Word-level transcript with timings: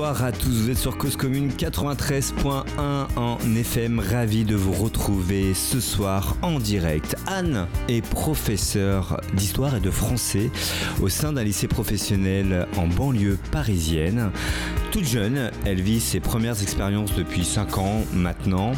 Bonsoir 0.00 0.24
à 0.24 0.32
tous, 0.32 0.48
vous 0.48 0.70
êtes 0.70 0.78
sur 0.78 0.96
Cause 0.96 1.14
Commune 1.14 1.50
93.1 1.50 2.62
en 3.16 3.36
FM, 3.54 4.00
ravi 4.00 4.44
de 4.44 4.54
vous 4.54 4.72
retrouver 4.72 5.52
ce 5.52 5.78
soir 5.78 6.38
en 6.40 6.58
direct. 6.58 7.16
Anne 7.26 7.66
est 7.86 8.00
professeure 8.00 9.20
d'histoire 9.34 9.76
et 9.76 9.80
de 9.80 9.90
français 9.90 10.50
au 11.02 11.10
sein 11.10 11.34
d'un 11.34 11.44
lycée 11.44 11.68
professionnel 11.68 12.66
en 12.78 12.86
banlieue 12.86 13.36
parisienne. 13.52 14.30
Toute 14.90 15.04
jeune, 15.04 15.50
elle 15.66 15.82
vit 15.82 16.00
ses 16.00 16.18
premières 16.18 16.62
expériences 16.62 17.14
depuis 17.14 17.44
5 17.44 17.76
ans 17.76 18.02
maintenant. 18.14 18.72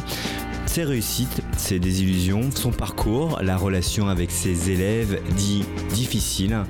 Ses 0.65 0.83
réussites, 0.83 1.41
ses 1.55 1.79
désillusions, 1.79 2.49
son 2.53 2.71
parcours, 2.71 3.39
la 3.41 3.55
relation 3.55 4.09
avec 4.09 4.29
ses 4.29 4.71
élèves 4.71 5.21
dit 5.37 5.63
difficile, 5.93 6.65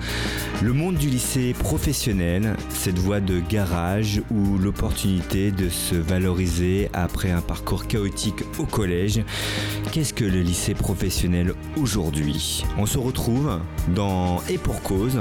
le 0.63 0.72
monde 0.72 0.95
du 0.95 1.09
lycée 1.09 1.53
professionnel, 1.53 2.55
cette 2.70 2.98
voie 2.98 3.20
de 3.20 3.41
garage 3.41 4.21
ou 4.31 4.58
l'opportunité 4.58 5.52
de 5.52 5.67
se 5.67 5.95
valoriser 5.95 6.90
après 6.94 7.31
un 7.31 7.41
parcours 7.41 7.85
chaotique 7.85 8.45
au 8.58 8.63
collège. 8.63 9.21
Qu'est-ce 9.91 10.13
que 10.13 10.23
le 10.23 10.40
lycée 10.40 10.73
professionnel 10.73 11.54
aujourd'hui? 11.76 12.63
On 12.77 12.85
se 12.85 12.98
retrouve 12.98 13.59
dans 13.94 14.41
Et 14.49 14.57
pour 14.57 14.81
cause 14.81 15.20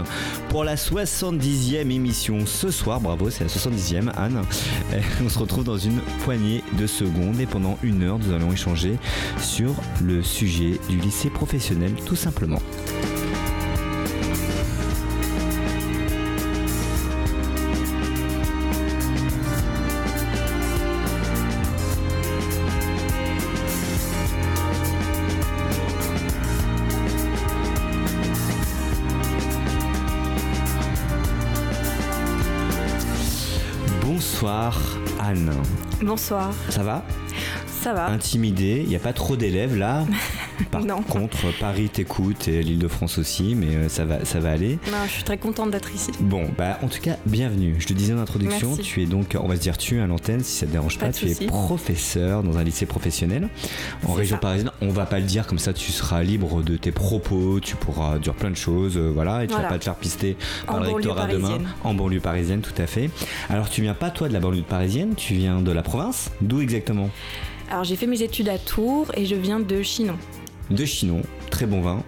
pour 0.49 0.63
la 0.63 0.77
70e 0.77 1.91
émission 1.91 2.47
ce 2.47 2.71
soir. 2.71 3.01
Bravo, 3.01 3.29
c'est 3.29 3.43
la 3.43 3.51
70e, 3.51 4.13
Anne. 4.17 4.43
On 5.25 5.29
se 5.29 5.39
retrouve 5.41 5.65
dans 5.65 5.79
une 5.79 5.99
poignée 6.23 6.63
de 6.79 6.87
secondes 6.87 7.41
et 7.41 7.47
pendant 7.47 7.79
une 7.83 8.05
heure, 8.05 8.21
nous 8.21 8.33
allons 8.33 8.53
échanger 8.53 8.97
sur 9.41 9.75
le 10.01 10.23
sujet 10.23 10.79
du 10.89 10.99
lycée 10.99 11.31
professionnel 11.31 11.95
tout 12.07 12.17
simplement. 12.17 12.61
Bonsoir. 36.03 36.53
Ça 36.69 36.83
va 36.83 37.03
ça 37.83 37.93
va. 37.93 38.07
Intimidé, 38.07 38.81
il 38.85 38.89
n'y 38.89 38.95
a 38.95 39.01
pas 39.01 39.13
trop 39.13 39.37
d'élèves 39.37 39.77
là. 39.77 40.07
Par 40.71 40.83
contre, 41.07 41.59
Paris 41.59 41.89
t'écoute 41.89 42.49
et 42.49 42.63
l'île 42.63 42.79
de 42.79 42.89
France 42.89 43.19
aussi, 43.19 43.55
mais 43.55 43.75
euh, 43.75 43.89
ça 43.89 44.05
va, 44.05 44.25
ça 44.25 44.41
va 44.41 44.51
aller. 44.51 44.79
Non, 44.91 44.99
je 45.07 45.13
suis 45.13 45.23
très 45.23 45.39
contente 45.39 45.71
d'être 45.71 45.95
ici. 45.95 46.11
Bon, 46.21 46.49
bah 46.57 46.79
en 46.83 46.89
tout 46.89 47.01
cas, 47.01 47.17
bienvenue. 47.27 47.77
Je 47.79 47.87
te 47.87 47.93
disais 47.93 48.13
en 48.13 48.19
introduction, 48.19 48.77
tu 48.77 49.03
es 49.03 49.07
donc, 49.07 49.37
on 49.41 49.49
va 49.49 49.57
se 49.57 49.61
dire 49.61 49.77
tu 49.77 50.01
à 50.01 50.07
l'antenne 50.07 50.43
si 50.43 50.57
ça 50.57 50.67
te 50.67 50.73
dérange 50.73 50.99
pas, 50.99 51.11
tu 51.11 51.29
es 51.29 51.47
professeur 51.47 52.43
dans 52.43 52.59
un 52.59 52.65
lycée 52.65 52.87
professionnel 52.87 53.49
en 54.07 54.13
région 54.13 54.39
parisienne. 54.39 54.71
On 54.81 54.91
va 54.91 55.07
pas 55.07 55.19
le 55.19 55.27
dire 55.27 55.47
comme 55.47 55.59
ça, 55.59 55.73
tu 55.73 55.93
seras 55.93 56.23
libre 56.23 56.63
de 56.63 56.77
tes 56.77 56.93
propos, 56.93 57.61
tu 57.61 57.77
pourras 57.77 58.19
dire 58.19 58.35
plein 58.35 58.51
de 58.51 58.57
choses, 58.57 58.97
euh, 58.97 59.11
voilà, 59.13 59.45
et 59.45 59.47
tu 59.47 59.55
vas 59.55 59.65
pas 59.65 59.79
te 59.79 59.85
faire 59.85 59.97
pister 59.97 60.37
par 60.67 60.81
le 60.81 60.89
rectorat 60.89 61.27
demain 61.27 61.59
en 61.85 61.95
banlieue 61.95 62.21
parisienne, 62.21 62.61
tout 62.61 62.81
à 62.81 62.87
fait. 62.87 63.11
Alors 63.49 63.69
tu 63.69 63.83
viens 63.83 63.95
pas 63.95 64.11
toi 64.11 64.29
de 64.29 64.33
la 64.33 64.41
banlieue 64.41 64.63
parisienne, 64.63 65.15
tu 65.17 65.35
viens 65.35 65.61
de 65.61 65.73
la 65.73 65.83
province? 65.83 66.31
D'où 66.41 66.61
exactement? 66.61 67.11
Alors 67.71 67.85
j'ai 67.85 67.97
fait 67.97 68.07
mes 68.07 68.23
études 68.23 68.49
à 68.49 68.59
Tours 68.59 69.11
et 69.15 69.25
je 69.25 69.35
viens 69.35 69.61
de 69.61 69.83
Chinon. 69.83 70.17
De 70.71 70.85
Chinon, 70.85 71.23
très 71.51 71.67
bon 71.67 71.81
vin. 71.81 72.03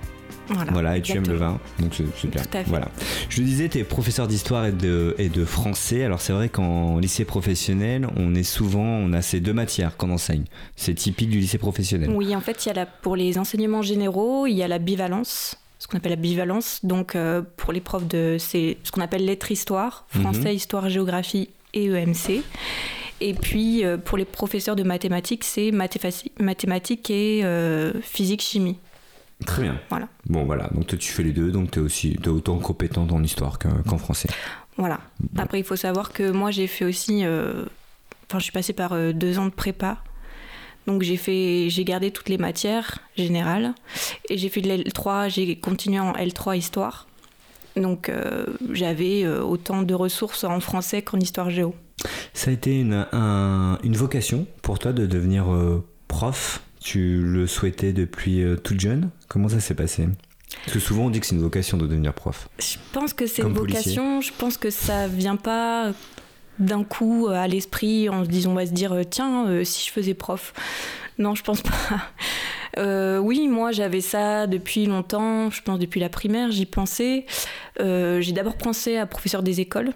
Voilà, 0.73 0.97
et 0.99 1.03
tu 1.03 1.17
aimes 1.17 1.27
le 1.27 1.37
vin, 1.37 1.59
donc 1.79 1.95
c'est 1.95 2.29
bien. 2.29 2.43
Voilà. 2.67 2.89
Je 3.29 3.41
le 3.41 3.47
disais, 3.47 3.69
tu 3.69 3.79
es 3.79 3.85
professeur 3.85 4.27
d'histoire 4.27 4.67
et 4.67 4.73
de, 4.73 5.15
et 5.19 5.29
de 5.29 5.45
français. 5.45 6.05
Alors 6.05 6.21
c'est 6.21 6.33
vrai 6.33 6.49
qu'en 6.49 6.99
lycée 6.99 7.25
professionnel, 7.25 8.07
on 8.17 8.35
est 8.35 8.43
souvent, 8.43 8.83
on 8.83 9.13
a 9.13 9.23
ces 9.23 9.41
deux 9.41 9.53
matières 9.53 9.97
qu'on 9.97 10.11
enseigne. 10.11 10.45
C'est 10.77 10.95
typique 10.95 11.31
du 11.31 11.39
lycée 11.39 11.59
professionnel. 11.59 12.11
Oui, 12.11 12.37
en 12.37 12.41
fait, 12.41 12.65
il 12.65 12.69
y 12.69 12.73
a 12.73 12.75
la, 12.75 12.87
pour 12.87 13.17
les 13.17 13.39
enseignements 13.39 13.83
généraux, 13.83 14.47
il 14.47 14.55
y 14.55 14.63
a 14.63 14.69
la 14.69 14.79
bivalence, 14.79 15.57
ce 15.79 15.87
qu'on 15.87 15.97
appelle 15.97 16.13
la 16.13 16.17
bivalence. 16.17 16.81
Donc 16.83 17.17
euh, 17.17 17.43
pour 17.57 17.73
les 17.73 17.81
profs 17.81 18.07
de, 18.07 18.37
c'est 18.39 18.77
ce 18.85 18.91
qu'on 18.91 19.01
appelle 19.01 19.25
lettres-histoire, 19.25 20.05
français, 20.09 20.51
mhm. 20.51 20.57
histoire, 20.57 20.89
géographie 20.91 21.49
et 21.73 21.87
EMC. 21.87 22.43
Et 23.25 23.33
puis, 23.33 23.87
euh, 23.87 23.97
pour 23.97 24.19
les 24.19 24.27
professeurs 24.27 24.77
de 24.77 24.83
mathématiques, 24.83 25.45
c'est 25.45 25.71
mathématiques 25.73 27.11
et 27.11 27.41
euh, 27.43 27.99
physique-chimie. 28.03 28.79
Très 29.47 29.63
bien. 29.63 29.81
Voilà. 29.89 30.09
Bon, 30.27 30.45
voilà. 30.45 30.69
Donc, 30.75 30.89
toi, 30.89 30.99
tu 30.99 31.11
fais 31.11 31.23
les 31.23 31.33
deux, 31.33 31.51
donc 31.51 31.71
tu 31.71 31.79
es 31.79 31.83
aussi 31.83 32.19
es 32.23 32.29
autant 32.29 32.59
compétente 32.59 33.13
en 33.13 33.23
histoire 33.23 33.59
qu'en 33.59 33.97
français. 33.97 34.29
Voilà. 34.77 35.01
Après, 35.39 35.59
il 35.59 35.65
faut 35.65 35.75
savoir 35.75 36.13
que 36.13 36.31
moi, 36.31 36.51
j'ai 36.51 36.67
fait 36.67 36.85
aussi. 36.85 37.25
Euh, 37.25 37.65
enfin, 38.29 38.41
je 38.41 38.45
suis 38.45 38.53
passée 38.53 38.75
par 38.75 38.95
deux 39.15 39.39
ans 39.39 39.47
de 39.47 39.51
prépa. 39.51 40.03
Donc 40.87 41.01
j'ai 41.01 41.17
fait, 41.17 41.71
j'ai 41.71 41.83
gardé 41.83 42.11
toutes 42.11 42.29
les 42.29 42.37
matières 42.37 42.99
générales 43.17 43.73
et 44.29 44.37
j'ai 44.37 44.51
fait 44.51 44.61
de 44.61 44.69
l'L3, 44.69 45.31
j'ai 45.31 45.57
continué 45.57 45.99
en 45.99 46.13
L3 46.13 46.59
histoire. 46.59 47.09
Donc 47.77 48.11
j'avais 48.71 49.27
autant 49.27 49.83
de 49.83 49.95
ressources 49.95 50.45
en 50.45 50.61
français 50.61 51.03
qu'en 51.03 51.19
histoire 51.19 51.51
géo. 51.51 51.75
Ça 52.33 52.51
a 52.51 52.55
été 52.55 52.79
une, 52.79 53.07
une 53.13 53.97
vocation 53.97 54.47
pour 54.63 54.79
toi 54.79 54.93
de 54.93 55.07
devenir 55.07 55.53
euh, 55.53 55.85
prof? 56.09 56.63
Tu 56.81 57.23
le 57.23 57.47
souhaitais 57.47 57.93
depuis 57.93 58.43
euh, 58.43 58.57
toute 58.57 58.79
jeune? 58.79 59.11
Comment 59.29 59.49
ça 59.49 59.61
s'est 59.61 59.75
passé? 59.75 60.07
Parce 60.65 60.75
que 60.75 60.81
souvent 60.81 61.07
on 61.07 61.11
dit 61.11 61.21
que 61.21 61.27
c'est 61.27 61.35
une 61.35 61.41
vocation 61.41 61.79
de 61.79 61.87
devenir 61.87 62.13
prof. 62.13 62.49
Je 62.59 62.77
pense 62.93 63.15
que 63.15 63.27
c'est 63.27 63.43
une 63.43 63.55
vocation, 63.55 64.21
je 64.21 64.33
pense 64.37 64.57
que 64.57 64.71
ça 64.71 65.09
vient 65.09 65.37
pas 65.37 65.93
d'un 66.59 66.85
coup 66.85 67.29
à 67.29 67.49
l'esprit 67.49 68.09
en 68.09 68.25
se 68.25 68.29
disant 68.29 68.53
on 68.53 68.55
va 68.55 68.67
se 68.67 68.73
dire 68.73 68.93
euh, 68.93 69.03
tiens 69.09 69.65
si 69.65 69.87
je 69.87 69.93
faisais 69.93 70.15
prof. 70.15 70.53
Non, 71.19 71.35
je 71.35 71.43
pense 71.43 71.63
pas. 71.63 71.71
oui, 73.21 73.49
moi 73.49 73.73
j'avais 73.73 74.01
ça 74.01 74.47
depuis 74.47 74.87
longtemps, 74.87 75.51
je 75.51 75.63
pense 75.63 75.79
depuis 75.79 76.01
la 76.01 76.09
primaire, 76.09 76.51
j'y 76.51 76.67
pensais. 76.67 77.27
J'ai 77.79 78.33
d'abord 78.33 78.57
pensé 78.57 78.97
à 78.97 79.07
professeur 79.07 79.43
des 79.43 79.61
écoles. 79.61 79.93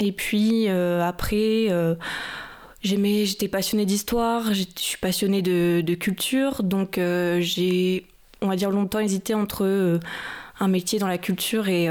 Et 0.00 0.12
puis 0.12 0.68
euh, 0.68 1.02
après, 1.02 1.66
euh, 1.70 1.94
j'étais 2.82 3.48
passionnée 3.48 3.86
d'histoire, 3.86 4.52
je 4.52 4.64
suis 4.76 4.98
passionnée 4.98 5.42
de, 5.42 5.94
culture, 5.94 6.62
donc 6.62 6.98
euh, 6.98 7.40
j'ai, 7.40 8.06
on 8.40 8.48
va 8.48 8.56
dire, 8.56 8.70
longtemps 8.70 9.00
hésité 9.00 9.34
entre 9.34 10.00
un 10.60 10.68
métier 10.68 10.98
dans 10.98 11.08
la 11.08 11.18
culture 11.18 11.68
et, 11.68 11.88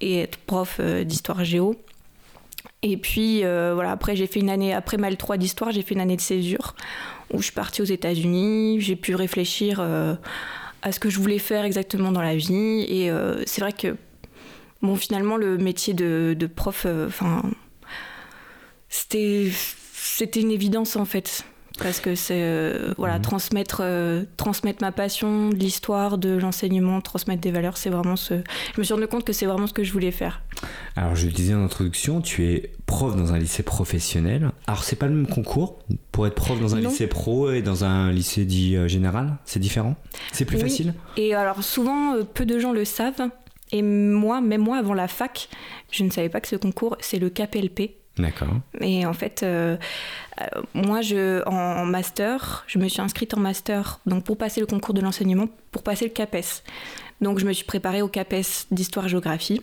et 0.00 0.20
être 0.20 0.38
prof 0.38 0.80
d'histoire 0.80 1.44
géo. 1.44 1.76
Et 2.86 2.96
puis 2.96 3.40
voilà, 3.40 3.90
après 3.90 4.14
j'ai 4.14 4.26
fait 4.26 4.40
une 4.40 4.50
année, 4.50 4.74
après 4.74 4.98
ma 4.98 5.10
L3 5.10 5.38
d'histoire, 5.38 5.72
j'ai 5.72 5.82
fait 5.82 5.94
une 5.94 6.00
année 6.00 6.16
de 6.16 6.20
césure 6.20 6.76
où 7.32 7.38
je 7.38 7.44
suis 7.44 7.52
partie 7.52 7.80
aux 7.80 7.86
États-Unis, 7.86 8.80
j'ai 8.80 8.94
pu 8.94 9.14
réfléchir 9.14 9.80
à 9.80 10.92
ce 10.92 11.00
que 11.00 11.08
je 11.08 11.18
voulais 11.18 11.38
faire 11.38 11.64
exactement 11.64 12.12
dans 12.12 12.20
la 12.20 12.36
vie. 12.36 12.84
Et 12.86 13.10
c'est 13.46 13.62
vrai 13.62 13.72
que 13.72 13.96
Bon, 14.84 14.96
finalement, 14.96 15.38
le 15.38 15.56
métier 15.56 15.94
de, 15.94 16.46
prof, 16.54 16.84
euh, 16.84 17.06
enfin, 17.06 17.42
c'était 18.90 19.50
une 20.36 20.50
évidence 20.50 20.96
en 20.96 21.06
fait. 21.06 21.46
Parce 21.78 21.98
que 21.98 22.14
c'est 22.14 22.40
euh, 22.40 22.94
voilà, 22.98 23.16
mhm. 23.16 23.22
transmettre, 23.22 23.78
euh, 23.82 24.24
transmettre 24.36 24.82
ma 24.82 24.92
passion, 24.92 25.48
de 25.48 25.56
l'histoire, 25.56 26.18
de 26.18 26.36
l'enseignement, 26.36 27.00
transmettre 27.00 27.40
des 27.40 27.50
valeurs, 27.50 27.76
c'est 27.76 27.90
vraiment 27.90 28.14
ce. 28.14 28.34
Je 28.74 28.80
me 28.80 28.84
suis 28.84 28.94
rendu 28.94 29.08
compte 29.08 29.24
que 29.24 29.32
c'est 29.32 29.46
vraiment 29.46 29.66
ce 29.66 29.72
que 29.72 29.82
je 29.82 29.92
voulais 29.92 30.12
faire. 30.12 30.42
Alors, 30.94 31.16
je 31.16 31.26
le 31.26 31.32
disais 31.32 31.52
en 31.52 31.64
introduction, 31.64 32.20
tu 32.20 32.46
es 32.46 32.72
prof 32.86 33.16
dans 33.16 33.32
un 33.32 33.38
lycée 33.38 33.64
professionnel. 33.64 34.52
Alors, 34.68 34.84
c'est 34.84 34.94
pas 34.94 35.06
le 35.06 35.14
même 35.14 35.26
concours 35.26 35.80
pour 36.12 36.28
être 36.28 36.36
prof 36.36 36.60
dans 36.60 36.76
un 36.76 36.80
lycée 36.80 37.08
pro 37.08 37.50
et 37.50 37.60
dans 37.60 37.84
un 37.84 38.12
lycée 38.12 38.44
dit 38.44 38.76
général? 38.88 39.36
C'est 39.44 39.60
différent? 39.60 39.96
C'est 40.32 40.44
plus 40.44 40.58
facile? 40.58 40.94
Et 41.16 41.34
alors, 41.34 41.64
souvent, 41.64 42.14
peu 42.34 42.46
de 42.46 42.58
gens 42.60 42.72
le 42.72 42.84
savent. 42.84 43.30
Et 43.72 43.82
moi, 43.82 44.40
même 44.40 44.60
moi, 44.60 44.78
avant 44.78 44.94
la 44.94 45.08
fac, 45.08 45.48
je 45.90 46.04
ne 46.04 46.10
savais 46.10 46.28
pas 46.28 46.40
que 46.40 46.46
ce 46.46 46.54
concours, 46.54 46.96
c'est 47.00 47.18
le 47.18 47.30
KPLP. 47.30 47.96
D'accord. 48.18 48.60
Et 48.80 49.04
en 49.06 49.12
fait, 49.12 49.42
euh, 49.42 49.76
euh, 50.40 50.62
moi, 50.74 51.00
je, 51.00 51.46
en 51.48 51.84
master, 51.84 52.64
je 52.66 52.78
me 52.78 52.88
suis 52.88 53.00
inscrite 53.00 53.34
en 53.34 53.40
master 53.40 54.00
donc 54.06 54.24
pour 54.24 54.36
passer 54.36 54.60
le 54.60 54.66
concours 54.66 54.94
de 54.94 55.00
l'enseignement, 55.00 55.48
pour 55.70 55.82
passer 55.82 56.04
le 56.06 56.10
CAPES. 56.10 56.62
Donc, 57.20 57.38
je 57.38 57.46
me 57.46 57.52
suis 57.52 57.64
préparée 57.64 58.02
au 58.02 58.08
CAPES 58.08 58.66
d'histoire-géographie. 58.70 59.60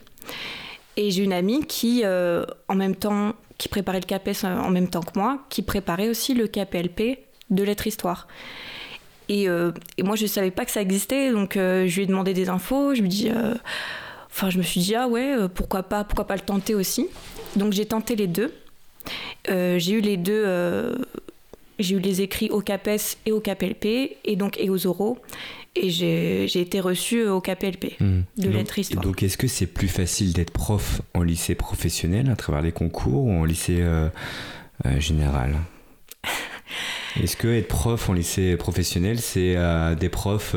Et 0.98 1.12
j'ai 1.12 1.24
une 1.24 1.34
amie 1.34 1.66
qui, 1.66 2.02
euh, 2.04 2.46
en 2.68 2.76
même 2.76 2.96
temps, 2.96 3.34
qui 3.58 3.70
préparait 3.70 4.00
le 4.00 4.06
CAPES 4.06 4.44
en 4.44 4.70
même 4.70 4.90
temps 4.90 5.02
que 5.02 5.18
moi, 5.18 5.40
qui 5.50 5.62
préparait 5.62 6.10
aussi 6.10 6.34
le 6.34 6.48
KPLP 6.48 7.20
de 7.50 7.64
lettres-histoire. 7.64 8.28
Euh, 9.32 9.72
et, 9.98 10.04
moi, 10.04 10.16
je 10.16 10.24
ne 10.24 10.28
savais 10.28 10.52
pas 10.52 10.66
que 10.66 10.72
ça 10.72 10.82
existait, 10.82 11.32
donc 11.32 11.56
euh, 11.58 11.88
je 11.88 11.96
lui 11.96 12.04
ai 12.04 12.06
demandé 12.06 12.34
des 12.34 12.50
infos. 12.50 12.96
Je 12.96 13.02
me 13.02 13.08
dis, 13.08 13.30
euh, 13.30 13.54
enfin, 14.30 14.50
je 14.50 14.58
me 14.58 14.64
suis 14.64 14.82
dit, 14.82 14.96
ah 14.96 15.08
ouais, 15.08 15.36
pourquoi 15.54 15.84
pas, 15.84 16.04
pourquoi 16.04 16.28
pas 16.28 16.36
le 16.36 16.42
tenter 16.42 16.76
aussi. 16.76 17.08
Donc 17.56 17.74
j'ai 17.74 17.86
tenté 17.86 18.16
les 18.16 18.28
deux. 18.28 18.54
J'ai 19.48 19.92
eu 19.92 20.02
les 20.02 20.18
deux, 20.18 20.46
j'ai 21.80 21.96
eu 21.96 22.00
les 22.00 22.22
écrits 22.22 22.50
au 22.50 22.62
CAPES 22.62 23.18
et 23.26 23.32
au 23.32 23.40
CAPLP, 23.40 23.86
et 24.24 24.36
donc 24.36 24.60
et 24.60 24.70
aux 24.70 24.88
oraux. 24.88 25.18
Et 25.74 25.90
j'ai 25.90 26.60
été 26.60 26.82
reçue 26.82 27.26
au 27.28 27.40
KPLP 27.40 27.96
hmm. 28.02 28.22
de 28.38 28.50
lettres 28.50 28.78
histoire. 28.78 29.06
Donc 29.06 29.24
est-ce 29.24 29.38
que 29.38 29.48
c'est 29.48 29.68
plus 29.68 29.88
facile 29.88 30.34
d'être 30.34 30.52
prof 30.52 31.02
en 31.14 31.24
lycée 31.24 31.56
professionnel 31.56 32.30
à 32.30 32.36
travers 32.36 32.62
les 32.62 32.74
concours 32.74 33.24
ou 33.24 33.32
en 33.32 33.46
lycée 33.46 33.78
euh, 33.80 34.10
euh, 34.86 35.00
général? 35.00 35.56
Est-ce 37.22 37.38
que 37.38 37.48
être 37.48 37.70
prof 37.70 38.10
en 38.10 38.14
lycée 38.14 38.58
professionnel, 38.58 39.20
c'est 39.20 39.56
des 39.98 40.10
profs 40.10 40.56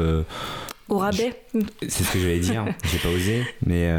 au 0.88 0.98
rabais 0.98 1.32
C'est 1.82 2.04
ce 2.04 2.12
que 2.12 2.20
j'allais 2.20 2.38
dire, 2.38 2.64
j'ai 2.84 2.98
pas 2.98 3.08
osé, 3.08 3.44
mais 3.66 3.90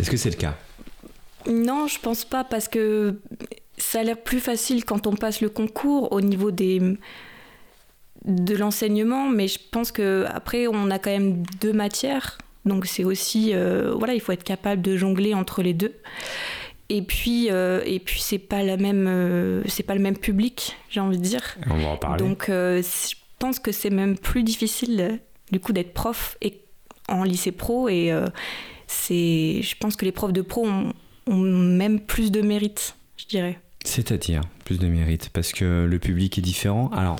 est-ce 0.00 0.10
que 0.10 0.16
c'est 0.16 0.30
le 0.30 0.36
cas? 0.36 0.56
Non, 1.48 1.86
je 1.86 2.00
pense 2.00 2.24
pas 2.24 2.42
parce 2.42 2.66
que 2.66 3.20
ça 3.76 4.00
a 4.00 4.02
l'air 4.02 4.20
plus 4.20 4.40
facile 4.40 4.84
quand 4.84 5.06
on 5.06 5.14
passe 5.14 5.40
le 5.40 5.48
concours 5.48 6.12
au 6.12 6.20
niveau 6.20 6.50
des 6.50 6.80
de 8.24 8.56
l'enseignement, 8.56 9.28
mais 9.28 9.48
je 9.48 9.58
pense 9.70 9.92
que 9.92 10.24
après 10.28 10.66
on 10.66 10.90
a 10.90 10.98
quand 10.98 11.10
même 11.10 11.42
deux 11.60 11.72
matières, 11.72 12.38
donc 12.64 12.86
c'est 12.86 13.04
aussi 13.04 13.50
euh, 13.52 13.92
voilà 13.96 14.14
il 14.14 14.20
faut 14.20 14.32
être 14.32 14.44
capable 14.44 14.80
de 14.80 14.96
jongler 14.96 15.34
entre 15.34 15.62
les 15.62 15.74
deux. 15.74 15.94
Et 16.88 17.02
puis 17.02 17.50
euh, 17.50 17.82
et 17.84 17.98
puis 17.98 18.20
c'est 18.20 18.38
pas 18.38 18.62
la 18.62 18.76
même 18.76 19.06
euh, 19.08 19.62
c'est 19.66 19.82
pas 19.82 19.94
le 19.94 20.00
même 20.00 20.16
public 20.16 20.76
j'ai 20.88 21.00
envie 21.00 21.18
de 21.18 21.22
dire. 21.22 21.56
On 21.70 21.76
va 21.76 21.88
en 21.88 21.96
parler. 21.96 22.18
Donc 22.18 22.46
je 22.48 23.14
pense 23.38 23.58
que 23.58 23.72
c'est 23.72 23.90
même 23.90 24.16
plus 24.16 24.42
difficile 24.42 25.20
du 25.52 25.60
coup 25.60 25.72
d'être 25.72 25.92
prof 25.92 26.38
et 26.40 26.60
en 27.08 27.24
lycée 27.24 27.52
pro 27.52 27.88
et 27.90 28.10
c'est 28.86 29.60
je 29.62 29.76
pense 29.78 29.96
que 29.96 30.06
les 30.06 30.12
profs 30.12 30.32
de 30.32 30.40
pro 30.40 30.66
ont, 30.66 30.94
ont 31.26 31.40
même 31.40 32.00
plus 32.00 32.30
de 32.32 32.40
mérite 32.40 32.96
je 33.18 33.26
dirais. 33.26 33.58
C'est-à-dire 33.84 34.40
plus 34.64 34.78
de 34.78 34.88
mérite 34.88 35.30
parce 35.32 35.52
que 35.52 35.84
le 35.84 35.98
public 35.98 36.38
est 36.38 36.42
différent. 36.42 36.90
Alors, 36.94 37.16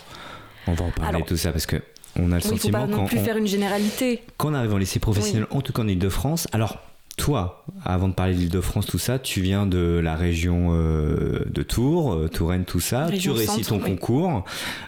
on 0.67 0.73
va 0.73 0.87
en 0.87 0.91
parler 0.91 1.21
de 1.21 1.27
tout 1.27 1.37
ça 1.37 1.53
parce 1.53 1.67
que 1.67 1.77
on 2.17 2.33
a 2.33 2.37
le 2.37 2.41
sentiment 2.41 2.81
faut 2.81 2.87
pas 2.87 2.97
non 2.97 3.07
plus 3.07 3.19
faire 3.19 3.37
une 3.37 3.47
généralité. 3.47 4.23
Quand 4.37 4.51
on 4.51 4.55
arrive 4.55 4.73
en 4.73 4.79
lycée 4.79 5.01
professionnel, 5.01 5.47
en 5.51 5.61
tout 5.61 5.73
cas 5.73 5.83
en 5.83 5.89
Ile-de-France, 5.89 6.49
alors 6.53 6.79
toi, 7.17 7.65
avant 7.85 8.09
de 8.09 8.15
parler 8.15 8.35
de 8.35 8.41
l'Île-de-France, 8.41 8.87
tout 8.87 8.99
ça, 8.99 9.19
tu 9.19 9.41
viens 9.41 9.67
de 9.67 10.01
la 10.03 10.17
région 10.17 10.71
euh, 10.73 11.45
de 11.47 11.63
Tours, 11.63 12.13
euh, 12.13 12.29
Touraine, 12.29 12.65
tout 12.65 12.81
ça. 12.81 13.09
tu 13.19 13.31
récites 13.31 13.69
ton 13.69 13.79
concours. 13.79 14.45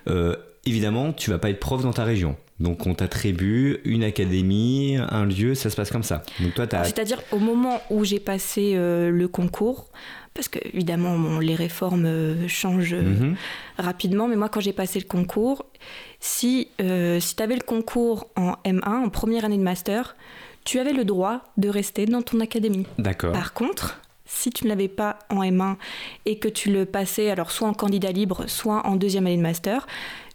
Euh, 0.08 0.34
évidemment, 0.64 1.12
tu 1.12 1.30
vas 1.30 1.38
pas 1.38 1.50
être 1.50 1.60
prof 1.60 1.82
dans 1.82 1.92
ta 1.92 2.04
région. 2.04 2.36
Donc 2.58 2.86
on 2.86 2.94
t'attribue 2.94 3.80
une 3.84 4.02
académie, 4.02 4.96
un 4.96 5.26
lieu, 5.26 5.54
ça 5.54 5.68
se 5.68 5.76
passe 5.76 5.90
comme 5.90 6.02
ça. 6.02 6.22
Donc 6.40 6.54
toi, 6.54 6.66
C'est-à-dire 6.84 7.22
au 7.30 7.38
moment 7.38 7.82
où 7.90 8.02
j'ai 8.02 8.18
passé 8.18 8.74
le 8.76 9.26
concours, 9.26 9.90
parce 10.36 10.48
que 10.48 10.58
évidemment 10.62 11.40
les 11.40 11.54
réformes 11.54 12.04
euh, 12.04 12.46
changent 12.46 12.94
euh, 12.94 13.02
mhm. 13.02 13.36
rapidement, 13.78 14.28
mais 14.28 14.36
moi 14.36 14.48
quand 14.48 14.60
j'ai 14.60 14.74
passé 14.74 15.00
le 15.00 15.06
concours, 15.06 15.66
si, 16.20 16.68
euh, 16.80 17.18
si 17.18 17.34
tu 17.34 17.42
avais 17.42 17.56
le 17.56 17.62
concours 17.62 18.28
en 18.36 18.52
M1, 18.64 18.86
en 18.86 19.08
première 19.08 19.44
année 19.44 19.58
de 19.58 19.62
master, 19.62 20.14
tu 20.64 20.78
avais 20.78 20.92
le 20.92 21.04
droit 21.04 21.42
de 21.56 21.68
rester 21.68 22.06
dans 22.06 22.22
ton 22.22 22.40
académie. 22.40 22.86
D'accord. 22.98 23.32
Par 23.32 23.54
contre, 23.54 24.00
si 24.26 24.50
tu 24.50 24.64
ne 24.64 24.68
l'avais 24.68 24.88
pas 24.88 25.18
en 25.30 25.42
M1 25.42 25.76
et 26.26 26.38
que 26.38 26.48
tu 26.48 26.70
le 26.70 26.84
passais 26.84 27.30
alors 27.30 27.50
soit 27.50 27.68
en 27.68 27.74
candidat 27.74 28.12
libre, 28.12 28.44
soit 28.46 28.86
en 28.86 28.96
deuxième 28.96 29.26
année 29.26 29.36
de 29.36 29.42
master, 29.42 29.86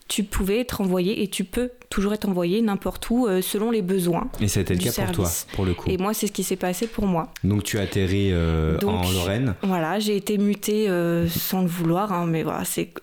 tu 0.08 0.24
pouvais 0.24 0.60
être 0.60 0.82
envoyé 0.82 1.24
et 1.24 1.28
tu 1.28 1.44
peux 1.44 1.72
toujours 1.92 2.14
être 2.14 2.28
envoyé 2.28 2.62
n'importe 2.62 3.08
où 3.12 3.28
euh, 3.28 3.42
selon 3.42 3.70
les 3.70 3.84
besoins. 3.84 4.30
Et 4.40 4.48
c'était 4.48 4.74
le 4.74 4.80
cas 4.80 4.92
pour 4.92 5.12
toi, 5.12 5.32
pour 5.54 5.66
le 5.66 5.76
coup. 5.76 5.90
Et 5.90 5.98
moi, 5.98 6.16
c'est 6.16 6.26
ce 6.26 6.32
qui 6.32 6.44
s'est 6.44 6.56
passé 6.56 6.88
pour 6.88 7.06
moi. 7.06 7.32
Donc 7.44 7.64
tu 7.64 7.78
as 7.78 7.82
atterri 7.82 8.30
euh, 8.32 8.80
en 8.84 9.12
Lorraine. 9.12 9.54
Voilà, 9.62 10.00
j'ai 10.00 10.16
été 10.16 10.40
mutée 10.40 10.90
euh, 10.90 11.28
sans 11.28 11.62
le 11.62 11.68
vouloir, 11.68 12.12
hein, 12.12 12.26
mais 12.26 12.42
voilà, 12.42 12.66
c'est 12.66 12.94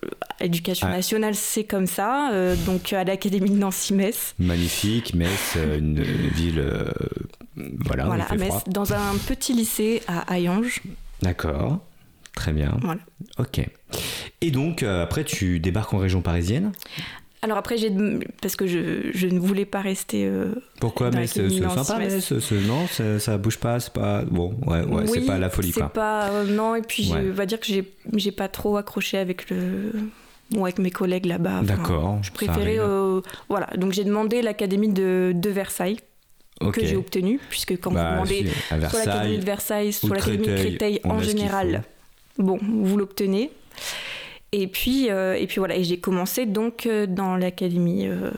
l'éducation 0.41 0.89
ah. 0.91 0.97
nationale, 0.97 1.35
c'est 1.37 1.65
comme 1.65 1.87
ça. 1.87 2.31
donc 2.67 2.93
à 2.93 3.05
l'académie 3.05 3.51
de 3.51 3.59
Nancy-Metz. 3.59 4.35
Magnifique, 4.39 5.15
Metz, 5.15 5.57
une 5.79 6.03
ville, 6.03 6.65
voilà, 7.85 8.07
voilà 8.07 8.25
à 8.25 8.37
Metz, 8.37 8.65
dans 8.67 8.95
un 8.95 9.17
petit 9.27 9.53
lycée 9.53 10.03
à 10.09 10.35
Hayange. 10.35 10.83
D'accord. 11.23 11.81
Très 12.39 12.53
bien. 12.53 12.77
Voilà. 12.83 13.01
Ok. 13.39 13.61
Et 14.41 14.53
donc, 14.53 14.85
euh, 14.85 15.03
après, 15.03 15.25
tu 15.25 15.59
débarques 15.59 15.93
en 15.93 15.99
région 15.99 16.21
parisienne? 16.21 16.71
Alors 17.41 17.59
après, 17.59 17.77
j'ai 17.77 17.93
parce 18.43 18.57
que 18.57 18.67
je, 18.67 19.11
je, 19.13 19.27
ne 19.29 19.39
voulais 19.39 19.65
pas 19.65 19.81
rester. 19.81 20.27
Euh, 20.27 20.55
Pourquoi 20.81 21.11
Mais 21.11 21.27
c'est 21.29 21.49
sympa, 21.49 21.99
mais 21.99 22.09
non, 22.67 22.87
ça, 23.19 23.39
bouge 23.39 23.59
pas, 23.59 23.79
c'est 23.79 23.93
pas 23.93 24.23
bon, 24.23 24.57
ouais, 24.67 24.83
ouais, 24.83 25.07
c'est 25.07 25.27
pas 25.27 25.39
la 25.39 25.49
folie 25.49 25.73
quoi. 25.73 25.89
pas 25.89 26.31
euh, 26.31 26.45
non, 26.45 26.75
et 26.75 26.83
puis 26.83 27.05
je 27.05 27.19
va 27.31 27.47
dire 27.47 27.61
que 27.61 27.67
j'ai 27.67 27.93
j'ai 28.15 28.33
pas 28.33 28.49
trop 28.49 28.77
accroché 28.77 29.19
avec 29.19 29.51
le 29.51 29.93
bon, 30.51 30.65
avec 30.65 30.79
mes 30.79 30.91
collègues 30.91 31.27
là-bas. 31.27 31.63
D'accord. 31.63 32.19
Je 32.23 32.33
préférais 32.33 32.79
voilà, 33.49 33.69
donc 33.77 33.93
j'ai 33.93 34.05
demandé 34.05 34.43
l'académie 34.43 34.89
de, 34.89 35.33
de 35.35 35.51
Versailles. 35.51 35.99
que 36.73 36.85
j'ai 36.85 36.97
obtenu 36.97 37.39
puisque 37.51 37.79
quand 37.81 37.91
vous 37.91 37.97
bah, 37.97 38.13
demandez 38.15 38.49
soit 38.91 39.05
l'académie 39.05 39.39
de 39.39 39.45
Versailles, 39.45 39.93
soit 39.93 40.17
l'académie 40.17 40.49
de 40.49 40.57
Créteil 40.57 41.01
en 41.05 41.21
général, 41.21 41.85
bon, 42.37 42.59
vous 42.61 42.97
l'obtenez. 42.97 43.53
Et 44.53 44.67
puis, 44.67 45.11
euh, 45.11 45.35
et 45.35 45.47
puis 45.47 45.59
voilà, 45.59 45.77
et 45.77 45.85
j'ai 45.85 45.99
commencé 45.99 46.47
donc 46.47 46.87
euh, 46.87 47.07
dans 47.07 47.37
l'académie 47.37 48.07
euh, 48.07 48.31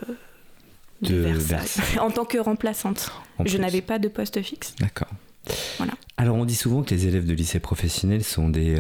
de, 1.03 1.15
Versailles, 1.15 1.99
en 2.01 2.11
tant 2.11 2.25
que 2.25 2.39
remplaçante. 2.39 3.13
je 3.45 3.57
n'avais 3.59 3.81
pas 3.81 3.99
de 3.99 4.09
poste 4.09 4.43
fixe. 4.43 4.75
D'accord. 4.81 5.09
Voilà. 5.79 5.95
Alors 6.17 6.37
on 6.37 6.45
dit 6.45 6.55
souvent 6.55 6.83
que 6.83 6.95
les 6.95 7.07
élèves 7.07 7.27
de 7.27 7.33
lycée 7.33 7.61
professionnel 7.61 8.23
sont 8.25 8.49
des 8.49 8.77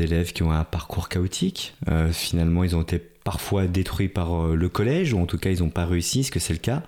élèves 0.00 0.32
qui 0.32 0.42
ont 0.42 0.50
un 0.50 0.64
parcours 0.64 1.08
chaotique. 1.08 1.74
finalement, 2.10 2.64
ils 2.64 2.74
ont 2.74 2.82
été 2.82 3.11
parfois 3.24 3.66
détruits 3.66 4.08
par 4.08 4.34
euh, 4.34 4.56
le 4.56 4.68
collège, 4.68 5.12
ou 5.12 5.20
en 5.20 5.26
tout 5.26 5.38
cas 5.38 5.50
ils 5.50 5.60
n'ont 5.60 5.70
pas 5.70 5.86
réussi, 5.86 6.20
est-ce 6.20 6.30
que 6.30 6.40
c'est 6.40 6.52
le 6.52 6.58
cas, 6.58 6.82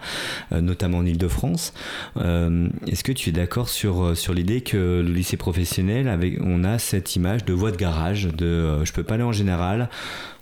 euh, 0.52 0.60
notamment 0.60 0.98
en 0.98 1.06
Ile-de-France. 1.06 1.72
Euh, 2.16 2.68
est-ce 2.86 3.04
que 3.04 3.12
tu 3.12 3.30
es 3.30 3.32
d'accord 3.32 3.68
sur, 3.68 4.16
sur 4.16 4.34
l'idée 4.34 4.60
que 4.60 4.76
le 4.76 5.12
lycée 5.12 5.36
professionnel, 5.36 6.08
avec, 6.08 6.38
on 6.40 6.64
a 6.64 6.78
cette 6.78 7.16
image 7.16 7.44
de 7.44 7.52
voie 7.52 7.70
de 7.70 7.76
garage, 7.76 8.26
de 8.26 8.84
je 8.84 8.92
peux 8.92 9.02
pas 9.02 9.14
aller 9.14 9.22
en 9.22 9.32
général, 9.32 9.88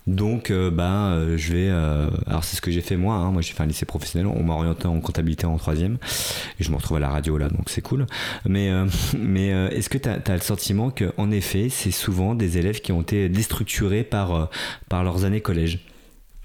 donc, 0.06 0.50
ben, 0.50 1.36
je 1.36 1.52
vais. 1.52 1.68
alors, 1.68 2.44
c'est 2.44 2.56
ce 2.56 2.60
que 2.60 2.70
j'ai 2.70 2.80
fait 2.80 2.96
moi. 2.96 3.14
Hein. 3.14 3.30
Moi, 3.30 3.42
j'ai 3.42 3.52
fait 3.52 3.62
un 3.62 3.66
lycée 3.66 3.86
professionnel. 3.86 4.26
On 4.26 4.42
m'a 4.42 4.54
orienté 4.54 4.86
en 4.86 5.00
comptabilité 5.00 5.46
en 5.46 5.56
troisième. 5.58 5.98
Et 6.58 6.64
je 6.64 6.70
me 6.70 6.76
retrouve 6.76 6.96
à 6.96 7.00
la 7.00 7.08
radio 7.08 7.38
là, 7.38 7.48
donc 7.48 7.68
c'est 7.68 7.82
cool. 7.82 8.06
Mais, 8.46 8.70
mais 9.18 9.48
est-ce 9.48 9.88
que 9.88 9.98
tu 9.98 10.08
as, 10.08 10.20
as, 10.26 10.34
le 10.34 10.40
sentiment 10.40 10.90
qu'en 10.90 11.30
effet, 11.30 11.68
c'est 11.68 11.92
souvent 11.92 12.34
des 12.34 12.58
élèves 12.58 12.80
qui 12.80 12.92
ont 12.92 13.02
été 13.02 13.28
déstructurés 13.28 14.04
par, 14.04 14.50
par 14.88 15.04
leurs 15.04 15.24
années 15.24 15.40
collège? 15.40 15.80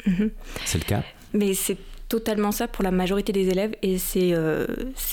Mhm. 0.06 0.32
C'est 0.66 0.78
le 0.78 0.86
cas? 0.86 1.04
Mais 1.34 1.54
c'est 1.54 1.78
totalement 2.08 2.52
ça 2.52 2.68
pour 2.68 2.84
la 2.84 2.92
majorité 2.92 3.34
des 3.34 3.50
élèves 3.50 3.76
et 3.82 3.98
c'est 3.98 4.34
euh, 4.34 4.66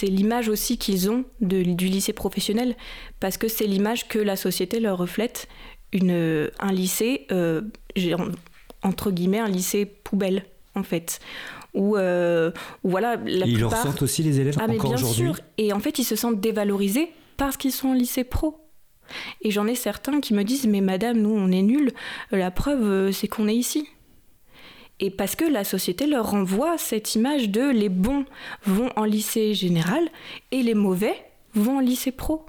l'image 0.03 0.49
aussi 0.49 0.79
qu'ils 0.79 1.11
ont 1.11 1.25
de, 1.41 1.63
du 1.63 1.87
lycée 1.87 2.13
professionnel 2.13 2.77
parce 3.21 3.37
que 3.37 3.49
c'est 3.49 3.67
l'image 3.67 4.07
que 4.07 4.19
la 4.19 4.37
société 4.37 4.81
leur 4.81 4.99
reflète. 4.99 5.49
Une, 5.95 6.51
un 6.59 6.73
lycée, 6.73 7.27
euh, 7.33 7.63
entre 8.83 9.11
guillemets, 9.11 9.39
un 9.39 9.49
lycée 9.49 9.87
poubelle 9.87 10.45
en 10.75 10.83
fait. 10.83 11.21
Où, 11.73 11.97
euh, 11.97 12.51
voilà, 12.83 13.17
la 13.17 13.47
ils 13.47 13.59
le 13.59 13.67
ressentent 13.67 14.03
aussi 14.03 14.23
les 14.23 14.41
élèves 14.41 14.57
ah, 14.61 14.71
encore 14.71 14.93
aujourd'hui 14.93 15.31
Et 15.59 15.73
en 15.73 15.81
fait, 15.81 15.99
ils 15.99 16.05
se 16.05 16.17
sentent 16.17 16.41
dévalorisés 16.41 17.11
parce 17.37 17.57
qu'ils 17.57 17.73
sont 17.73 17.89
en 17.89 17.95
lycée 17.95 18.25
pro. 18.25 18.61
Et 19.43 19.51
j'en 19.51 19.67
ai 19.67 19.75
certains 19.75 20.21
qui 20.21 20.35
me 20.35 20.45
disent 20.45 20.67
Mais 20.67 20.81
madame, 20.81 21.19
nous, 21.19 21.35
on 21.35 21.51
est 21.51 21.63
nuls. 21.63 21.93
La 22.31 22.51
preuve, 22.51 23.11
c'est 23.13 23.29
qu'on 23.29 23.49
est 23.49 23.57
ici. 23.57 23.89
Et 25.01 25.11
parce 25.11 25.35
que 25.35 25.45
la 25.45 25.65
société 25.65 26.07
leur 26.07 26.31
renvoie 26.31 26.79
cette 26.79 27.15
image 27.15 27.51
de 27.51 27.69
les 27.69 27.89
bons 27.89 28.25
vont 28.65 28.91
en 28.97 29.05
lycée 29.05 29.55
général 29.55 30.09
et 30.53 30.63
les 30.63 30.75
mauvais 30.75 31.15
vont 31.55 31.79
en 31.79 31.81
lycée 31.81 32.13
pro. 32.13 32.47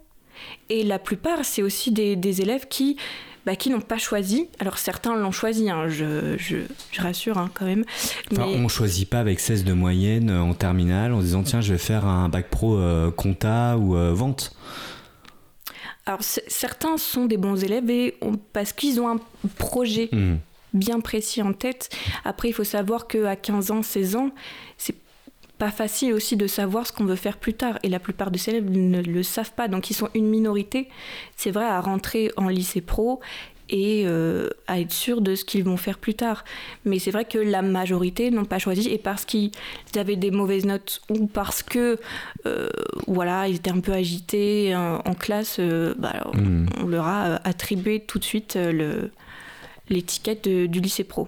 Et 0.70 0.84
la 0.84 1.00
plupart, 1.00 1.44
c'est 1.46 1.62
aussi 1.62 1.92
des, 1.92 2.42
élèves 2.42 2.68
qui, 2.68 2.98
bah, 3.46 3.56
qui 3.56 3.70
n'ont 3.70 3.82
pas 3.82 3.98
choisi. 3.98 4.48
Alors 4.60 4.78
certains 4.78 5.16
l'ont 5.16 5.32
choisi, 5.32 5.70
hein, 5.70 5.88
je, 5.88 6.36
je, 6.38 6.58
rassure 7.02 7.38
hein, 7.38 7.50
quand 7.54 7.66
même. 7.66 7.86
Enfin, 8.32 8.44
On 8.44 8.64
ne 8.64 8.68
choisit 8.68 9.10
pas 9.10 9.20
avec 9.20 9.40
16 9.40 9.64
de 9.64 9.74
moyenne 9.74 10.32
en 10.32 10.54
terminale 10.54 11.14
en 11.14 11.20
disant 11.20 11.44
tiens 11.44 11.62
je 11.62 11.74
vais 11.74 11.80
faire 11.80 12.06
un 12.06 12.30
bac 12.30 12.50
pro 12.50 12.78
euh, 12.78 13.12
compta 13.12 13.78
ou 13.78 13.96
euh, 13.96 14.14
vente. 14.14 14.56
Alors 16.06 16.22
certains 16.22 16.98
sont 16.98 17.26
des 17.26 17.38
bons 17.38 17.64
élèves 17.64 17.90
et 17.90 18.18
parce 18.54 18.74
qu'ils 18.74 19.00
ont 19.00 19.10
un 19.10 19.20
projet. 19.58 20.10
Mmh 20.12 20.36
bien 20.76 21.00
précis 21.00 21.42
en 21.42 21.54
tête. 21.54 21.90
Après, 22.26 22.50
il 22.50 22.54
faut 22.54 22.66
savoir 22.66 23.08
qu'à 23.08 23.36
15 23.36 23.72
ans, 23.72 23.82
16 23.82 24.16
ans, 24.18 24.32
c'est 24.78 24.96
pas 25.58 25.72
facile 25.72 26.14
aussi 26.14 26.36
de 26.38 26.48
savoir 26.48 26.88
ce 26.88 26.92
qu'on 26.92 27.06
veut 27.06 27.16
faire 27.16 27.38
plus 27.38 27.54
tard. 27.54 27.80
Et 27.84 27.90
la 27.90 28.00
plupart 28.00 28.32
des 28.32 28.50
élèves 28.50 28.70
ne 28.70 29.02
le 29.02 29.24
savent 29.24 29.54
pas. 29.54 29.68
Donc, 29.68 29.90
ils 29.90 29.94
sont 29.94 30.10
une 30.14 30.28
minorité, 30.28 30.90
c'est 31.36 31.52
vrai, 31.52 31.66
à 31.66 31.80
rentrer 31.82 32.32
en 32.38 32.50
lycée 32.50 32.82
pro 32.82 33.22
et 33.70 34.04
euh, 34.06 34.50
à 34.68 34.80
être 34.80 34.92
sûr 34.92 35.22
de 35.22 35.36
ce 35.36 35.44
qu'ils 35.44 35.64
vont 35.64 35.78
faire 35.78 35.98
plus 35.98 36.14
tard. 36.14 36.44
Mais 36.84 37.00
c'est 37.00 37.12
vrai 37.12 37.26
que 37.26 37.38
la 37.38 37.62
majorité 37.62 38.32
n'ont 38.32 38.46
pas 38.46 38.60
choisi 38.60 38.90
et 38.90 38.98
parce 38.98 39.26
qu'ils 39.26 39.52
avaient 39.96 40.16
des 40.16 40.32
mauvaises 40.32 40.66
notes 40.66 41.02
ou 41.10 41.28
parce 41.28 41.64
que 41.64 42.00
euh, 42.46 42.70
voilà 43.08 43.48
ils 43.48 43.56
étaient 43.56 43.72
un 43.72 43.80
peu 43.80 43.94
agités 43.94 44.76
en, 44.76 45.14
classe, 45.16 45.58
euh, 45.60 45.94
bah, 45.98 46.28
hmm. 46.34 46.68
on, 46.82 46.88
leur 46.88 47.08
a 47.08 47.36
attribué 47.48 48.02
tout 48.02 48.20
de 48.20 48.24
suite 48.24 48.58
l'étiquette 49.90 50.48
du 50.48 50.80
lycée 50.80 51.04
pro. 51.04 51.28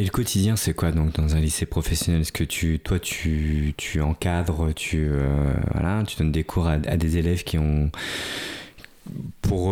Et 0.00 0.04
le 0.04 0.08
quotidien, 0.08 0.56
c'est 0.56 0.72
quoi 0.72 0.92
donc 0.92 1.12
dans 1.12 1.36
un 1.36 1.40
lycée 1.40 1.66
professionnel? 1.66 2.22
Est-ce 2.22 2.32
que 2.32 2.42
tu, 2.42 2.78
toi, 2.78 2.98
tu, 2.98 3.74
tu 3.76 4.00
encadres, 4.00 4.72
tu, 4.74 5.06
euh, 5.10 5.52
voilà, 5.74 6.02
tu 6.04 6.16
donnes 6.16 6.32
des 6.32 6.42
cours 6.42 6.68
à, 6.68 6.78
des 6.78 7.18
élèves 7.18 7.44
qui 7.44 7.58
ont 7.58 7.90
pour 9.42 9.68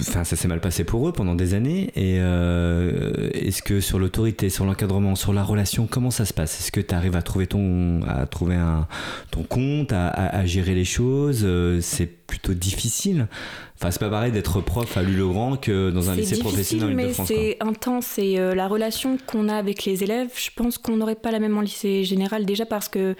enfin 0.00 0.24
ça 0.24 0.36
s'est 0.36 0.48
mal 0.48 0.60
passé 0.60 0.84
pour 0.84 1.08
eux 1.08 1.12
pendant 1.12 1.34
des 1.34 1.54
années. 1.54 1.90
Et 1.96 2.18
euh, 2.20 3.30
est-ce 3.32 3.62
que 3.62 3.80
sur 3.80 3.98
l'autorité 3.98 4.48
sur 4.50 4.64
l'encadrement 4.64 5.14
sur 5.14 5.32
la 5.32 5.42
relation 5.42 5.86
comment 5.86 6.10
ça 6.10 6.24
se 6.24 6.32
passe? 6.32 6.60
Est-ce 6.60 6.72
que 6.72 6.80
tu 6.80 6.94
arrives 6.94 7.16
à 7.16 7.22
trouver 7.22 7.46
ton 7.46 8.02
à 8.06 8.26
trouver 8.26 8.54
un 8.54 8.86
ton 9.30 9.42
compte 9.42 9.92
à, 9.92 10.08
à 10.08 10.46
gérer 10.46 10.74
les 10.74 10.84
choses? 10.84 11.42
Euh, 11.44 11.80
c'est 11.80 12.06
plutôt 12.26 12.54
difficile. 12.54 13.28
Enfin, 13.78 13.90
c'est 13.90 14.00
pas 14.00 14.08
pareil 14.08 14.32
d'être 14.32 14.60
prof 14.60 14.96
à 14.96 15.02
Lule-Grand 15.02 15.58
que 15.58 15.90
dans 15.90 16.10
un 16.10 16.16
lycée 16.16 16.38
professionnel 16.38 16.94
mais 16.94 17.12
c'est 17.12 17.56
intense. 17.60 18.18
Et 18.18 18.38
euh, 18.38 18.54
la 18.54 18.68
relation 18.68 19.18
qu'on 19.26 19.48
a 19.48 19.54
avec 19.54 19.84
les 19.84 20.02
élèves, 20.02 20.30
je 20.34 20.50
pense 20.54 20.78
qu'on 20.78 20.96
n'aurait 20.96 21.14
pas 21.14 21.30
la 21.30 21.40
même 21.40 21.56
en 21.56 21.60
lycée 21.60 22.04
général. 22.04 22.46
Déjà 22.46 22.66
parce 22.66 22.88
que 22.88 23.14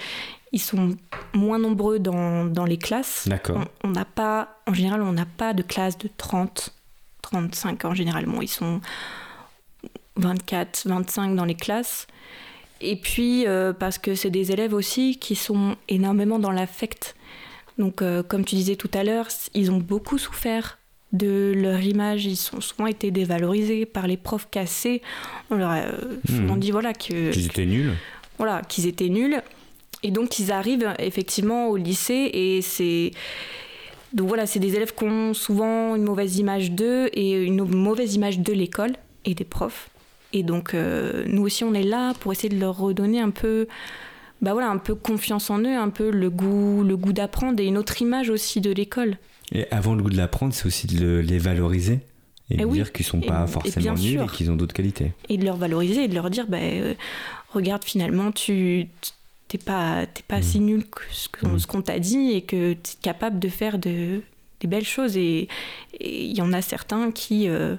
ils 0.52 0.60
sont 0.60 0.96
moins 1.34 1.58
nombreux 1.58 1.98
dans, 1.98 2.44
dans 2.44 2.64
les 2.64 2.78
classes. 2.78 3.26
D'accord. 3.28 3.64
On 3.84 3.88
n'a 3.88 4.04
pas, 4.04 4.60
en 4.66 4.74
général, 4.74 5.02
on 5.02 5.12
n'a 5.12 5.26
pas 5.26 5.54
de 5.54 5.62
classe 5.62 5.98
de 5.98 6.08
30, 6.16 6.72
35 7.22 7.84
ans 7.84 7.94
généralement. 7.94 8.42
Ils 8.42 8.48
sont 8.48 8.80
24, 10.16 10.86
25 10.88 11.34
dans 11.34 11.44
les 11.44 11.54
classes. 11.54 12.06
Et 12.80 12.96
puis, 12.96 13.46
euh, 13.46 13.72
parce 13.72 13.98
que 13.98 14.14
c'est 14.14 14.30
des 14.30 14.52
élèves 14.52 14.74
aussi 14.74 15.18
qui 15.18 15.34
sont 15.34 15.76
énormément 15.88 16.38
dans 16.38 16.50
l'affect. 16.50 17.16
Donc, 17.78 18.02
euh, 18.02 18.22
comme 18.22 18.44
tu 18.44 18.54
disais 18.54 18.76
tout 18.76 18.90
à 18.94 19.04
l'heure, 19.04 19.28
ils 19.54 19.70
ont 19.70 19.78
beaucoup 19.78 20.18
souffert 20.18 20.78
de 21.12 21.52
leur 21.56 21.80
image. 21.80 22.26
Ils 22.26 22.50
ont 22.54 22.60
souvent 22.60 22.86
été 22.86 23.10
dévalorisés 23.10 23.86
par 23.86 24.06
les 24.06 24.16
profs 24.16 24.48
cassés. 24.50 25.02
On 25.50 25.56
leur 25.56 25.70
a 25.70 25.78
euh, 25.78 26.16
hmm. 26.28 26.58
dit 26.58 26.70
voilà 26.70 26.92
que 26.92 27.30
qu'ils 27.30 27.46
étaient 27.46 27.66
nuls. 27.66 27.92
Voilà, 28.38 28.62
qu'ils 28.62 28.86
étaient 28.86 29.08
nuls. 29.08 29.42
Et 30.02 30.10
donc, 30.10 30.38
ils 30.38 30.52
arrivent 30.52 30.94
effectivement 30.98 31.68
au 31.68 31.76
lycée 31.76 32.30
et 32.32 32.62
c'est 32.62 33.12
donc 34.12 34.28
voilà, 34.28 34.46
c'est 34.46 34.60
des 34.60 34.76
élèves 34.76 34.94
qui 34.94 35.04
ont 35.04 35.34
souvent 35.34 35.94
une 35.94 36.04
mauvaise 36.04 36.38
image 36.38 36.70
d'eux 36.70 37.10
et 37.12 37.32
une 37.42 37.64
mauvaise 37.64 38.14
image 38.14 38.38
de 38.38 38.52
l'école 38.52 38.92
et 39.24 39.34
des 39.34 39.44
profs. 39.44 39.90
Et 40.32 40.42
donc, 40.42 40.74
euh, 40.74 41.24
nous 41.26 41.42
aussi, 41.42 41.64
on 41.64 41.74
est 41.74 41.82
là 41.82 42.14
pour 42.20 42.32
essayer 42.32 42.48
de 42.48 42.58
leur 42.58 42.78
redonner 42.78 43.20
un 43.20 43.30
peu 43.30 43.66
bah 44.42 44.52
voilà, 44.52 44.68
un 44.68 44.78
peu 44.78 44.94
confiance 44.94 45.50
en 45.50 45.60
eux, 45.60 45.76
un 45.76 45.88
peu 45.88 46.10
le 46.10 46.30
goût, 46.30 46.82
le 46.82 46.96
goût 46.96 47.12
d'apprendre 47.12 47.60
et 47.60 47.66
une 47.66 47.78
autre 47.78 48.02
image 48.02 48.28
aussi 48.28 48.60
de 48.60 48.70
l'école. 48.70 49.16
Et 49.52 49.66
avant 49.70 49.94
le 49.94 50.02
goût 50.02 50.10
de 50.10 50.16
l'apprendre, 50.16 50.52
c'est 50.52 50.66
aussi 50.66 50.86
de 50.86 51.18
les 51.18 51.38
valoriser 51.38 52.00
et, 52.50 52.56
eh 52.58 52.64
de 52.64 52.66
dire 52.66 52.92
qu'ils 52.92 53.06
sont 53.06 53.20
pas 53.20 53.46
forcément 53.46 53.94
nuls 53.94 54.20
et 54.20 54.26
qu'ils 54.28 54.50
ont 54.50 54.56
d'autres 54.56 54.74
qualités. 54.74 55.12
Et 55.28 55.38
de 55.38 55.44
leur 55.44 55.56
valoriser 55.56 56.04
et 56.04 56.08
de 56.08 56.14
leur 56.14 56.30
dire, 56.30 56.46
bah, 56.48 56.58
euh, 56.60 56.94
regarde 57.52 57.82
finalement, 57.82 58.30
tu 58.30 58.88
t'es 59.48 59.58
pas, 59.58 60.06
pas 60.28 60.42
si 60.42 60.60
mm. 60.60 60.64
nul 60.64 60.84
que 60.84 61.46
mm. 61.46 61.58
ce 61.58 61.66
qu'on 61.66 61.82
t'a 61.82 61.98
dit 61.98 62.32
et 62.32 62.42
que 62.42 62.72
tu 62.72 62.92
es 62.92 62.96
capable 63.02 63.38
de 63.38 63.48
faire 63.48 63.78
de, 63.78 64.22
des 64.60 64.66
belles 64.66 64.84
choses. 64.84 65.16
Et 65.16 65.48
il 66.00 66.36
y 66.36 66.42
en 66.42 66.52
a 66.52 66.62
certains 66.62 67.10
qui, 67.12 67.48
euh, 67.48 67.76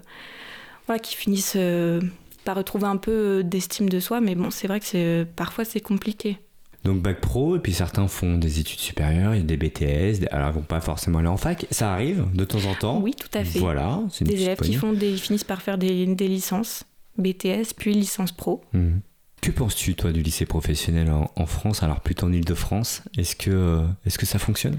voilà, 0.85 0.99
qui 0.99 1.15
finissent 1.15 1.55
euh, 1.55 2.01
par 2.45 2.55
retrouver 2.55 2.87
un 2.87 2.97
peu 2.97 3.43
d'estime 3.43 3.89
de 3.89 3.99
soi, 3.99 4.21
mais 4.21 4.35
bon, 4.35 4.51
c'est 4.51 4.67
vrai 4.67 4.79
que 4.79 5.23
parfois 5.35 5.65
c'est 5.65 5.81
compliqué. 5.81 6.37
Donc 6.83 7.01
bac 7.01 7.19
pro, 7.19 7.57
et 7.57 7.59
puis 7.59 7.73
certains 7.73 8.07
font 8.07 8.37
des 8.37 8.59
études 8.59 8.79
supérieures, 8.79 9.35
il 9.35 9.39
y 9.39 9.41
a 9.41 9.43
des 9.43 9.57
BTS, 9.57 10.25
alors 10.31 10.49
ils 10.49 10.53
vont 10.53 10.61
pas 10.61 10.79
forcément 10.79 11.19
aller 11.19 11.27
en 11.27 11.35
fac, 11.35 11.65
ça 11.71 11.91
arrive 11.91 12.25
de 12.33 12.45
temps 12.45 12.63
en 12.65 12.75
temps. 12.75 13.01
Oui, 13.01 13.13
tout 13.13 13.35
à 13.37 13.43
fait. 13.43 13.59
Voilà, 13.59 14.01
c'est 14.09 14.23
Des 14.23 14.41
élèves 14.43 14.59
qui 14.59 14.73
font 14.73 14.93
des, 14.93 15.17
finissent 15.17 15.43
par 15.43 15.61
faire 15.61 15.77
des, 15.77 16.05
licences, 16.05 16.85
BTS, 17.17 17.73
puis 17.75 17.93
licence 17.93 18.31
pro. 18.31 18.61
Mhm. 18.71 19.01
Que 19.47 19.53
penses-tu, 19.53 19.95
toi, 19.95 20.11
du 20.11 20.21
lycée 20.21 20.45
professionnel 20.45 21.09
en, 21.09 21.45
France, 21.45 21.81
alors 21.81 22.01
plutôt 22.01 22.25
en 22.25 22.33
Ile-de-France 22.33 23.03
Est-ce 23.17 23.33
que, 23.33 23.49
euh, 23.49 23.81
est 24.05 24.17
que 24.17 24.25
ça 24.25 24.39
fonctionne? 24.39 24.77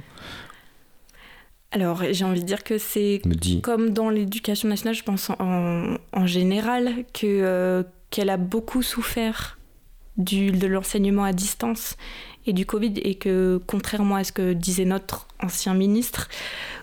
Alors, 1.71 2.03
j'ai 2.11 2.27
envie 2.27 2.43
de 2.43 2.45
dire 2.45 2.63
que 2.63 2.77
c'est 2.77 3.23
comme 3.63 3.95
dans 3.95 4.11
l'éducation 4.11 4.69
nationale, 4.69 4.95
je 4.95 5.05
pense 5.05 5.31
en, 5.31 5.97
en 6.13 6.27
général, 6.27 7.07
que, 7.15 7.25
euh, 7.25 7.83
qu'elle 8.11 8.29
a 8.29 8.37
beaucoup 8.37 8.83
souffert 8.83 9.59
du, 10.19 10.51
de 10.51 10.67
l'enseignement 10.67 11.25
à 11.25 11.33
distance 11.33 11.97
et 12.47 12.53
du 12.53 12.67
Covid 12.67 12.93
et 12.97 13.15
que 13.15 13.63
contrairement 13.67 14.17
à 14.17 14.25
ce 14.25 14.33
que 14.33 14.53
disait 14.53 14.85
notre 14.85 15.28
ancien 15.43 15.75
ministre, 15.75 16.29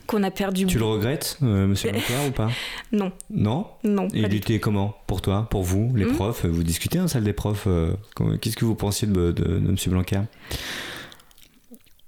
qu'on 0.08 0.24
a 0.24 0.32
perdu. 0.32 0.66
Tu 0.66 0.78
le 0.78 0.86
regrettes, 0.86 1.38
euh, 1.44 1.68
Monsieur 1.68 1.92
Blanquer, 1.94 2.28
ou 2.28 2.32
pas? 2.32 2.50
Non. 2.92 3.12
Non? 3.30 3.68
Non. 3.84 4.08
Et 4.14 4.20
il 4.22 4.34
était 4.34 4.60
comment 4.60 4.96
pour 5.08 5.22
toi, 5.22 5.48
pour 5.50 5.64
vous, 5.64 5.92
les 5.96 6.06
hmm 6.06 6.14
profs? 6.14 6.46
Vous 6.46 6.64
discutez 6.64 7.00
en 7.00 7.08
salle 7.08 7.24
des 7.24 7.34
profs 7.34 7.66
euh, 7.68 7.94
Qu'est-ce 8.42 8.56
que 8.56 8.66
vous 8.66 8.76
pensiez 8.76 9.08
de, 9.08 9.32
de, 9.32 9.44
de 9.44 9.72
Monsieur 9.72 9.92
Blanquer? 9.92 10.22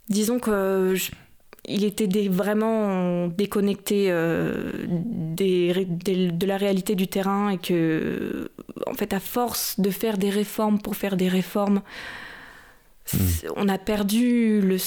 Disons 0.09 0.39
que 0.39 0.95
il 1.67 1.83
était 1.83 2.07
vraiment 2.29 3.27
déconnecté 3.27 4.05
euh, 4.09 4.71
des, 4.87 5.85
de 5.85 6.45
la 6.45 6.57
réalité 6.57 6.95
du 6.95 7.07
terrain 7.07 7.49
et 7.49 7.57
que, 7.57 8.49
en 8.87 8.93
fait, 8.93 9.13
à 9.13 9.19
force 9.19 9.79
de 9.79 9.89
faire 9.89 10.17
des 10.17 10.29
réformes 10.29 10.79
pour 10.79 10.95
faire 10.95 11.17
des 11.17 11.27
réformes, 11.27 11.81
on, 13.55 13.67
a 13.67 13.77
perdu 13.77 14.61
le, 14.61 14.77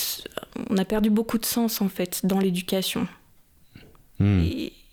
on 0.69 0.77
a 0.77 0.85
perdu 0.85 1.11
beaucoup 1.11 1.39
de 1.39 1.47
sens, 1.47 1.81
en 1.81 1.89
fait, 1.89 2.25
dans 2.25 2.39
l'éducation. 2.39 3.07
Hmm. 4.19 4.43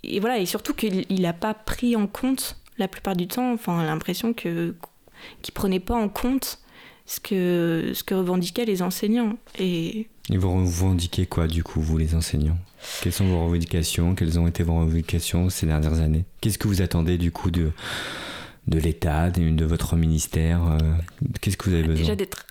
Et, 0.03 0.19
voilà, 0.19 0.39
et 0.39 0.45
surtout 0.45 0.73
qu'il 0.73 1.21
n'a 1.21 1.33
pas 1.33 1.53
pris 1.53 1.95
en 1.95 2.07
compte, 2.07 2.57
la 2.77 2.87
plupart 2.87 3.15
du 3.15 3.27
temps, 3.27 3.53
enfin, 3.53 3.83
l'impression 3.83 4.33
que 4.33 4.75
qu'il 5.41 5.53
prenait 5.53 5.79
pas 5.79 5.95
en 5.95 6.09
compte 6.09 6.59
ce 7.07 7.19
que, 7.19 7.91
ce 7.95 8.03
que 8.03 8.13
revendiquaient 8.13 8.65
les 8.65 8.83
enseignants. 8.83 9.37
Et 9.57 10.07
et 10.29 10.37
vous 10.37 10.53
revendiquez 10.53 11.25
quoi 11.25 11.47
du 11.47 11.63
coup, 11.63 11.81
vous 11.81 11.97
les 11.97 12.13
enseignants? 12.13 12.57
Quelles 13.01 13.13
sont 13.13 13.27
vos 13.27 13.45
revendications? 13.45 14.13
Quelles 14.13 14.37
ont 14.39 14.47
été 14.47 14.61
vos 14.61 14.77
revendications 14.77 15.49
ces 15.49 15.65
dernières 15.65 15.99
années? 15.99 16.25
Qu'est-ce 16.41 16.57
que 16.57 16.67
vous 16.67 16.81
attendez 16.81 17.17
du 17.17 17.31
coup 17.31 17.49
de, 17.49 17.71
de 18.67 18.79
l'État, 18.79 19.29
de, 19.29 19.49
de, 19.49 19.65
votre 19.65 19.95
ministère 19.95 20.61
euh, 20.65 20.77
Qu'est-ce 21.39 21.57
que 21.57 21.69
vous 21.69 21.75
avez 21.75 21.83
besoin 21.83 22.01
Déjà 22.01 22.15
d'être 22.15 22.45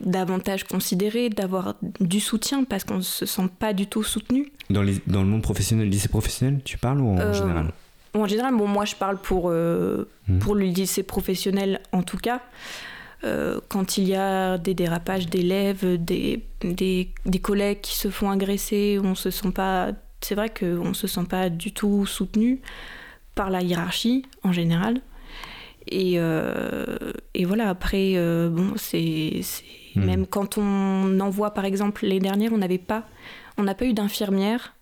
davantage 0.00 0.64
considéré, 0.64 1.28
d'avoir 1.28 1.74
du 2.00 2.20
soutien 2.20 2.64
parce 2.64 2.84
qu'on 2.84 2.96
ne 2.96 3.02
se 3.02 3.26
sent 3.26 3.48
pas 3.58 3.72
du 3.72 3.86
tout 3.86 4.02
soutenu. 4.02 4.50
Dans, 4.70 4.82
les, 4.82 4.96
dans 5.06 5.22
le 5.22 5.28
monde 5.28 5.42
professionnel, 5.42 5.88
lycée 5.88 6.08
professionnel, 6.08 6.60
tu 6.64 6.78
parles 6.78 7.00
ou 7.00 7.08
en 7.08 7.18
euh, 7.18 7.32
général 7.32 7.72
En 8.14 8.26
général, 8.26 8.56
bon, 8.56 8.66
moi 8.66 8.84
je 8.84 8.96
parle 8.96 9.18
pour, 9.18 9.50
euh, 9.50 10.08
hmm. 10.28 10.38
pour 10.38 10.54
le 10.54 10.64
lycée 10.64 11.02
professionnel 11.02 11.80
en 11.92 12.02
tout 12.02 12.18
cas. 12.18 12.40
Euh, 13.24 13.60
quand 13.68 13.98
il 13.98 14.08
y 14.08 14.16
a 14.16 14.58
des 14.58 14.74
dérapages 14.74 15.26
d'élèves, 15.26 15.96
des, 16.02 16.42
des, 16.62 17.10
des, 17.24 17.38
collègues 17.38 17.80
qui 17.80 17.96
se 17.96 18.10
font 18.10 18.30
agresser, 18.30 18.98
on 19.02 19.14
se 19.14 19.30
sent 19.30 19.52
pas. 19.52 19.92
C'est 20.20 20.34
vrai 20.34 20.50
qu'on 20.50 20.88
ne 20.88 20.94
se 20.94 21.06
sent 21.06 21.24
pas 21.28 21.48
du 21.48 21.72
tout 21.72 22.04
soutenu 22.04 22.60
par 23.36 23.50
la 23.50 23.62
hiérarchie 23.62 24.24
en 24.42 24.52
général. 24.52 25.00
Et, 25.88 26.14
euh, 26.16 27.12
et 27.34 27.44
voilà, 27.44 27.68
après, 27.68 28.12
euh, 28.16 28.48
bon, 28.48 28.74
c'est. 28.76 29.40
Hmm. 29.94 30.04
Même 30.04 30.26
quand 30.26 30.56
on 30.56 31.20
envoie, 31.20 31.52
par 31.52 31.64
exemple, 31.64 32.06
les 32.06 32.20
dernières, 32.20 32.52
on 32.52 32.58
n'avait 32.58 32.78
pas. 32.78 33.04
On 33.58 33.62
n'a 33.62 33.74
pas 33.74 33.84
eu 33.84 33.92
d'infirmière 33.92 34.74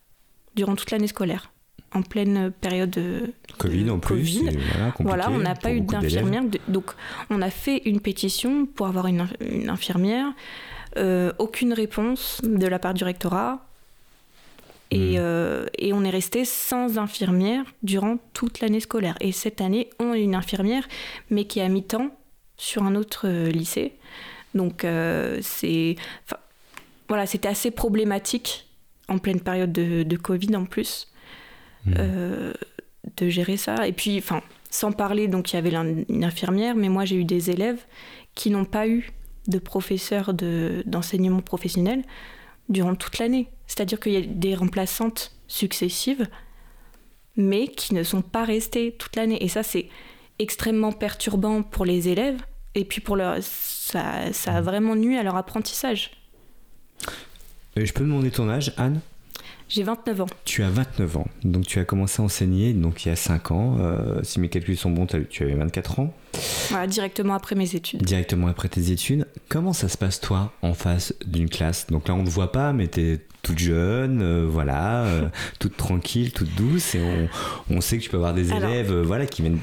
durant 0.55 0.77
toute 0.77 0.91
l'année 0.91 1.09
scolaire 1.09 1.51
en 1.93 2.03
pleine 2.03 2.53
période 2.53 2.91
de 2.91 3.33
Covid 3.59 3.91
en 3.91 3.99
plus. 3.99 4.43
voilà, 5.01 5.31
on 5.31 5.39
n'a 5.39 5.55
pas 5.55 5.73
eu 5.73 5.81
d'infirmière. 5.81 6.45
Donc, 6.69 6.93
on 7.31 7.43
a 7.43 7.51
fait 7.51 7.83
une 7.85 8.01
pétition 8.01 8.67
pour 8.67 8.87
avoir 8.87 9.07
une, 9.07 9.27
infirmière. 9.69 10.27
Euh, 10.97 11.33
aucune 11.39 11.73
réponse 11.73 12.41
de 12.45 12.67
la 12.67 12.79
part 12.79 12.95
du 12.95 13.05
rectorat. 13.05 13.67
Et, 14.91 15.19
hmm. 15.19 15.21
euh, 15.21 15.67
et, 15.79 15.93
on 15.93 16.03
est 16.05 16.11
resté 16.11 16.45
sans 16.45 16.99
infirmière 16.99 17.65
durant 17.83 18.19
toute 18.33 18.61
l'année 18.61 18.81
scolaire. 18.81 19.17
Et 19.21 19.33
cette 19.33 19.61
année, 19.61 19.91
on 20.01 20.13
a 20.13 20.19
une 20.19 20.35
infirmière, 20.35 20.89
mais 21.31 21.45
qui 21.45 21.61
est 21.61 21.63
à 21.63 21.69
mi-temps 21.69 22.11
sur 22.57 22.83
un 22.83 22.97
autre 22.97 23.27
euh, 23.29 23.51
lycée. 23.51 23.93
Donc, 24.55 24.85
c'est. 25.43 25.95
Voilà, 27.09 27.27
c'était 27.27 27.49
assez 27.49 27.71
problématique 27.71 28.67
en 29.09 29.19
pleine 29.19 29.41
période 29.41 29.73
de, 29.73 30.03
de 30.03 30.17
Covid 30.17 30.57
en 30.57 30.65
plus. 30.65 31.11
Mm. 31.87 31.95
Euh, 31.99 32.53
de 33.17 33.29
gérer 33.29 33.57
ça. 33.57 33.87
Et 33.89 33.93
puis, 33.93 34.19
enfin, 34.19 34.43
sans 34.71 34.93
parler, 34.93 35.29
donc 35.29 35.53
il 35.53 35.57
y 35.57 35.59
avait 35.59 35.73
une 36.09 36.25
infirmière, 36.25 36.75
mais 36.75 36.89
moi 36.89 37.05
j'ai 37.05 37.17
eu 37.17 37.25
des 37.25 37.51
élèves 37.51 37.81
qui 38.35 38.51
n'ont 38.51 38.65
pas 38.65 38.87
eu 38.87 39.11
de 39.49 39.59
professeur 39.59 40.33
d'enseignement 40.35 41.41
professionnel 41.41 42.03
durant 42.71 42.95
toute 42.95 43.19
l'année. 43.19 43.49
C'est-à-dire 43.67 44.01
qu'il 44.01 44.13
y 44.13 44.17
a 44.17 44.23
des 44.23 44.55
remplaçantes 44.55 45.33
successives, 45.47 46.27
mais 47.37 47.69
qui 47.69 47.95
ne 47.95 48.03
sont 48.03 48.23
pas 48.23 48.45
restées 48.45 48.93
toute 48.93 49.17
l'année. 49.17 49.43
Et 49.45 49.49
ça, 49.49 49.63
c'est 49.63 49.89
extrêmement 50.39 50.93
perturbant 50.93 51.63
pour 51.63 51.85
les 51.85 52.09
élèves, 52.09 52.41
et 52.75 52.85
puis 52.85 53.01
pour 53.01 53.17
leur, 53.17 53.37
ça, 53.43 54.33
ça 54.33 54.55
a 54.55 54.61
mm. 54.61 54.65
vraiment 54.65 54.97
nuit 54.97 55.19
à 55.19 55.23
leur 55.23 55.37
apprentissage. 55.37 56.13
Euh, 57.77 57.85
je 57.85 57.93
peux 57.93 58.05
demander 58.05 58.31
ton 58.31 58.49
âge, 58.49 58.73
Anne? 58.77 59.01
J'ai 59.71 59.85
29 59.85 60.23
ans. 60.23 60.27
Tu 60.45 60.65
as 60.65 60.69
29 60.69 61.17
ans, 61.19 61.29
donc 61.45 61.65
tu 61.65 61.79
as 61.79 61.85
commencé 61.85 62.21
à 62.21 62.25
enseigner 62.25 62.73
donc 62.73 63.07
il 63.07 63.09
y 63.09 63.13
a 63.13 63.17
5 63.17 63.53
ans. 63.53 63.77
Euh, 63.79 64.19
si 64.25 64.41
mes 64.41 64.49
calculs 64.49 64.77
sont 64.77 64.91
bons, 64.91 65.07
tu 65.07 65.45
avais 65.45 65.55
24 65.55 66.01
ans. 66.01 66.13
Voilà, 66.71 66.89
directement 66.89 67.35
après 67.35 67.55
mes 67.55 67.77
études. 67.77 68.03
Directement 68.03 68.49
après 68.49 68.69
tes 68.69 68.91
études. 68.91 69.29
Comment 69.49 69.73
ça 69.73 69.89
se 69.89 69.97
passe 69.97 70.21
toi 70.21 70.53
en 70.63 70.75
face 70.75 71.15
d'une 71.25 71.49
classe? 71.49 71.87
Donc 71.87 72.09
là 72.09 72.15
on 72.15 72.23
ne 72.23 72.27
te 72.27 72.31
voit 72.31 72.51
pas, 72.51 72.73
mais 72.73 72.89
tu 72.89 73.01
es 73.01 73.21
toute 73.43 73.61
jeune, 73.61 74.23
euh, 74.23 74.45
voilà, 74.51 75.05
euh, 75.05 75.29
toute 75.61 75.77
tranquille, 75.77 76.33
toute 76.33 76.53
douce, 76.57 76.97
et 76.97 77.01
on, 77.01 77.77
on, 77.77 77.81
sait 77.81 77.99
que 77.99 78.03
tu 78.03 78.11
peux 78.11 78.17
avoir 78.17 78.35
des 78.35 78.53
élèves 78.53 78.93
voilà, 79.03 79.27
qui 79.27 79.43
viennent 79.43 79.61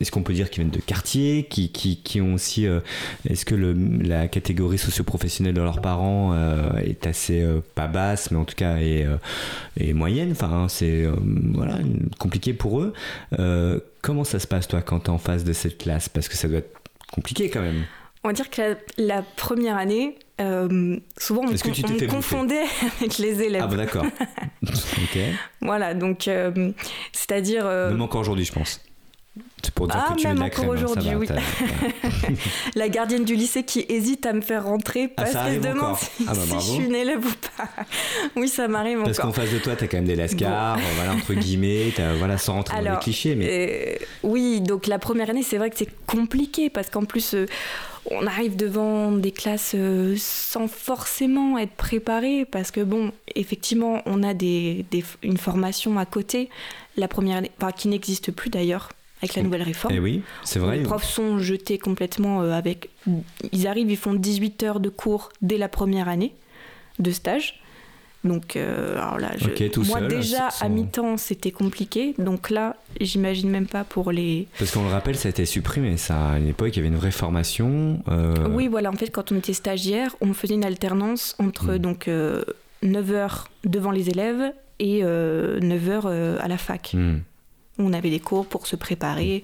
est-ce 0.00 0.10
qu'on 0.10 0.22
peut 0.22 0.34
dire 0.34 0.50
qu'ils 0.50 0.62
viennent 0.62 0.74
de 0.74 0.80
quartier, 0.80 1.46
qui, 1.48 1.70
qui, 1.70 1.96
qui 1.96 2.20
ont 2.20 2.34
aussi. 2.34 2.66
Euh, 2.66 2.80
est-ce 3.28 3.44
que 3.44 3.54
le, 3.54 3.74
la 4.02 4.28
catégorie 4.28 4.78
socio-professionnelle 4.78 5.54
de 5.54 5.62
leurs 5.62 5.80
parents 5.80 6.32
euh, 6.34 6.76
est 6.78 7.06
assez 7.06 7.40
euh, 7.42 7.60
pas 7.74 7.86
basse, 7.86 8.30
mais 8.30 8.38
en 8.38 8.44
tout 8.44 8.54
cas 8.54 8.76
est, 8.76 9.06
est 9.78 9.92
moyenne? 9.94 10.32
Enfin, 10.32 10.50
hein, 10.50 10.68
c'est 10.68 11.06
voilà 11.54 11.78
compliqué 12.18 12.52
pour 12.52 12.80
eux. 12.80 12.94
comment 14.02 14.24
ça 14.24 14.38
se 14.38 14.46
passe 14.46 14.68
toi 14.68 14.82
quand 14.82 15.00
tu 15.00 15.06
es 15.06 15.10
en 15.10 15.18
face 15.18 15.44
de 15.44 15.52
cette 15.52 15.78
classe? 15.78 16.08
Parce 16.08 16.28
que 16.28 16.36
ça 16.36 16.48
doit 16.48 16.58
être 16.58 16.76
compliqué 17.12 17.48
quand 17.48 17.62
même. 17.62 17.84
On 18.24 18.28
va 18.28 18.34
dire 18.34 18.50
que 18.50 18.76
la, 18.98 19.22
première 19.22 19.76
année, 19.76 20.18
souvent 20.38 21.42
on, 21.42 21.50
me 21.50 22.06
confondait 22.06 22.64
avec 23.00 23.18
les 23.18 23.40
élèves. 23.42 23.62
Ah 23.64 23.68
bah 23.68 23.76
d'accord. 23.76 24.04
ok. 24.62 25.18
Voilà, 25.62 25.94
donc 25.94 26.28
c'est-à-dire. 27.12 27.64
Même 27.64 28.02
encore 28.02 28.20
aujourd'hui, 28.20 28.44
je 28.44 28.52
pense. 28.52 28.80
C'est 29.62 29.72
pour 29.72 29.88
dire 29.88 29.96
ah, 29.98 30.12
que 30.14 30.20
tu 30.20 30.26
même 30.26 30.42
encore 30.42 30.68
aujourd'hui, 30.68 31.14
oui. 31.14 31.26
la 32.74 32.88
gardienne 32.88 33.24
du 33.24 33.34
lycée 33.34 33.64
qui 33.64 33.86
hésite 33.88 34.26
à 34.26 34.32
me 34.32 34.42
faire 34.42 34.64
rentrer 34.64 35.08
ah, 35.16 35.22
parce 35.22 35.32
qu'elle 35.32 35.62
se 35.62 35.68
demande 35.68 35.96
si, 35.96 36.26
ah, 36.28 36.32
bah, 36.34 36.40
je 36.50 36.58
suis 36.58 36.84
une 36.84 36.94
élève 36.94 37.24
ou 37.24 37.56
pas. 37.56 37.68
Oui, 38.36 38.48
ça 38.48 38.68
m'arrive 38.68 38.98
encore. 38.98 39.06
Parce 39.06 39.18
qu'en 39.18 39.32
face 39.32 39.50
de 39.50 39.58
toi, 39.58 39.74
tu 39.74 39.84
as 39.84 39.88
quand 39.88 39.96
même 39.96 40.04
des 40.04 40.16
lascars, 40.16 40.78
voilà, 40.96 41.12
entre 41.14 41.34
guillemets, 41.34 41.92
voilà, 42.18 42.36
sans 42.38 42.54
rentrer 42.54 42.82
dans 42.82 42.92
les 42.92 42.98
clichés. 42.98 43.34
Mais... 43.34 43.98
Euh, 44.00 44.04
oui, 44.22 44.60
donc 44.60 44.86
la 44.86 44.98
première 44.98 45.30
année, 45.30 45.42
c'est 45.42 45.58
vrai 45.58 45.70
que 45.70 45.76
c'est 45.76 45.90
compliqué 46.06 46.68
parce 46.68 46.90
qu'en 46.90 47.04
plus, 47.04 47.34
euh, 47.34 47.46
on 48.10 48.26
arrive 48.26 48.56
devant 48.56 49.10
des 49.12 49.32
classes 49.32 49.72
euh, 49.74 50.14
sans 50.18 50.68
forcément 50.68 51.58
être 51.58 51.72
préparé 51.72 52.44
parce 52.44 52.70
que, 52.70 52.80
bon, 52.80 53.12
effectivement, 53.34 54.02
on 54.06 54.22
a 54.22 54.34
des, 54.34 54.84
des 54.90 55.04
une 55.22 55.38
formation 55.38 55.98
à 55.98 56.04
côté, 56.04 56.50
la 56.96 57.08
première 57.08 57.38
année, 57.38 57.50
enfin, 57.58 57.72
qui 57.72 57.88
n'existe 57.88 58.32
plus 58.32 58.50
d'ailleurs 58.50 58.90
avec 59.22 59.34
la 59.34 59.42
nouvelle 59.42 59.62
réforme. 59.62 59.94
Eh 59.94 60.00
oui, 60.00 60.22
c'est 60.44 60.58
vrai. 60.58 60.78
Les 60.78 60.82
profs 60.82 61.04
sont 61.04 61.38
jetés 61.38 61.78
complètement 61.78 62.42
euh, 62.42 62.52
avec. 62.52 62.90
Ils 63.52 63.66
arrivent, 63.66 63.90
ils 63.90 63.96
font 63.96 64.14
18 64.14 64.62
heures 64.62 64.80
de 64.80 64.88
cours 64.88 65.30
dès 65.40 65.58
la 65.58 65.68
première 65.68 66.08
année 66.08 66.34
de 66.98 67.10
stage. 67.10 67.60
Donc, 68.24 68.56
euh, 68.56 68.96
alors 68.96 69.18
là, 69.18 69.30
moi 69.86 70.00
déjà 70.00 70.48
à 70.60 70.68
mi-temps 70.68 71.16
c'était 71.16 71.52
compliqué, 71.52 72.12
donc 72.18 72.50
là 72.50 72.74
j'imagine 73.00 73.48
même 73.50 73.68
pas 73.68 73.84
pour 73.84 74.10
les. 74.10 74.48
Parce 74.58 74.72
qu'on 74.72 74.82
le 74.82 74.90
rappelle, 74.90 75.16
ça 75.16 75.28
a 75.28 75.30
été 75.30 75.46
supprimé, 75.46 75.96
ça. 75.96 76.30
À 76.30 76.38
une 76.38 76.48
époque, 76.48 76.70
il 76.72 76.76
y 76.76 76.78
avait 76.80 76.88
une 76.88 76.96
vraie 76.96 77.12
formation. 77.12 78.02
Euh, 78.08 78.48
oui, 78.50 78.66
voilà, 78.66 78.90
en 78.90 78.96
fait, 78.96 79.10
quand 79.10 79.30
on 79.30 79.36
était 79.36 79.52
stagiaire, 79.52 80.16
on 80.20 80.34
faisait 80.34 80.54
une 80.54 80.64
alternance 80.64 81.36
entre 81.38 81.74
hmm. 81.74 81.78
donc 81.78 82.10
9 82.82 83.12
heures 83.12 83.48
devant 83.64 83.92
les 83.92 84.10
élèves 84.10 84.52
et 84.80 85.02
9 85.02 85.88
heures 85.88 86.06
à 86.06 86.48
la 86.48 86.58
fac. 86.58 86.94
Hmm. 86.94 87.18
On 87.78 87.92
avait 87.92 88.10
des 88.10 88.20
cours 88.20 88.46
pour 88.46 88.66
se 88.66 88.76
préparer, 88.76 89.42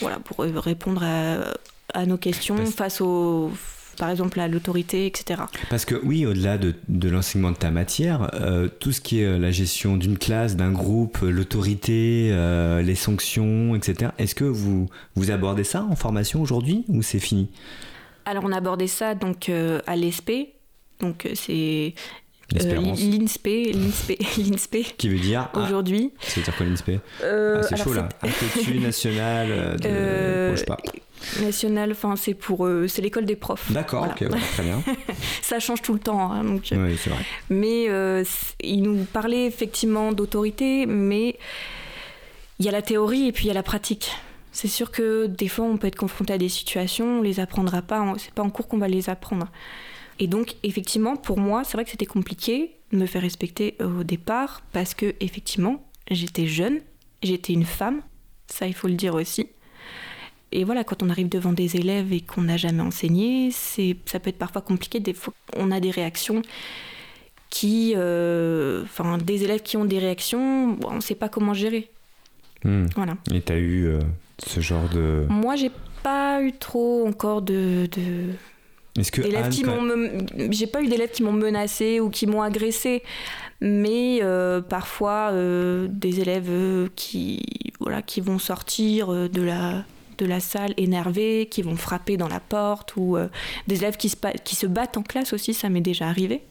voilà, 0.00 0.18
pour 0.18 0.38
répondre 0.38 1.02
à, 1.02 2.06
nos 2.06 2.16
questions 2.16 2.64
face 2.66 3.00
au 3.00 3.50
par 3.98 4.10
exemple 4.10 4.40
à 4.40 4.48
l'autorité, 4.48 5.06
etc. 5.06 5.42
Parce 5.70 5.84
que 5.84 5.94
oui, 6.02 6.26
au-delà 6.26 6.58
de, 6.58 6.74
l'enseignement 7.08 7.50
de 7.50 7.56
ta 7.56 7.70
matière, 7.70 8.30
euh, 8.34 8.68
tout 8.80 8.92
ce 8.92 9.00
qui 9.00 9.20
est 9.20 9.26
euh, 9.26 9.38
la 9.38 9.50
gestion 9.50 9.96
d'une 9.96 10.18
classe, 10.18 10.56
d'un 10.56 10.72
groupe, 10.72 11.18
euh, 11.22 11.30
l'autorité, 11.30 12.30
les 12.82 12.94
sanctions, 12.94 13.74
etc., 13.74 14.10
est-ce 14.18 14.34
que 14.34 14.44
vous, 14.44 14.88
vous 15.14 15.30
abordez 15.30 15.64
ça 15.64 15.84
en 15.84 15.96
formation 15.96 16.40
aujourd'hui 16.40 16.84
ou 16.88 17.02
c'est 17.02 17.18
fini? 17.18 17.48
Alors 18.24 18.44
on 18.44 18.52
abordait 18.52 18.86
ça 18.86 19.14
donc 19.14 19.50
à 19.50 19.96
l'ESP, 19.96 20.30
donc 21.00 21.28
c'est 21.34 21.94
L'INSPE, 22.50 23.46
l'INSPE, 24.38 24.96
Qui 24.96 25.08
veut 25.08 25.18
dire 25.18 25.48
ah, 25.54 25.60
aujourd'hui. 25.60 26.10
ça 26.20 26.40
veut 26.40 26.44
dire 26.44 26.56
quoi 26.56 26.66
l'INSPE? 26.66 26.90
Euh, 27.22 27.60
ah, 27.62 27.66
C'est 27.68 27.82
chaud 27.82 27.94
là. 27.94 28.08
Institut 28.22 28.78
national 28.80 29.48
euh, 29.50 29.76
de. 29.76 29.88
Euh, 29.88 30.56
sais 30.56 30.64
pas. 30.64 30.78
National, 31.40 31.92
enfin 31.92 32.16
c'est 32.16 32.34
pour 32.34 32.68
c'est 32.88 33.00
l'école 33.00 33.26
des 33.26 33.36
profs. 33.36 33.70
D'accord, 33.70 34.08
ok, 34.08 34.28
très 34.28 34.62
bien. 34.64 34.82
ça 35.42 35.60
change 35.60 35.80
tout 35.80 35.94
le 35.94 36.00
temps, 36.00 36.32
hein, 36.32 36.42
donc. 36.42 36.68
Oui, 36.72 36.98
c'est 36.98 37.10
vrai. 37.10 37.24
Mais 37.48 37.86
il 38.60 38.82
nous 38.82 39.04
parlait 39.04 39.46
effectivement 39.46 40.12
d'autorité, 40.12 40.84
mais 40.86 41.36
il 42.58 42.66
y 42.66 42.68
a 42.68 42.72
la 42.72 42.82
théorie 42.82 43.28
et 43.28 43.32
puis 43.32 43.44
il 43.44 43.48
y 43.48 43.50
a 43.52 43.54
la 43.54 43.62
pratique. 43.62 44.10
C'est 44.50 44.68
sûr 44.68 44.90
que 44.90 45.26
des 45.26 45.48
fois 45.48 45.64
on 45.64 45.76
peut 45.78 45.86
être 45.86 45.96
confronté 45.96 46.32
à 46.32 46.38
des 46.38 46.50
situations, 46.50 47.20
on 47.20 47.22
les 47.22 47.40
apprendra 47.40 47.82
pas, 47.82 48.14
c'est 48.18 48.32
pas 48.32 48.42
en 48.42 48.50
cours 48.50 48.68
qu'on 48.68 48.78
va 48.78 48.88
les 48.88 49.08
apprendre. 49.08 49.48
Et 50.22 50.28
donc, 50.28 50.54
effectivement, 50.62 51.16
pour 51.16 51.36
moi, 51.36 51.64
c'est 51.64 51.72
vrai 51.72 51.82
que 51.82 51.90
c'était 51.90 52.06
compliqué 52.06 52.76
de 52.92 52.98
me 52.98 53.06
faire 53.06 53.22
respecter 53.22 53.76
au 53.80 54.04
départ 54.04 54.62
parce 54.72 54.94
que, 54.94 55.16
effectivement, 55.18 55.84
j'étais 56.08 56.46
jeune, 56.46 56.78
j'étais 57.24 57.52
une 57.52 57.64
femme, 57.64 58.02
ça 58.46 58.68
il 58.68 58.72
faut 58.72 58.86
le 58.86 58.94
dire 58.94 59.16
aussi. 59.16 59.48
Et 60.52 60.62
voilà, 60.62 60.84
quand 60.84 61.02
on 61.02 61.10
arrive 61.10 61.28
devant 61.28 61.52
des 61.52 61.74
élèves 61.74 62.12
et 62.12 62.20
qu'on 62.20 62.42
n'a 62.42 62.56
jamais 62.56 62.82
enseigné, 62.82 63.50
c'est, 63.50 63.96
ça 64.04 64.20
peut 64.20 64.30
être 64.30 64.38
parfois 64.38 64.62
compliqué. 64.62 65.00
Des 65.00 65.12
fois, 65.12 65.34
on 65.56 65.72
a 65.72 65.80
des 65.80 65.90
réactions 65.90 66.42
qui, 67.50 67.94
euh, 67.96 68.84
enfin, 68.84 69.18
des 69.18 69.42
élèves 69.42 69.62
qui 69.62 69.76
ont 69.76 69.84
des 69.84 69.98
réactions, 69.98 70.78
on 70.86 70.94
ne 70.94 71.00
sait 71.00 71.16
pas 71.16 71.28
comment 71.28 71.52
gérer. 71.52 71.90
Hmm. 72.62 72.86
Voilà. 72.94 73.16
Et 73.34 73.40
tu 73.40 73.52
as 73.52 73.58
eu 73.58 73.86
euh, 73.88 73.98
ce 74.38 74.60
genre 74.60 74.88
de. 74.88 75.26
Moi, 75.28 75.56
j'ai 75.56 75.72
pas 76.04 76.40
eu 76.40 76.52
trop 76.52 77.08
encore 77.08 77.42
de, 77.42 77.88
est-ce 78.98 79.10
que 79.10 79.22
j'ai 79.22 80.66
pas 80.66 80.82
eu 80.82 80.88
d'élèves 80.88 81.10
qui 81.10 81.22
m'ont 81.22 81.32
menacé 81.32 82.00
ou 82.00 82.10
qui 82.10 82.26
m'ont 82.26 82.42
agressé, 82.42 83.02
mais 83.60 84.18
euh, 84.22 84.60
parfois 84.60 85.30
euh, 85.32 85.88
des 85.90 86.20
élèves 86.20 86.50
euh, 86.50 86.88
qui 86.94 87.40
voilà 87.80 88.02
qui 88.02 88.20
vont 88.20 88.38
sortir 88.38 89.08
de 89.08 89.42
la 89.42 89.84
de 90.18 90.26
la 90.26 90.40
salle 90.40 90.74
énervés, 90.76 91.48
qui 91.50 91.62
vont 91.62 91.74
frapper 91.74 92.18
dans 92.18 92.28
la 92.28 92.38
porte 92.38 92.94
ou 92.96 93.16
des 93.66 93.76
élèves 93.76 93.96
qui 93.96 94.10
se, 94.10 94.16
qui 94.44 94.54
se 94.54 94.66
battent 94.66 94.98
en 94.98 95.02
classe 95.02 95.32
aussi, 95.32 95.54
ça 95.54 95.68
m'est 95.70 95.80
déjà 95.80 96.06
arrivé. 96.06 96.42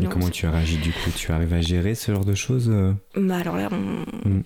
Et 0.00 0.06
comment 0.06 0.30
tu 0.30 0.46
as 0.46 0.50
réagi 0.50 0.78
du 0.78 0.90
coup? 0.90 1.10
Tu 1.14 1.30
arrives 1.30 1.52
à 1.52 1.60
gérer 1.60 1.94
ce 1.94 2.10
genre 2.10 2.24
de 2.24 2.34
choses 2.34 2.72
bah 3.14 3.36
alors 3.36 3.56
là, 3.56 3.68
hmm. 3.68 4.42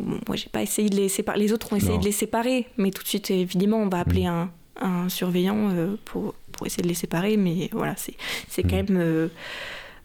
moi 0.00 0.36
j'ai 0.36 0.48
pas 0.48 0.62
essayé 0.62 0.88
de 0.88 0.96
les 0.96 1.10
séparer. 1.10 1.38
Les 1.38 1.52
autres 1.52 1.70
ont 1.74 1.76
essayé 1.76 1.98
de 1.98 2.04
les 2.04 2.12
séparer, 2.12 2.66
mais 2.78 2.90
tout 2.90 3.02
de 3.02 3.08
suite 3.08 3.30
évidemment 3.30 3.76
on 3.76 3.88
va 3.88 4.00
appeler 4.00 4.22
hmm. 4.22 4.48
un, 4.80 5.04
un 5.04 5.08
surveillant 5.10 5.70
pour 6.06 6.34
pour 6.58 6.66
essayer 6.66 6.82
de 6.82 6.88
les 6.88 6.94
séparer, 6.94 7.36
mais 7.36 7.70
voilà, 7.72 7.94
c'est 7.96 8.62
quand 8.62 8.72
mm. 8.72 8.92
même 8.92 8.96
euh, 8.98 9.28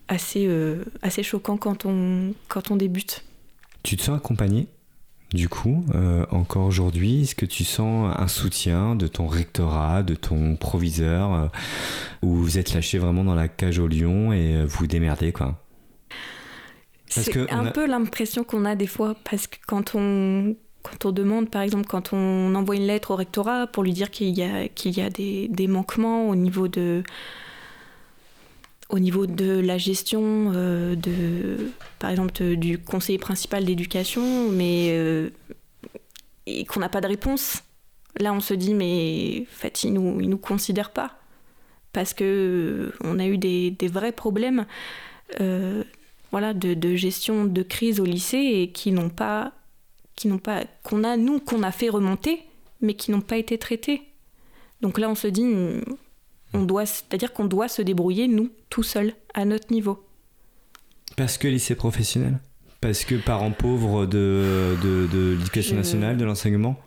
assez, 0.08 0.46
euh, 0.48 0.86
assez 1.02 1.24
choquant 1.24 1.58
quand 1.58 1.86
on, 1.86 2.34
quand 2.48 2.70
on 2.70 2.76
débute. 2.76 3.26
Tu 3.82 3.98
te 3.98 4.04
sens 4.04 4.16
accompagné 4.16 4.68
du 5.34 5.50
coup, 5.50 5.84
euh, 5.96 6.28
encore 6.30 6.68
aujourd'hui, 6.68 7.24
est-ce 7.24 7.34
que 7.34 7.48
tu 7.48 7.64
sens 7.64 8.16
un 8.20 8.28
soutien 8.28 8.96
de 8.96 9.08
ton 9.08 9.26
rectorat, 9.26 10.04
de 10.04 10.14
ton 10.14 10.56
proviseur, 10.56 11.50
où 12.22 12.36
vous 12.36 12.60
êtes 12.60 12.76
lâché 12.76 13.00
vraiment 13.00 13.24
dans 13.24 13.34
la 13.34 13.48
cage 13.48 13.80
au 13.80 13.88
lion 13.88 14.32
et 14.32 14.64
vous 14.64 14.86
démerdez 14.86 15.32
quoi? 15.32 15.60
C'est 17.08 17.52
un 17.52 17.66
peu 17.72 17.88
l'impression 17.88 18.44
qu'on 18.44 18.64
a 18.64 18.76
des 18.76 18.86
fois, 18.86 19.16
parce 19.24 19.48
que 19.48 19.58
quand 19.66 19.96
on, 19.96 20.56
quand 20.84 21.06
on 21.06 21.12
demande, 21.12 21.50
par 21.50 21.62
exemple, 21.62 21.88
quand 21.88 22.14
on 22.14 22.54
envoie 22.56 22.76
une 22.76 22.86
lettre 22.86 23.12
au 23.12 23.16
rectorat 23.16 23.68
pour 23.68 23.84
lui 23.84 23.94
dire 23.94 24.12
qu'il 24.12 24.38
y 24.38 24.44
a, 24.44 24.68
qu'il 24.68 24.96
y 24.96 25.02
a 25.02 25.10
des, 25.10 25.48
des, 25.48 25.68
manquements 25.68 26.30
au 26.30 26.36
niveau 26.36 26.68
de, 26.68 27.04
au 28.90 29.00
niveau 29.00 29.26
de 29.26 29.60
la 29.60 29.78
gestion, 29.78 30.52
euh, 30.54 30.96
de, 30.96 31.72
par 32.00 32.12
exemple, 32.12 32.56
du 32.58 32.78
conseiller 32.78 33.18
principal 33.18 33.64
d'éducation, 33.64 34.50
mais 34.50 34.90
euh, 34.92 35.30
et 36.46 36.66
qu'on 36.66 36.82
n'a 36.82 36.90
pas 36.90 37.00
de 37.00 37.08
réponse, 37.08 37.64
là 38.20 38.34
on 38.34 38.42
se 38.42 38.54
dit, 38.54 38.74
mais 38.74 39.48
en 39.50 39.58
fait, 39.58 39.86
il 39.86 39.94
ne 39.94 40.00
nous, 40.00 40.22
il 40.22 40.30
nous 40.30 40.38
considère 40.38 40.92
pas. 40.92 41.18
Parce 41.94 42.14
que 42.14 42.24
euh, 42.24 42.94
on 43.04 43.20
a 43.20 43.26
eu 43.26 43.38
des, 43.38 43.72
des 43.72 43.88
vrais 43.88 44.12
problèmes 44.12 44.66
voilà, 46.32 46.54
de, 46.54 46.74
de 46.74 46.96
gestion 46.96 47.46
de 47.46 47.62
crise 47.62 48.00
au 48.00 48.06
lycée 48.06 48.38
et 48.38 48.72
qui 48.72 48.92
n'ont 48.92 49.10
pas 49.10 49.54
qui 50.24 50.30
n'ont 50.30 50.38
pas, 50.38 50.64
qu'on 50.84 51.04
a 51.04 51.18
nous 51.18 51.42
qu'on 51.42 51.64
a 51.64 51.72
fait 51.74 51.90
remonter, 51.90 52.40
mais 52.80 52.94
qui 52.94 53.12
n'ont 53.12 53.20
pas 53.20 53.36
été 53.36 53.58
traités. 53.58 54.04
Donc 54.80 54.98
là, 54.98 55.10
on 55.10 55.16
se 55.16 55.28
dit, 55.28 55.46
on 56.54 56.64
doit, 56.64 56.86
c'est-à-dire 56.86 57.34
qu'on 57.34 57.44
doit 57.44 57.68
se 57.68 57.82
débrouiller 57.82 58.30
nous 58.30 58.50
tout 58.70 58.84
seuls 58.84 59.16
à 59.34 59.44
notre 59.44 59.70
niveau. 59.74 60.02
Parce 61.18 61.38
que 61.38 61.50
lycée 61.50 61.76
professionnel, 61.76 62.40
parce 62.80 63.04
que 63.04 63.16
parents 63.16 63.52
pauvres 63.52 64.06
de, 64.06 64.78
de, 64.82 65.36
l'éducation 65.38 65.76
nationale, 65.76 66.16
de 66.16 66.24
l'enseignement? 66.24 66.80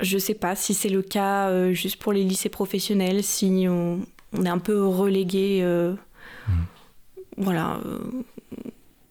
Je 0.00 0.18
sais 0.18 0.34
pas 0.34 0.56
si 0.56 0.74
c'est 0.74 0.88
le 0.88 1.02
cas 1.02 1.48
euh, 1.48 1.72
juste 1.72 1.96
pour 1.96 2.12
les 2.12 2.24
lycées 2.24 2.48
professionnels, 2.48 3.22
si 3.22 3.66
on, 3.68 4.00
est 4.44 4.48
un 4.48 4.58
peu 4.58 4.84
relégué. 4.84 5.60
Euh, 5.62 5.92
mmh. 6.48 6.52
Voilà. 7.36 7.80
Euh, 7.86 8.00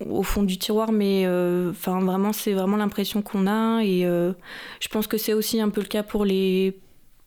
au 0.06 0.24
fond 0.24 0.44
du 0.44 0.58
tiroir, 0.58 0.92
mais 0.92 1.28
enfin 1.70 2.00
vraiment 2.00 2.34
c'est 2.34 2.54
vraiment 2.54 2.78
l'impression 2.78 3.22
qu'on 3.22 3.48
a 3.48 3.84
et 3.84 4.02
je 4.04 4.88
pense 4.90 5.08
que 5.08 5.18
c'est 5.18 5.34
aussi 5.34 5.60
un 5.60 5.70
peu 5.70 5.82
le 5.82 5.88
cas 5.88 6.04
pour 6.04 6.26
les 6.26 6.80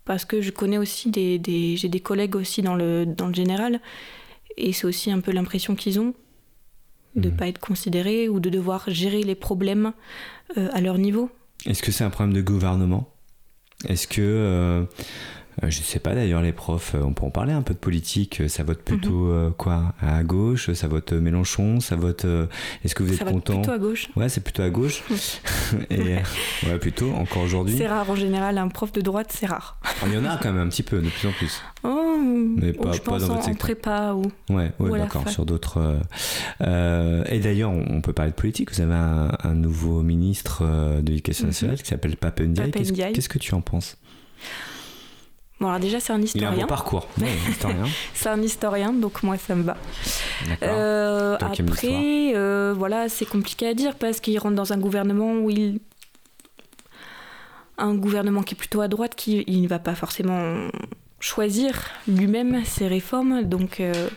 parce 0.05 0.25
que 0.25 0.41
je 0.41 0.51
connais 0.51 0.79
aussi 0.79 1.11
des, 1.11 1.39
des 1.39 1.77
j'ai 1.77 1.89
des 1.89 2.01
collègues 2.01 2.35
aussi 2.35 2.63
dans 2.63 2.75
le 2.75 3.05
dans 3.05 3.29
le 3.29 3.35
général 3.35 3.81
et 4.57 4.73
c'est 4.73 4.87
aussi 4.87 5.11
un 5.11 5.21
peu 5.21 5.33
l'impression 5.33 5.75
qu'ils 5.75 6.01
ont 6.01 6.15
de 7.15 7.29
ne 7.29 7.35
mmh. 7.35 7.37
pas 7.37 7.47
être 7.49 7.61
considérés 7.61 8.29
ou 8.29 8.41
de 8.41 8.49
devoir 8.49 8.85
gérer 8.89 9.23
les 9.23 9.35
problèmes 9.35 9.93
à 10.57 10.81
leur 10.81 10.97
niveau. 10.99 11.31
Est-ce 11.67 11.83
que 11.83 11.93
c'est 11.93 12.05
un 12.05 12.11
problème 12.11 12.35
de 12.35 12.41
gouvernement? 12.41 13.13
Est-ce 13.89 14.07
que 14.07 14.21
euh, 14.21 14.85
je 15.61 15.67
ne 15.67 15.85
sais 15.85 15.99
pas 15.99 16.15
d'ailleurs 16.15 16.43
les 16.43 16.53
profs, 16.53 16.95
euh, 16.95 17.03
on 17.05 17.13
peut 17.13 17.25
en 17.25 17.31
parler 17.31 17.53
un 17.53 17.63
peu 17.63 17.75
de 17.75 17.79
politique. 17.79 18.41
Euh, 18.41 18.49
ça 18.49 18.63
vote 18.63 18.81
plutôt 18.81 19.27
mhm. 19.27 19.53
quoi 19.53 19.95
À 20.01 20.23
gauche? 20.23 20.73
Ça 20.73 20.89
vote 20.89 21.13
Mélenchon? 21.13 21.81
Ça 21.81 21.97
vote 21.97 22.27
Est-ce 22.85 22.95
que 22.95 23.03
vous 23.03 23.13
êtes 23.13 23.25
content? 23.25 23.57
Plutôt 23.57 23.71
à 23.73 23.79
gauche. 23.79 24.09
Ouais, 24.17 24.29
c'est 24.29 24.41
plutôt 24.41 24.63
à 24.63 24.71
gauche. 24.71 25.03
Et 25.91 26.17
ouais, 26.67 26.79
plutôt 26.81 27.13
encore 27.13 27.43
aujourd'hui. 27.43 27.77
C'est 27.77 27.87
rare 27.87 28.09
en 28.09 28.17
général, 28.17 28.59
un 28.59 28.69
prof 28.69 28.93
de 28.93 29.01
droite, 29.01 29.33
c'est 29.33 29.47
rare. 29.47 29.79
Il 30.07 30.13
y 30.13 30.17
en 30.17 30.25
a 30.25 30.37
quand 30.37 30.53
même 30.53 30.67
un 30.67 30.69
petit 30.69 30.83
peu, 30.83 31.01
de 31.01 31.09
plus 31.09 31.29
en 31.29 31.33
plus. 31.33 31.63
Oh, 31.85 32.19
mais 32.57 32.73
pas, 32.73 32.93
je 32.93 33.01
pas 33.01 33.13
pense 33.13 33.23
dans 33.23 33.35
votre 33.35 33.49
en, 33.49 33.55
prépa 33.55 34.15
ou. 34.15 34.25
Ouais, 34.53 34.73
ouais 34.79 34.99
d'accord, 34.99 35.29
sur 35.29 35.45
d'autres. 35.45 36.01
et 36.61 37.41
d'ailleurs, 37.41 37.71
on 37.71 38.01
peut 38.01 38.13
parler 38.13 38.33
de 38.33 38.37
politique. 38.37 38.73
Vous 38.73 38.81
avez 38.81 38.95
un, 38.95 39.55
nouveau 39.55 40.03
ministre 40.03 40.65
de 41.01 41.09
l'Éducation 41.09 41.45
mhm. 41.45 41.51
nationale 41.51 41.77
qui 41.79 41.89
s'appelle 41.89 42.17
Papendiaï. 42.17 42.71
Qu'est-ce 42.71 43.29
que 43.29 43.39
tu 43.39 43.55
en 43.55 43.61
penses? 43.61 43.97
Bon, 45.63 45.69
alors 45.69 45.79
déjà, 45.79 46.01
c'est 46.01 46.13
un 46.13 46.21
historien. 46.21 46.53
Il 46.57 46.61
a 46.61 46.65
un 46.65 46.67
parcours. 46.67 47.07
c'est 48.15 48.29
un 48.29 48.43
historien, 48.43 48.93
donc 48.93 49.23
moi, 49.23 49.39
ça 49.39 49.55
me 49.55 49.63
va. 49.63 49.77
Euh, 50.61 51.37
après, 51.41 52.33
euh, 52.35 52.75
voilà, 52.77 53.09
c'est 53.09 53.27
compliqué 53.27 53.69
à 53.69 53.75
dire 53.75 53.95
parce 53.95 54.19
qu'il 54.19 54.37
rentre 54.41 54.57
dans 54.57 54.73
un 54.73 54.79
gouvernement 54.79 55.35
où 55.35 55.51
il. 55.51 55.79
Un 57.79 57.95
gouvernement 57.95 58.43
qui 58.43 58.55
est 58.55 58.57
plutôt 58.57 58.81
à 58.81 58.89
droite, 58.89 59.15
qui 59.15 59.45
il 59.47 59.63
ne 59.63 59.69
va 59.69 59.79
pas 59.79 59.95
forcément 59.95 60.69
choisir 61.21 61.81
lui-même 62.09 62.65
ses 62.65 62.89
réformes, 62.89 63.45
donc. 63.45 63.79
Euh, 63.79 64.09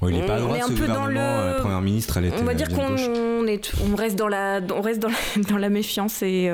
il 0.00 0.08
n'est 0.08 0.24
pas 0.24 0.36
à 0.36 0.40
droite, 0.40 0.62
ce 0.68 0.72
gouvernement. 0.72 1.08
Le... 1.08 1.46
La 1.48 1.54
première 1.60 1.82
ministre, 1.82 2.16
elle 2.16 2.24
était. 2.24 2.40
On 2.40 2.44
va 2.44 2.54
dire 2.54 2.70
qu'on 2.70 2.96
on 2.96 3.94
reste 3.94 4.16
dans 4.16 4.28
la, 4.28 4.62
on 4.74 4.80
reste 4.80 5.00
dans 5.00 5.08
la, 5.08 5.42
dans 5.50 5.58
la 5.58 5.68
méfiance 5.68 6.22
et 6.22 6.50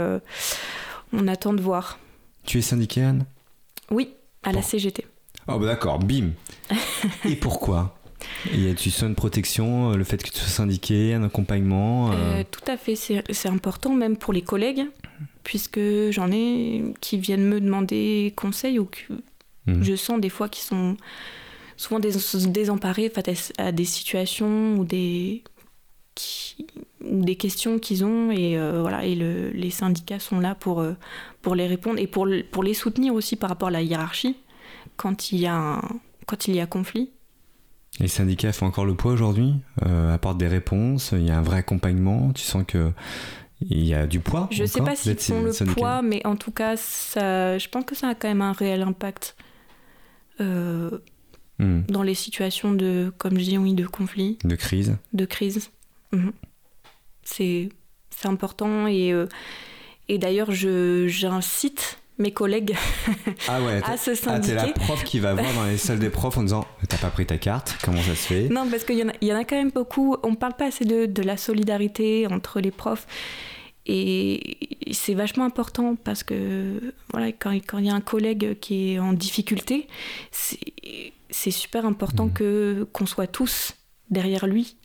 on 1.12 1.28
attend 1.28 1.52
de 1.52 1.62
voir. 1.62 2.00
Tu 2.44 2.58
es 2.58 2.62
syndiqué, 2.62 3.02
Anne? 3.02 3.26
Oui, 3.90 4.14
à 4.42 4.52
la 4.52 4.62
CGT. 4.62 5.06
Oh 5.48 5.58
bah 5.58 5.66
d'accord, 5.66 5.98
bim. 5.98 6.30
Et 7.24 7.36
pourquoi? 7.36 7.96
Y 8.54 8.70
a-tu 8.70 8.90
une 9.02 9.14
protection, 9.14 9.92
euh, 9.92 9.96
le 9.96 10.04
fait 10.04 10.22
que 10.22 10.30
tu 10.30 10.38
sois 10.38 10.48
syndiqué, 10.48 11.14
un 11.14 11.24
accompagnement 11.24 12.12
euh 12.12 12.14
euh, 12.40 12.44
Tout 12.50 12.64
à 12.66 12.76
fait, 12.76 12.94
c'est 12.94 13.48
important 13.48 13.94
même 13.94 14.16
pour 14.16 14.32
les 14.32 14.42
collègues, 14.42 14.84
puisque 15.42 15.80
j'en 16.10 16.30
ai 16.30 16.82
qui 17.00 17.18
viennent 17.18 17.46
me 17.46 17.60
demander 17.60 18.32
conseil 18.36 18.78
ou 18.78 18.86
que 18.86 19.14
mhm. 19.66 19.82
je 19.82 19.96
sens 19.96 20.20
des 20.20 20.28
fois 20.28 20.48
qu'ils 20.48 20.64
sont 20.64 20.96
souvent 21.76 22.00
désemparés 22.00 23.10
face 23.10 23.52
à 23.58 23.72
des 23.72 23.86
situations 23.86 24.76
ou 24.76 24.84
des, 24.84 25.42
des 27.02 27.36
questions 27.36 27.78
qu'ils 27.78 28.04
ont 28.04 28.30
et 28.30 28.58
voilà 28.58 29.04
et 29.04 29.14
les 29.14 29.70
syndicats 29.70 30.18
sont 30.18 30.38
là 30.38 30.54
pour 30.54 30.84
pour 31.42 31.54
les 31.54 31.66
répondre 31.66 31.98
et 31.98 32.06
pour, 32.06 32.28
pour 32.50 32.62
les 32.62 32.74
soutenir 32.74 33.14
aussi 33.14 33.36
par 33.36 33.48
rapport 33.50 33.68
à 33.68 33.70
la 33.70 33.82
hiérarchie 33.82 34.36
quand 34.96 35.32
il 35.32 35.38
y 35.38 35.46
a, 35.46 35.80
quand 36.26 36.46
il 36.46 36.54
y 36.54 36.60
a 36.60 36.66
conflit. 36.66 37.10
Les 37.98 38.08
syndicats 38.08 38.52
font 38.52 38.66
encore 38.66 38.84
le 38.84 38.94
poids 38.94 39.12
aujourd'hui, 39.12 39.54
euh, 39.84 40.14
apportent 40.14 40.38
des 40.38 40.48
réponses, 40.48 41.12
il 41.12 41.24
y 41.24 41.30
a 41.30 41.38
un 41.38 41.42
vrai 41.42 41.58
accompagnement, 41.58 42.32
tu 42.32 42.42
sens 42.42 42.64
que 42.66 42.92
il 43.62 43.84
y 43.84 43.92
a 43.92 44.06
du 44.06 44.20
poids. 44.20 44.48
Je 44.50 44.62
ne 44.62 44.66
sais 44.66 44.80
pas 44.80 44.96
s'ils 44.96 45.18
font 45.18 45.42
le 45.42 45.74
poids, 45.74 46.00
mais 46.00 46.24
en 46.26 46.36
tout 46.36 46.50
cas, 46.50 46.76
ça, 46.76 47.58
je 47.58 47.68
pense 47.68 47.84
que 47.84 47.94
ça 47.94 48.08
a 48.08 48.14
quand 48.14 48.28
même 48.28 48.40
un 48.40 48.52
réel 48.52 48.82
impact 48.82 49.36
euh, 50.40 50.90
hmm. 51.58 51.82
dans 51.88 52.02
les 52.02 52.14
situations 52.14 52.72
de, 52.72 53.12
comme 53.18 53.38
je 53.38 53.44
dis, 53.44 53.58
oui, 53.58 53.74
de 53.74 53.86
conflit. 53.86 54.38
De 54.44 54.54
crise. 54.54 54.96
De 55.12 55.26
crise. 55.26 55.70
Mhm. 56.12 56.32
C'est 57.22 57.70
important 58.24 58.86
et, 58.86 59.12
euh, 59.12 59.26
et 60.08 60.18
d'ailleurs, 60.18 60.50
j'incite 60.52 61.98
mes 62.18 62.32
collègues 62.32 62.76
ah 63.48 63.62
ouais, 63.62 63.80
à 63.84 63.96
se 63.96 64.14
syndiquer. 64.14 64.56
Ah, 64.58 64.62
t'es 64.62 64.68
la 64.68 64.72
prof 64.74 65.02
qui 65.04 65.18
va 65.18 65.34
voir 65.34 65.52
dans 65.54 65.64
les 65.64 65.76
salles 65.78 65.98
des 65.98 66.10
profs 66.10 66.36
en 66.36 66.42
disant 66.42 66.66
T'as 66.88 66.98
pas 66.98 67.08
pris 67.08 67.26
ta 67.26 67.38
carte 67.38 67.78
Comment 67.82 68.02
ça 68.02 68.14
se 68.14 68.26
fait? 68.26 68.48
Non, 68.48 68.68
parce 68.70 68.84
qu'il 68.84 68.96
y, 68.96 69.26
y, 69.26 69.32
en 69.32 69.36
a 69.36 69.44
quand 69.44 69.56
même 69.56 69.70
beaucoup. 69.70 70.16
On 70.22 70.34
parle 70.34 70.54
pas 70.54 70.66
assez 70.66 70.84
de, 70.84 71.06
de 71.06 71.22
la 71.22 71.36
solidarité 71.36 72.26
entre 72.30 72.60
les 72.60 72.70
profs. 72.70 73.06
Et 73.86 74.58
c'est 74.92 75.14
vachement 75.14 75.44
important 75.44 75.96
parce 75.96 76.22
que 76.22 76.94
voilà, 77.12 77.32
quand 77.32 77.50
il 77.50 77.86
y 77.86 77.90
a 77.90 77.94
un 77.94 78.00
collègue 78.00 78.58
qui 78.60 78.92
est 78.92 78.98
en 78.98 79.14
difficulté, 79.14 79.88
c'est 80.30 81.50
super 81.50 81.86
important 81.86 82.26
mmh. 82.26 82.32
que 82.32 82.88
qu'on 82.92 83.06
soit 83.06 83.26
tous 83.26 83.74
derrière 84.10 84.46
lui. 84.46 84.76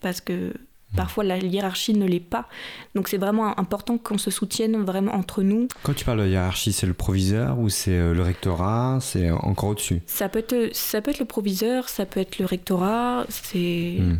Parce 0.00 0.22
que 0.22 0.54
Parfois, 0.96 1.24
la 1.24 1.38
hiérarchie 1.38 1.94
ne 1.94 2.06
l'est 2.06 2.20
pas. 2.20 2.48
Donc, 2.94 3.08
c'est 3.08 3.16
vraiment 3.16 3.58
important 3.58 3.96
qu'on 3.96 4.18
se 4.18 4.30
soutienne 4.30 4.82
vraiment 4.82 5.14
entre 5.14 5.42
nous. 5.42 5.68
Quand 5.82 5.94
tu 5.94 6.04
parles 6.04 6.20
de 6.20 6.28
hiérarchie, 6.28 6.72
c'est 6.72 6.86
le 6.86 6.94
proviseur 6.94 7.58
ou 7.58 7.68
c'est 7.68 7.96
euh, 7.96 8.12
le 8.12 8.22
rectorat? 8.22 8.98
C'est 9.00 9.30
encore 9.30 9.70
au-dessus? 9.70 10.02
Ça 10.06 10.28
peut, 10.28 10.40
être, 10.40 10.74
ça 10.74 11.00
peut 11.00 11.12
être 11.12 11.20
le 11.20 11.26
proviseur, 11.26 11.88
ça 11.88 12.06
peut 12.06 12.20
être 12.20 12.38
le 12.38 12.46
rectorat. 12.46 13.24
C'est. 13.28 13.98
Hmm. 14.00 14.18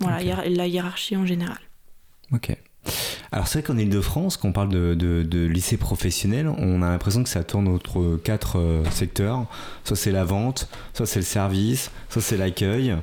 Voilà, 0.00 0.48
la 0.48 0.66
hiérarchie 0.66 1.16
en 1.16 1.24
général. 1.24 1.60
Ok. 2.32 2.56
Alors 3.30 3.48
c'est 3.48 3.60
vrai 3.60 3.66
qu'en 3.66 3.78
Ile-de-France, 3.78 4.36
quand 4.36 4.48
on 4.48 4.52
parle 4.52 4.68
de, 4.68 4.94
de, 4.94 5.46
lycée 5.46 5.78
professionnel, 5.78 6.48
on 6.48 6.82
a 6.82 6.90
l'impression 6.90 7.22
que 7.22 7.30
ça 7.30 7.44
tourne 7.44 7.66
entre 7.68 8.18
quatre 8.22 8.58
euh, 8.58 8.84
secteurs. 8.90 9.46
Soit 9.84 9.96
c'est 9.96 10.10
la 10.10 10.24
vente, 10.24 10.68
soit 10.92 11.06
c'est 11.06 11.20
le 11.20 11.24
service, 11.24 11.90
soit 12.10 12.20
c'est 12.20 12.36
l'accueil. 12.36 12.94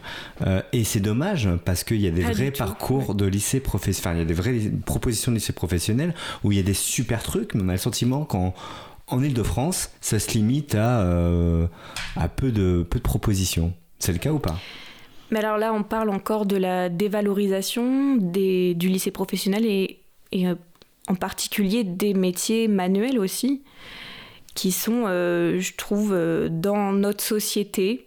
Euh, 0.46 0.62
et 0.72 0.84
c'est 0.84 1.00
dommage 1.00 1.50
parce 1.66 1.84
qu'il 1.84 2.00
y 2.00 2.08
a 2.08 2.12
des 2.12 2.22
vrais 2.22 2.52
parcours 2.52 3.16
de 3.16 3.26
lycée 3.26 3.60
professionnel, 3.60 4.02
enfin 4.02 4.16
il 4.16 4.20
y 4.20 4.22
a 4.22 4.26
des 4.26 4.34
vraies 4.34 4.72
propositions 4.86 5.32
de 5.32 5.38
lycée 5.38 5.54
professionnel 5.54 6.14
où 6.44 6.52
il 6.52 6.58
y 6.58 6.62
a 6.62 6.64
des 6.64 6.76
super 6.76 7.24
trucs, 7.24 7.56
mais 7.56 7.64
on 7.64 7.70
a 7.70 7.74
le 7.74 7.78
sentiment 7.80 8.26
qu'en 8.26 8.54
en 9.08 9.24
Ile-de-France, 9.24 9.90
ça 10.02 10.20
se 10.20 10.32
limite 10.32 10.76
à, 10.76 11.02
euh, 11.02 11.68
à 12.16 12.28
peu, 12.28 12.52
de, 12.52 12.86
peu 12.88 13.00
de 13.00 13.04
propositions. 13.04 13.74
C'est 13.98 14.12
le 14.12 14.20
cas 14.20 14.32
ou 14.32 14.40
pas? 14.40 14.60
Mais 15.32 15.40
alors 15.40 15.58
là, 15.58 15.74
on 15.74 15.84
parle 15.84 16.10
encore 16.10 16.46
de 16.46 16.56
la 16.56 16.90
dévalorisation 16.90 18.16
des, 18.16 18.74
du 18.74 18.90
lycée 18.90 19.12
professionnel 19.12 19.66
et, 19.66 20.00
et 20.32 20.48
euh, 20.48 20.56
en 21.08 21.16
particulier 21.16 21.84
des 21.84 22.14
métiers 22.14 22.68
manuels 22.68 23.20
aussi, 23.20 23.62
qui 24.56 24.72
sont, 24.72 25.04
euh, 25.06 25.60
je 25.60 25.74
trouve, 25.76 26.14
euh, 26.14 26.50
dans 26.50 26.92
notre 26.92 27.24
société, 27.24 28.06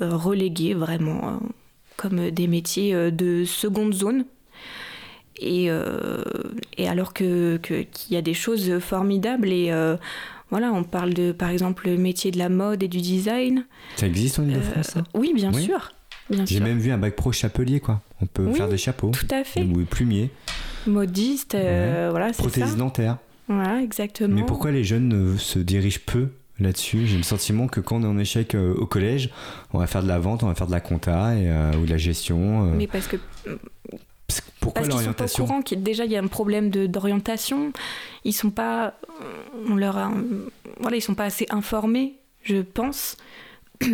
relégués 0.00 0.74
vraiment 0.74 1.38
comme 1.96 2.30
des 2.30 2.48
métiers 2.48 3.12
de 3.12 3.44
seconde 3.44 3.94
zone. 3.94 4.24
Et, 5.36 5.68
et 6.76 6.88
alors 6.88 7.14
qu'il 7.14 7.60
que, 7.62 7.82
qu'il 7.82 8.14
y 8.14 8.16
a 8.16 8.22
des 8.22 8.34
choses 8.34 8.80
formidables 8.80 9.52
et 9.52 9.70
voilà, 10.50 10.72
on 10.72 10.82
parle 10.82 11.14
de, 11.14 11.30
par 11.30 11.50
exemple, 11.50 11.88
le 11.88 11.96
métier 11.96 12.32
de 12.32 12.38
la 12.38 12.48
mode 12.48 12.82
et 12.82 12.88
du 12.88 13.00
design. 13.00 13.66
Ça 13.96 14.06
existe 14.06 14.40
en 14.40 14.48
Ile-de-France 14.48 14.98
Oui, 15.14 15.32
bien 15.32 15.52
sûr. 15.52 15.92
J'ai 16.30 16.60
même 16.60 16.78
vu 16.78 16.90
un 16.90 16.98
bac 16.98 17.14
pro 17.16 17.32
chapelier, 17.32 17.80
quoi. 17.80 18.00
On 18.22 18.26
peut 18.26 18.52
faire 18.52 18.68
des 18.68 18.78
chapeaux. 18.78 19.10
Tout 19.10 19.28
à 19.30 19.44
fait. 19.44 19.62
Ou 19.62 19.84
plumier. 19.84 20.30
Modiste, 20.86 21.54
euh, 21.54 22.08
voilà, 22.10 22.32
c'est 22.32 22.42
Prothèse 22.42 22.76
dentaire. 22.76 23.18
Voilà, 23.48 23.82
exactement. 23.82 24.34
Mais 24.34 24.44
pourquoi 24.44 24.70
les 24.70 24.84
jeunes 24.84 25.36
se 25.38 25.58
dirigent 25.58 26.00
peu 26.04 26.28
là-dessus? 26.58 27.06
J'ai 27.06 27.16
le 27.16 27.22
sentiment 27.22 27.68
que 27.68 27.80
quand 27.80 27.96
on 27.96 28.02
est 28.02 28.06
en 28.06 28.18
échec 28.18 28.54
euh, 28.54 28.74
au 28.74 28.86
collège, 28.86 29.30
on 29.72 29.78
va 29.78 29.86
faire 29.86 30.02
de 30.02 30.08
la 30.08 30.18
vente, 30.18 30.42
on 30.42 30.46
va 30.46 30.54
faire 30.54 30.66
de 30.66 30.72
la 30.72 30.80
compta 30.80 31.34
et, 31.34 31.48
euh, 31.48 31.72
ou 31.76 31.84
de 31.84 31.90
la 31.90 31.96
gestion. 31.96 32.64
Mais 32.74 32.86
parce 32.86 33.06
que 33.06 33.16
pourquoi 34.60 34.86
l'orientation 34.86 35.24
Ils 35.24 35.28
sont 35.28 35.44
pas 35.44 35.44
au 35.44 35.46
courant 35.46 35.62
qu'il 35.62 35.82
déjà 35.82 36.04
il 36.04 36.12
y 36.12 36.16
a 36.16 36.20
un 36.22 36.26
problème 36.26 36.70
d'orientation. 36.70 37.72
Ils 38.24 38.32
sont 38.32 38.50
pas, 38.50 38.94
on 39.68 39.76
leur 39.76 39.98
a, 39.98 40.12
voilà, 40.80 40.96
ils 40.96 41.02
sont 41.02 41.14
pas 41.14 41.24
assez 41.24 41.46
informés, 41.50 42.14
je 42.42 42.62
pense. 42.62 43.16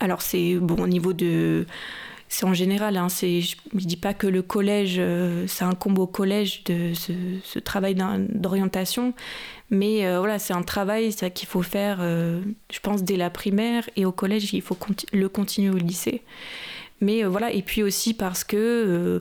Alors 0.00 0.22
c'est 0.22 0.56
bon 0.56 0.82
au 0.82 0.86
niveau 0.86 1.12
de 1.12 1.66
c'est 2.34 2.46
en 2.46 2.54
général, 2.54 2.96
hein, 2.96 3.08
c'est, 3.08 3.40
je 3.40 3.56
ne 3.72 3.78
dis 3.80 3.96
pas 3.96 4.12
que 4.12 4.26
le 4.26 4.42
collège, 4.42 4.96
euh, 4.98 5.44
c'est 5.46 5.64
un 5.64 5.74
combo 5.74 6.06
collège 6.06 6.64
de 6.64 6.92
ce, 6.94 7.58
travail 7.60 7.94
d'orientation, 7.94 9.14
mais 9.70 10.04
euh, 10.04 10.18
voilà, 10.18 10.40
c'est 10.40 10.52
un 10.52 10.62
travail 10.62 11.14
qu'il 11.32 11.46
faut 11.46 11.62
faire, 11.62 11.98
euh, 12.00 12.42
je 12.72 12.80
pense, 12.80 13.04
dès 13.04 13.16
la 13.16 13.30
primaire 13.30 13.88
et 13.94 14.04
au 14.04 14.10
collège, 14.10 14.52
il 14.52 14.62
faut 14.62 14.76
le 15.12 15.28
continuer 15.28 15.70
au 15.70 15.78
lycée. 15.78 16.22
Mais 17.00 17.22
voilà, 17.22 17.52
et 17.52 17.62
puis 17.62 17.82
aussi 17.84 18.14
parce 18.14 18.42
que 18.42 19.20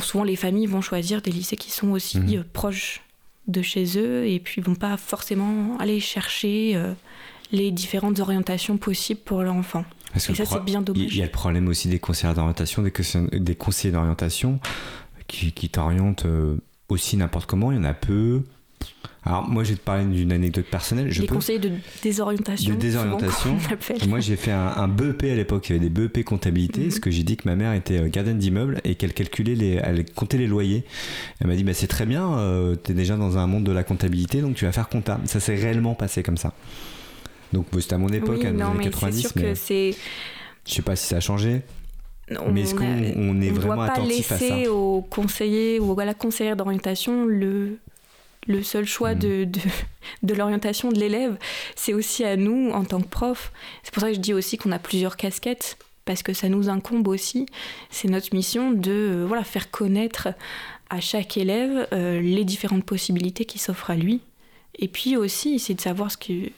souvent 0.00 0.24
les 0.24 0.36
familles 0.36 0.66
vont 0.66 0.80
choisir 0.80 1.20
des 1.20 1.32
lycées 1.32 1.56
qui 1.56 1.70
sont 1.70 1.90
aussi 1.90 2.18
mmh. 2.18 2.44
proches 2.52 3.02
de 3.48 3.60
chez 3.60 3.98
eux 3.98 4.24
et 4.26 4.38
puis 4.38 4.62
vont 4.62 4.74
pas 4.74 4.96
forcément 4.96 5.76
aller 5.78 6.00
chercher 6.00 6.80
les 7.52 7.70
différentes 7.70 8.18
orientations 8.18 8.78
possibles 8.78 9.20
pour 9.20 9.42
l'enfant. 9.42 9.84
Et 10.16 10.18
ça, 10.18 10.44
c'est 10.44 10.64
bien 10.64 10.82
dommage. 10.82 11.02
Il 11.08 11.16
y 11.16 11.22
a 11.22 11.26
le 11.26 11.30
problème 11.30 11.68
aussi 11.68 11.88
des 11.88 11.98
conseillers 11.98 12.34
d'orientation, 12.34 12.82
des, 12.82 13.54
conseillers 13.54 13.92
d'orientation 13.92 14.60
qui, 15.26 15.52
qui 15.52 15.68
t'orientent 15.68 16.26
euh, 16.26 16.56
aussi 16.88 17.16
n'importe 17.16 17.46
comment. 17.46 17.72
Il 17.72 17.76
y 17.76 17.80
en 17.80 17.84
a 17.84 17.94
peu. 17.94 18.42
Alors 19.24 19.48
moi, 19.48 19.62
je 19.62 19.70
vais 19.70 19.76
te 19.76 19.82
parler 19.82 20.04
d'une 20.04 20.32
anecdote 20.32 20.66
personnelle. 20.66 21.10
Je 21.10 21.22
les 21.22 21.28
conseillers 21.28 21.60
de 21.60 21.70
désorientation. 22.02 22.74
De 22.74 22.78
désorientation. 22.78 23.56
Moi, 24.08 24.18
j'ai 24.18 24.34
fait 24.34 24.50
un, 24.50 24.88
BEP 24.88 25.22
à 25.22 25.34
l'époque. 25.36 25.68
Il 25.68 25.76
y 25.76 25.78
avait 25.78 25.88
des 25.88 25.90
BEP 25.90 26.24
comptabilité. 26.24 26.86
Mhm. 26.86 26.90
Ce 26.90 26.98
que 26.98 27.10
j'ai 27.12 27.22
dit 27.22 27.36
que 27.36 27.48
ma 27.48 27.54
mère 27.54 27.72
était 27.72 28.00
euh, 28.00 28.08
gardienne 28.08 28.38
d'immeuble 28.38 28.80
et 28.82 28.96
qu'elle 28.96 29.14
calculait 29.14 29.54
les, 29.54 29.80
elle 29.80 30.04
comptait 30.10 30.38
les 30.38 30.48
loyers. 30.48 30.84
Elle 31.40 31.46
m'a 31.46 31.54
dit, 31.54 31.62
bah, 31.62 31.72
c'est 31.72 31.86
très 31.86 32.04
bien. 32.04 32.36
Euh, 32.36 32.74
tu 32.82 32.90
es 32.90 32.94
déjà 32.94 33.16
dans 33.16 33.38
un 33.38 33.46
monde 33.46 33.62
de 33.62 33.70
la 33.70 33.84
comptabilité, 33.84 34.40
donc 34.40 34.56
tu 34.56 34.64
vas 34.64 34.72
faire 34.72 34.88
comptable. 34.88 35.28
Ça 35.28 35.38
s'est 35.38 35.54
réellement 35.54 35.94
passé 35.94 36.24
comme 36.24 36.36
ça. 36.36 36.52
Donc 37.52 37.66
c'était 37.78 37.94
à 37.94 37.98
mon 37.98 38.08
époque, 38.08 38.38
oui, 38.40 38.46
années 38.46 38.62
90. 38.82 39.20
Sûr 39.20 39.30
mais 39.36 39.42
que 39.42 39.54
c'est. 39.54 39.94
Je 40.66 40.74
sais 40.74 40.82
pas 40.82 40.96
si 40.96 41.06
ça 41.06 41.16
a 41.16 41.20
changé. 41.20 41.62
mais 42.52 42.62
est-ce 42.62 42.74
qu'on 42.74 43.40
est 43.40 43.50
vraiment 43.50 43.82
attentif 43.82 44.32
à 44.32 44.38
ça 44.38 44.44
On 44.44 44.48
doit 44.48 44.50
pas 44.50 44.56
laisser 44.56 44.68
au 44.68 45.02
conseiller 45.02 45.80
ou 45.80 45.98
à 45.98 46.04
la 46.04 46.14
conseillère 46.14 46.56
d'orientation 46.56 47.24
le 47.24 47.78
le 48.46 48.62
seul 48.62 48.84
choix 48.86 49.14
de, 49.14 49.44
de, 49.44 49.60
de 50.22 50.34
l'orientation 50.34 50.90
de 50.90 50.98
l'élève, 50.98 51.36
c'est 51.76 51.94
aussi 51.94 52.24
à 52.24 52.36
nous 52.36 52.70
en 52.70 52.84
tant 52.84 53.00
que 53.00 53.08
prof. 53.08 53.52
C'est 53.82 53.92
pour 53.92 54.02
ça 54.02 54.08
que 54.08 54.14
je 54.14 54.20
dis 54.20 54.34
aussi 54.34 54.56
qu'on 54.56 54.72
a 54.72 54.78
plusieurs 54.78 55.16
casquettes, 55.16 55.76
parce 56.04 56.22
que 56.22 56.32
ça 56.32 56.48
nous 56.48 56.68
incombe 56.68 57.06
aussi. 57.08 57.46
C'est 57.90 58.08
notre 58.08 58.34
mission 58.34 58.72
de 58.72 58.90
euh, 58.90 59.24
voilà, 59.26 59.44
faire 59.44 59.70
connaître 59.70 60.28
à 60.90 61.00
chaque 61.00 61.36
élève 61.36 61.86
euh, 61.92 62.20
les 62.20 62.44
différentes 62.44 62.84
possibilités 62.84 63.44
qui 63.44 63.58
s'offrent 63.58 63.90
à 63.90 63.96
lui. 63.96 64.20
Et 64.78 64.88
puis 64.88 65.16
aussi, 65.16 65.58
c'est 65.58 65.74
de 65.74 65.80
savoir 65.80 66.10
ce 66.10 66.16
qu'il 66.16 66.52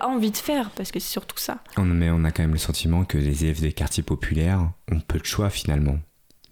a 0.00 0.08
envie 0.08 0.30
de 0.30 0.36
faire, 0.36 0.70
parce 0.70 0.90
que 0.90 0.98
c'est 0.98 1.12
surtout 1.12 1.38
ça. 1.38 1.58
Mais 1.78 2.10
on 2.10 2.24
a 2.24 2.32
quand 2.32 2.42
même 2.42 2.52
le 2.52 2.58
sentiment 2.58 3.04
que 3.04 3.16
les 3.16 3.44
élèves 3.44 3.60
des 3.60 3.72
quartiers 3.72 4.02
populaires 4.02 4.70
ont 4.90 5.00
peu 5.00 5.18
de 5.18 5.24
choix 5.24 5.50
finalement 5.50 5.98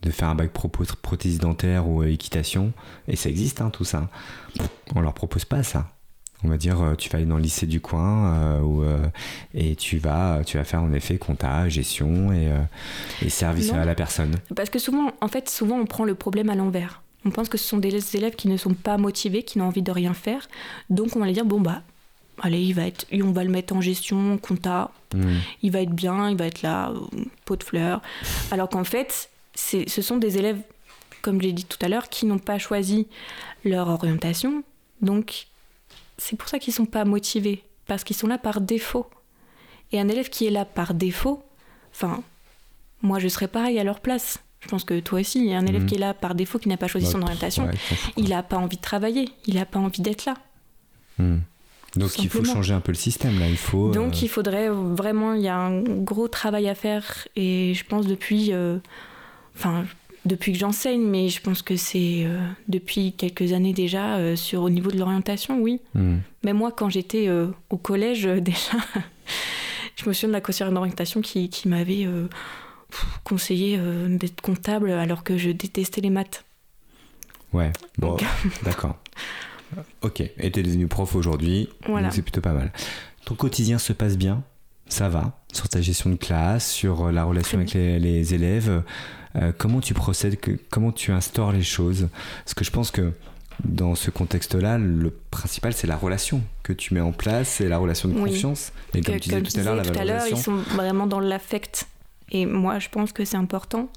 de 0.02 0.10
faire 0.10 0.28
un 0.28 0.34
bac 0.34 0.52
pro 0.52 0.68
prothésie 0.68 1.38
dentaire 1.38 1.88
ou 1.88 2.02
euh, 2.02 2.06
équitation, 2.06 2.72
et 3.08 3.16
ça 3.16 3.28
existe 3.28 3.60
hein, 3.60 3.70
tout 3.70 3.84
ça. 3.84 4.08
On 4.94 5.00
leur 5.00 5.14
propose 5.14 5.44
pas 5.44 5.62
ça. 5.62 5.90
On 6.44 6.48
va 6.48 6.56
dire, 6.56 6.80
euh, 6.80 6.94
tu 6.94 7.08
vas 7.08 7.16
aller 7.16 7.26
dans 7.26 7.36
le 7.36 7.42
lycée 7.42 7.66
du 7.66 7.80
coin 7.80 8.32
euh, 8.62 9.08
et 9.54 9.74
tu 9.74 9.98
vas, 9.98 10.42
tu 10.46 10.56
vas 10.56 10.62
faire 10.62 10.82
en 10.82 10.92
effet 10.92 11.18
compta, 11.18 11.68
gestion 11.68 12.32
et, 12.32 12.48
et 13.22 13.28
service 13.28 13.72
à 13.72 13.84
la 13.84 13.96
personne. 13.96 14.36
Parce 14.54 14.70
que 14.70 14.78
souvent, 14.78 15.10
en 15.20 15.28
fait, 15.28 15.48
souvent 15.48 15.78
on 15.78 15.86
prend 15.86 16.04
le 16.04 16.14
problème 16.14 16.48
à 16.48 16.54
l'envers. 16.54 17.02
On 17.24 17.30
pense 17.30 17.48
que 17.48 17.58
ce 17.58 17.64
sont 17.64 17.78
des 17.78 18.16
élèves 18.16 18.36
qui 18.36 18.48
ne 18.48 18.56
sont 18.56 18.74
pas 18.74 18.96
motivés, 18.96 19.42
qui 19.42 19.58
n'ont 19.58 19.66
envie 19.66 19.82
de 19.82 19.90
rien 19.90 20.14
faire. 20.14 20.48
Donc 20.88 21.16
on 21.16 21.20
va 21.20 21.26
les 21.26 21.32
dire, 21.32 21.44
bon 21.44 21.60
bah, 21.60 21.82
allez, 22.40 22.62
il 22.62 22.74
va 22.74 22.86
être, 22.86 23.06
on 23.12 23.32
va 23.32 23.44
le 23.44 23.50
mettre 23.50 23.74
en 23.74 23.80
gestion, 23.80 24.38
compta, 24.38 24.90
mmh. 25.14 25.36
il 25.62 25.70
va 25.72 25.80
être 25.80 25.94
bien, 25.94 26.30
il 26.30 26.36
va 26.36 26.46
être 26.46 26.62
là, 26.62 26.92
pot 27.44 27.56
de 27.56 27.64
fleurs. 27.64 28.00
Alors 28.50 28.68
qu'en 28.68 28.84
fait, 28.84 29.30
ce 29.54 30.02
sont 30.02 30.16
des 30.16 30.38
élèves, 30.38 30.60
comme 31.22 31.40
j'ai 31.42 31.52
dit 31.52 31.64
tout 31.64 31.78
à 31.80 31.88
l'heure, 31.88 32.08
qui 32.08 32.26
n'ont 32.26 32.38
pas 32.38 32.58
choisi 32.58 33.06
leur 33.64 33.88
orientation. 33.88 34.62
Donc, 35.02 35.46
c'est 36.16 36.36
pour 36.36 36.48
ça 36.48 36.58
qu'ils 36.58 36.72
ne 36.72 36.76
sont 36.76 36.86
pas 36.86 37.04
motivés, 37.04 37.62
parce 37.86 38.04
qu'ils 38.04 38.16
sont 38.16 38.26
là 38.26 38.38
par 38.38 38.60
défaut. 38.60 39.06
Et 39.92 40.00
un 40.00 40.08
élève 40.08 40.28
qui 40.28 40.46
est 40.46 40.50
là 40.50 40.64
par 40.64 40.94
défaut, 40.94 41.42
enfin, 41.92 42.22
moi 43.02 43.18
je 43.18 43.28
serais 43.28 43.48
pareil 43.48 43.78
à 43.78 43.84
leur 43.84 44.00
place. 44.00 44.40
Je 44.60 44.68
pense 44.68 44.84
que 44.84 44.98
toi 45.00 45.20
aussi, 45.20 45.54
un 45.54 45.66
élève 45.66 45.82
mhm. 45.82 45.88
qui 45.88 45.94
est 45.94 45.98
là 45.98 46.14
par 46.14 46.34
défaut, 46.34 46.58
qui 46.58 46.68
n'a 46.68 46.76
pas 46.76 46.88
choisi 46.88 47.06
son 47.06 47.22
orientation, 47.22 47.68
il 48.16 48.28
n'a 48.28 48.42
pas 48.42 48.56
envie 48.56 48.76
de 48.76 48.82
travailler, 48.82 49.28
il 49.46 49.54
n'a 49.54 49.66
pas 49.66 49.78
envie 49.78 50.02
d'être 50.02 50.24
là. 50.24 50.34
Hmm. 51.18 51.38
Donc 51.96 52.18
il 52.18 52.28
faut 52.28 52.44
changer 52.44 52.74
un 52.74 52.80
peu 52.80 52.92
le 52.92 52.98
système 52.98 53.38
là. 53.38 53.48
Il 53.48 53.56
faut. 53.56 53.90
Donc 53.90 54.14
euh, 54.14 54.18
il 54.22 54.28
faudrait 54.28 54.68
vraiment, 54.68 55.34
il 55.34 55.42
y 55.42 55.48
a 55.48 55.56
un 55.56 55.80
gros 55.82 56.28
travail 56.28 56.68
à 56.68 56.74
faire 56.74 57.26
et 57.34 57.72
je 57.74 57.84
pense 57.84 58.06
depuis 58.06 58.52
euh, 58.52 58.78
enfin 59.56 59.84
depuis 60.24 60.52
que 60.52 60.58
j'enseigne, 60.58 61.02
mais 61.02 61.30
je 61.30 61.40
pense 61.40 61.62
que 61.62 61.76
c'est 61.76 62.24
euh, 62.24 62.38
depuis 62.68 63.12
quelques 63.12 63.52
années 63.52 63.72
déjà 63.72 64.36
sur 64.36 64.62
au 64.62 64.70
niveau 64.70 64.90
de 64.90 64.98
l'orientation, 64.98 65.60
oui. 65.60 65.80
Hmm. 65.94 66.18
Mais 66.44 66.52
moi, 66.52 66.72
quand 66.72 66.90
j'étais 66.90 67.30
au 67.70 67.76
collège 67.78 68.24
déjà, 68.40 68.72
je 69.96 70.06
me 70.06 70.12
souviens 70.12 70.28
de 70.28 70.34
la 70.34 70.40
conseillère 70.40 70.72
d'orientation 70.72 71.22
qui, 71.22 71.48
qui 71.48 71.68
m'avait 71.68 72.06
conseillé 73.24 73.78
d'être 74.08 74.40
comptable 74.40 74.90
alors 74.90 75.24
que 75.24 75.36
je 75.36 75.50
détestais 75.50 76.00
les 76.00 76.10
maths. 76.10 76.44
Ouais, 77.52 77.72
bon, 77.98 78.16
d'accord. 78.62 78.96
Ok, 80.00 80.20
et 80.20 80.50
t'es 80.50 80.62
devenu 80.62 80.86
prof 80.86 81.14
aujourd'hui, 81.14 81.68
donc 81.86 82.00
c'est 82.10 82.22
plutôt 82.22 82.40
pas 82.40 82.54
mal. 82.54 82.72
Ton 83.24 83.34
quotidien 83.34 83.78
se 83.78 83.92
passe 83.92 84.16
bien? 84.16 84.42
Ça 84.88 85.10
va? 85.10 85.38
Sur 85.52 85.68
ta 85.68 85.82
gestion 85.82 86.08
de 86.08 86.16
classe, 86.16 86.70
sur 86.70 87.12
la 87.12 87.24
relation 87.24 87.58
avec 87.58 87.74
les, 87.74 87.98
les 87.98 88.32
élèves 88.32 88.82
euh, 89.36 89.52
comment 89.56 89.80
tu 89.80 89.94
procèdes, 89.94 90.38
comment 90.70 90.92
tu 90.92 91.12
instaures 91.12 91.52
les 91.52 91.62
choses? 91.62 92.08
Parce 92.44 92.54
que 92.54 92.64
je 92.64 92.70
pense 92.70 92.90
que 92.90 93.12
dans 93.64 93.94
ce 93.94 94.10
contexte-là, 94.10 94.78
le 94.78 95.10
principal, 95.30 95.72
c'est 95.72 95.86
la 95.86 95.96
relation 95.96 96.42
que 96.62 96.72
tu 96.72 96.94
mets 96.94 97.00
en 97.00 97.12
place, 97.12 97.48
c'est 97.48 97.68
la 97.68 97.78
relation 97.78 98.08
de 98.08 98.18
confiance. 98.18 98.72
Et 98.94 99.00
comme 99.00 99.18
tu 99.18 99.28
disais 99.28 99.42
tout 99.42 99.60
à 99.60 100.04
l'heure, 100.04 100.26
ils 100.30 100.36
sont 100.36 100.56
vraiment 100.56 101.06
dans 101.06 101.20
l'affect. 101.20 101.86
Et 102.30 102.46
moi, 102.46 102.78
je 102.78 102.88
pense 102.88 103.12
que 103.12 103.24
c'est 103.24 103.36
important. 103.36 103.88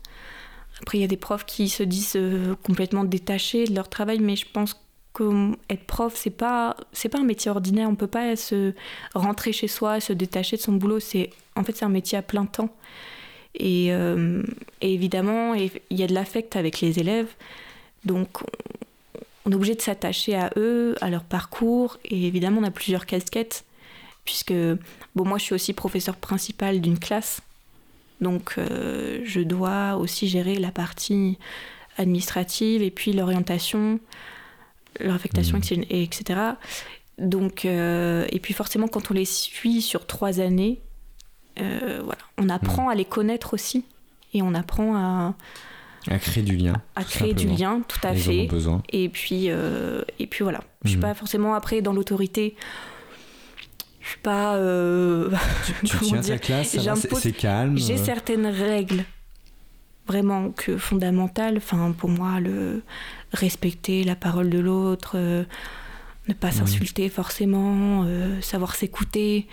Après, 0.81 0.97
il 0.97 1.01
y 1.01 1.03
a 1.03 1.07
des 1.07 1.17
profs 1.17 1.45
qui 1.45 1.69
se 1.69 1.83
disent 1.83 2.13
euh, 2.15 2.55
complètement 2.63 3.03
détachés 3.03 3.65
de 3.65 3.75
leur 3.75 3.89
travail, 3.89 4.19
mais 4.19 4.35
je 4.35 4.45
pense 4.51 4.73
qu'être 5.13 5.85
prof, 5.85 6.13
c'est 6.15 6.29
pas 6.29 6.77
c'est 6.93 7.09
pas 7.09 7.19
un 7.19 7.23
métier 7.23 7.51
ordinaire. 7.51 7.89
On 7.89 7.95
peut 7.95 8.07
pas 8.07 8.35
se 8.35 8.73
rentrer 9.13 9.51
chez 9.51 9.67
soi, 9.67 9.99
se 9.99 10.13
détacher 10.13 10.57
de 10.57 10.61
son 10.61 10.73
boulot. 10.73 10.99
C'est 10.99 11.31
en 11.55 11.63
fait 11.63 11.75
c'est 11.75 11.85
un 11.85 11.89
métier 11.89 12.17
à 12.17 12.21
plein 12.21 12.45
temps. 12.45 12.69
Euh, 13.59 14.43
et, 14.81 14.93
évidemment, 14.93 15.53
il 15.53 15.71
y 15.91 16.03
a 16.03 16.07
de 16.07 16.13
l'affect 16.13 16.55
avec 16.55 16.81
les 16.81 16.99
élèves. 16.99 17.33
Donc, 18.05 18.39
on 19.45 19.51
est 19.51 19.55
obligé 19.55 19.75
de 19.75 19.81
s'attacher 19.81 20.35
à 20.35 20.51
eux, 20.57 20.95
à 21.01 21.09
leur 21.09 21.23
parcours. 21.23 21.97
Et 22.05 22.27
évidemment, 22.27 22.61
on 22.61 22.63
a 22.63 22.71
plusieurs 22.71 23.05
casquettes. 23.05 23.65
Puisque, 24.25 24.53
bon, 25.15 25.25
moi, 25.25 25.37
je 25.37 25.43
suis 25.43 25.55
aussi 25.55 25.73
professeur 25.73 26.15
principal 26.15 26.79
d'une 26.79 26.99
classe. 26.99 27.41
Donc, 28.21 28.55
euh, 28.57 29.21
je 29.25 29.41
dois 29.41 29.97
aussi 29.97 30.27
gérer 30.27 30.55
la 30.55 30.71
partie 30.71 31.37
administrative 31.97 32.81
et 32.81 32.91
puis 32.91 33.13
l'orientation, 33.13 33.99
l'affectation, 34.99 35.57
mmh. 35.57 35.83
etc. 35.89 36.39
Donc, 37.17 37.65
euh, 37.65 38.25
et 38.31 38.39
puis 38.39 38.53
forcément, 38.53 38.87
quand 38.87 39.11
on 39.11 39.13
les 39.13 39.25
suit 39.25 39.81
sur 39.81 40.07
trois 40.07 40.39
années, 40.39 40.81
euh, 41.59 42.01
voilà. 42.03 42.21
On 42.37 42.49
apprend 42.49 42.87
hmm. 42.87 42.91
à 42.91 42.95
les 42.95 43.05
connaître 43.05 43.53
aussi 43.53 43.85
et 44.33 44.41
on 44.41 44.53
apprend 44.55 44.95
à, 44.95 45.35
à 46.09 46.17
créer 46.17 46.43
du 46.43 46.55
lien. 46.55 46.73
À 46.95 47.03
créer 47.03 47.33
du 47.33 47.47
lien, 47.47 47.81
tout 47.87 47.99
à 48.03 48.15
fait. 48.15 48.49
Et 48.89 49.09
puis, 49.09 49.45
euh, 49.49 50.01
et 50.17 50.27
puis 50.27 50.43
voilà. 50.43 50.61
Je 50.83 50.89
suis 50.89 50.97
hmm. 50.97 51.01
pas 51.01 51.13
forcément 51.13 51.53
après 51.53 51.81
dans 51.81 51.93
l'autorité. 51.93 52.55
Je 54.01 54.09
suis 54.09 54.19
pas. 54.19 54.55
Euh, 54.55 55.29
tu, 55.85 55.97
tiens 55.99 56.21
ta 56.21 56.37
classe, 56.37 56.77
c'est 57.13 57.31
calme. 57.31 57.77
J'ai 57.77 57.97
certaines 57.97 58.47
règles 58.47 59.03
vraiment 60.07 60.51
que 60.51 60.77
fondamentales. 60.77 61.57
Enfin, 61.57 61.93
pour 61.97 62.09
moi, 62.09 62.39
le 62.39 62.81
respecter 63.31 64.03
la 64.03 64.15
parole 64.15 64.49
de 64.49 64.59
l'autre, 64.59 65.17
ne 65.17 66.33
pas 66.33 66.51
s'insulter 66.51 67.09
forcément, 67.09 68.05
savoir 68.41 68.75
s'écouter. 68.75 69.47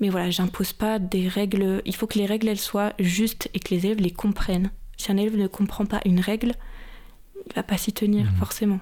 Mais 0.00 0.08
voilà, 0.08 0.30
j'impose 0.30 0.72
pas 0.72 0.98
des 0.98 1.28
règles. 1.28 1.82
Il 1.84 1.94
faut 1.94 2.06
que 2.06 2.18
les 2.18 2.26
règles 2.26 2.48
elles 2.48 2.58
soient 2.58 2.92
justes 2.98 3.48
et 3.54 3.60
que 3.60 3.74
les 3.74 3.86
élèves 3.86 4.00
les 4.00 4.10
comprennent. 4.10 4.70
Si 4.96 5.10
un 5.10 5.16
élève 5.16 5.36
ne 5.36 5.46
comprend 5.46 5.86
pas 5.86 6.00
une 6.04 6.20
règle, 6.20 6.52
il 7.46 7.52
va 7.54 7.62
pas 7.62 7.76
s'y 7.76 7.92
tenir 7.92 8.24
mhm. 8.26 8.36
forcément. 8.36 8.80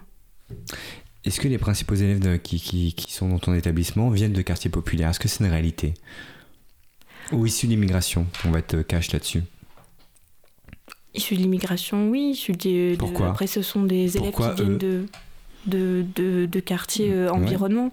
Est-ce 1.24 1.40
que 1.40 1.48
les 1.48 1.58
principaux 1.58 1.94
élèves 1.94 2.40
qui, 2.40 2.60
qui, 2.60 2.94
qui, 2.94 3.12
sont 3.12 3.28
dans 3.28 3.38
ton 3.38 3.54
établissement 3.54 4.10
viennent 4.10 4.32
de 4.32 4.42
quartiers 4.42 4.70
populaires? 4.70 5.10
Est-ce 5.10 5.20
que 5.20 5.28
c'est 5.28 5.44
une 5.44 5.50
réalité? 5.50 5.94
Ou 7.30 7.46
issus 7.46 7.66
de 7.66 7.72
l'immigration? 7.72 8.26
On 8.44 8.50
va 8.50 8.58
être 8.58 8.82
cash 8.82 9.12
là-dessus. 9.12 9.42
Issus 11.14 11.36
de 11.36 11.40
l'immigration, 11.40 12.10
oui. 12.10 12.30
Issus 12.32 12.52
de, 12.52 12.96
Pourquoi? 12.96 13.28
Après, 13.28 13.46
ce 13.46 13.62
sont 13.62 13.84
des 13.84 14.16
élèves 14.16 14.34
qui 14.34 14.62
viennent 14.62 14.78
de, 14.78 15.06
de, 15.66 16.04
de, 16.16 16.46
de, 16.46 16.60
quartiers 16.60 17.12
euh, 17.12 17.30
environnement. 17.30 17.92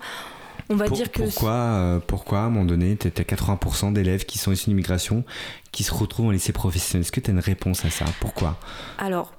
On 0.69 0.75
va 0.75 0.89
dire 0.89 1.11
que. 1.11 1.23
Pourquoi, 1.23 1.51
euh, 1.51 1.99
pourquoi, 1.99 2.39
à 2.39 2.41
un 2.43 2.49
moment 2.49 2.65
donné, 2.65 2.97
tu 2.97 3.07
as 3.07 3.11
80% 3.11 3.93
d'élèves 3.93 4.25
qui 4.25 4.39
sont 4.39 4.51
issus 4.51 4.69
d'immigration 4.69 5.23
qui 5.71 5.83
se 5.83 5.93
retrouvent 5.93 6.27
en 6.27 6.31
lycée 6.31 6.53
professionnel? 6.53 7.01
Est-ce 7.01 7.11
que 7.11 7.19
tu 7.19 7.29
as 7.29 7.33
une 7.33 7.39
réponse 7.39 7.85
à 7.85 7.89
ça? 7.89 8.05
Pourquoi? 8.19 8.57
Alors, 8.97 9.33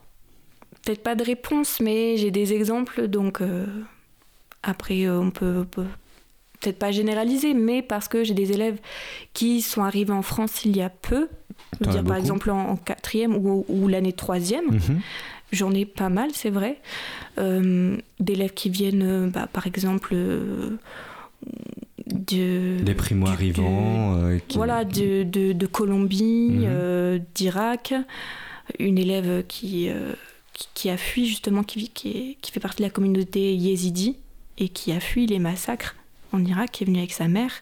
peut-être 0.82 1.02
pas 1.02 1.14
de 1.14 1.24
réponse, 1.24 1.80
mais 1.80 2.16
j'ai 2.16 2.30
des 2.30 2.52
exemples. 2.52 3.08
Donc, 3.08 3.40
euh, 3.40 3.66
après, 4.62 5.06
euh, 5.06 5.20
on 5.20 5.30
peut, 5.30 5.64
peut-être 6.60 6.78
pas 6.78 6.90
généraliser, 6.90 7.54
mais 7.54 7.82
parce 7.82 8.08
que 8.08 8.24
j'ai 8.24 8.34
des 8.34 8.52
élèves 8.52 8.78
qui 9.32 9.62
sont 9.62 9.82
arrivés 9.82 10.12
en 10.12 10.22
France 10.22 10.64
il 10.64 10.76
y 10.76 10.82
a 10.82 10.90
peu. 10.90 11.28
Je 11.80 11.86
veux 11.86 11.92
dire, 11.92 12.04
par 12.04 12.16
exemple, 12.16 12.50
en, 12.50 12.76
quatrième 12.76 13.36
ou, 13.36 13.88
l'année 13.88 14.12
troisième. 14.12 14.66
Mhm. 14.70 15.00
J'en 15.52 15.72
ai 15.72 15.84
pas 15.84 16.08
mal, 16.08 16.30
c'est 16.32 16.50
vrai. 16.50 16.80
d'élèves 17.36 18.54
qui 18.54 18.70
viennent, 18.70 19.30
bah, 19.30 19.48
par 19.52 19.66
exemple 19.66 20.14
de 22.06 22.78
des 22.82 22.94
primo 22.94 23.28
arrivants 23.28 24.18
voilà 24.54 24.84
de, 24.84 25.22
de, 25.22 25.52
de 25.52 25.66
Colombie 25.66 26.50
mhm. 26.50 27.20
d'Irak 27.34 27.94
une 28.78 28.98
élève 28.98 29.44
qui, 29.46 29.90
qui, 30.74 30.90
a 30.90 30.96
fui 30.96 31.26
justement 31.26 31.62
qui, 31.62 31.88
qui, 31.88 32.36
qui 32.40 32.52
fait 32.52 32.60
partie 32.60 32.78
de 32.78 32.86
la 32.86 32.90
communauté 32.90 33.54
yézidi 33.54 34.16
et 34.58 34.68
qui 34.68 34.92
a 34.92 35.00
fui 35.00 35.26
les 35.26 35.38
massacres 35.38 35.96
en 36.32 36.44
Irak 36.44 36.72
qui 36.72 36.84
est 36.84 36.86
venue 36.86 36.98
avec 36.98 37.12
sa 37.12 37.28
mère 37.28 37.60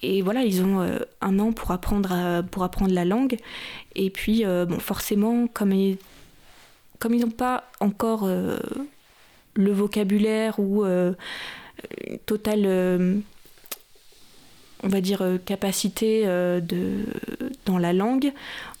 et 0.00 0.22
voilà, 0.22 0.42
ils 0.42 0.62
ont 0.62 1.00
un 1.20 1.38
an 1.40 1.50
pour 1.50 1.72
apprendre, 1.72 2.44
pour 2.52 2.62
apprendre 2.62 2.94
la 2.94 3.04
langue. 3.04 3.36
Et 3.96 4.10
puis, 4.10 4.44
bon, 4.44 4.78
forcément, 4.78 5.48
comme 5.48 5.72
ils 5.72 5.96
comme 7.00 7.14
ils 7.14 7.22
n'ont 7.22 7.30
pas 7.30 7.64
encore 7.80 8.28
le 9.58 9.72
vocabulaire 9.72 10.58
ou 10.58 10.84
euh, 10.84 12.16
totale, 12.26 12.62
euh, 12.64 13.18
on 14.82 14.88
va 14.88 15.00
dire, 15.00 15.22
euh, 15.22 15.36
capacité 15.38 16.24
de, 16.24 17.04
dans 17.66 17.78
la 17.78 17.92
langue, 17.92 18.32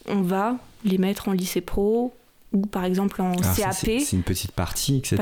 on 0.06 0.22
va 0.22 0.56
les 0.84 0.98
mettre 0.98 1.28
en 1.28 1.32
lycée 1.32 1.60
pro 1.60 2.14
ou 2.52 2.62
par 2.62 2.84
exemple 2.84 3.20
en 3.20 3.36
CAP. 3.36 3.74
C'est 3.74 4.12
une 4.12 4.22
petite 4.22 4.52
partie, 4.52 4.96
etc. 4.96 5.16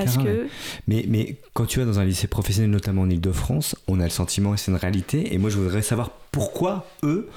mais, 0.87 1.05
mais 1.09 1.37
quand 1.55 1.67
tu 1.67 1.81
vas 1.81 1.85
dans 1.85 1.99
un 1.99 2.05
lycée 2.05 2.29
professionnel, 2.29 2.71
notamment 2.71 3.03
en 3.03 3.11
Ile-de-France, 3.11 3.77
on 3.89 4.01
a 4.01 4.05
le 4.05 4.11
sentiment, 4.11 4.55
et 4.55 4.57
c'est 4.57 4.71
une 4.71 4.77
réalité, 4.77 5.35
et 5.35 5.39
moi 5.39 5.51
je 5.51 5.59
voudrais 5.59 5.83
savoir 5.83 6.11
pourquoi 6.31 6.87
eux, 7.03 7.29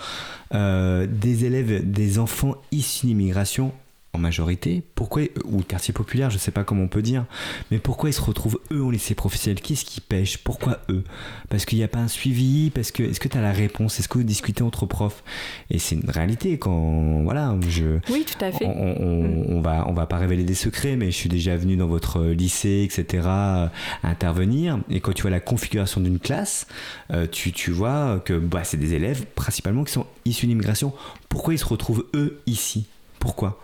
des 0.52 1.46
élèves, 1.46 1.90
des 1.90 2.20
enfants 2.20 2.56
issus 2.72 3.08
d'immigration, 3.08 3.72
majorité, 4.20 4.84
pourquoi, 4.96 5.24
ou 5.46 5.62
quartier 5.62 5.94
populaire, 5.94 6.30
je 6.30 6.38
sais 6.38 6.52
pas 6.52 6.64
comment 6.64 6.84
on 6.84 6.88
peut 6.88 7.02
dire, 7.02 7.26
mais 7.72 7.80
pourquoi 7.80 8.10
ils 8.10 8.14
se 8.14 8.22
retrouvent 8.22 8.60
eux 8.72 8.82
au 8.82 8.92
lycée 8.92 9.16
professionnel? 9.16 9.62
Qu'est-ce 9.62 9.86
qui 9.86 10.02
pêche? 10.02 10.38
Pourquoi 10.38 10.80
eux? 10.90 11.04
Parce 11.50 11.66
qu'il 11.66 11.78
n'y 11.78 11.84
a 11.84 11.88
pas 11.88 12.00
un 12.00 12.08
suivi? 12.08 12.70
Parce 12.70 12.92
que 12.92 13.04
est-ce 13.04 13.20
que 13.20 13.28
tu 13.28 13.38
as 13.38 13.42
la 13.42 13.52
réponse? 13.52 14.00
Est-ce 14.00 14.08
que 14.08 14.18
vous 14.18 14.24
discutez 14.24 14.64
entre 14.64 14.86
profs? 14.86 15.24
Et 15.70 15.80
c'est 15.80 15.96
une 15.96 16.10
réalité 16.10 16.58
quand 16.58 17.22
voilà, 17.24 17.56
je. 17.68 18.00
Oui, 18.10 18.26
tout 18.26 18.44
à 18.44 18.52
fait. 18.52 18.66
On, 18.66 19.62
va 19.62 19.86
on 19.88 19.94
va 19.94 20.06
pas 20.06 20.18
révéler 20.18 20.44
des 20.44 20.56
secrets, 20.56 20.96
mais 20.96 21.12
je 21.12 21.16
suis 21.16 21.30
déjà 21.30 21.56
venu 21.58 21.76
dans 21.76 21.88
votre 21.88 22.24
lycée, 22.26 22.88
etc. 22.90 23.28
À 23.28 23.72
intervenir. 24.04 24.80
Et 24.90 25.00
quand 25.00 25.14
tu 25.14 25.24
vois 25.24 25.32
la 25.32 25.40
configuration 25.40 26.02
d'une 26.02 26.20
classe, 26.20 26.68
euh, 27.12 27.28
tu, 27.32 27.52
tu 27.52 27.72
vois 27.72 28.22
que 28.24 28.34
bah, 28.34 28.64
c'est 28.64 28.78
des 28.78 28.94
élèves 28.94 29.26
principalement 29.36 29.84
qui 29.84 29.94
sont 29.94 30.06
issus 30.26 30.48
d'immigration. 30.48 30.94
Pourquoi 31.28 31.54
ils 31.54 31.60
se 31.60 31.66
retrouvent 31.66 32.06
eux 32.14 32.40
ici? 32.46 32.86
Pourquoi? 33.20 33.60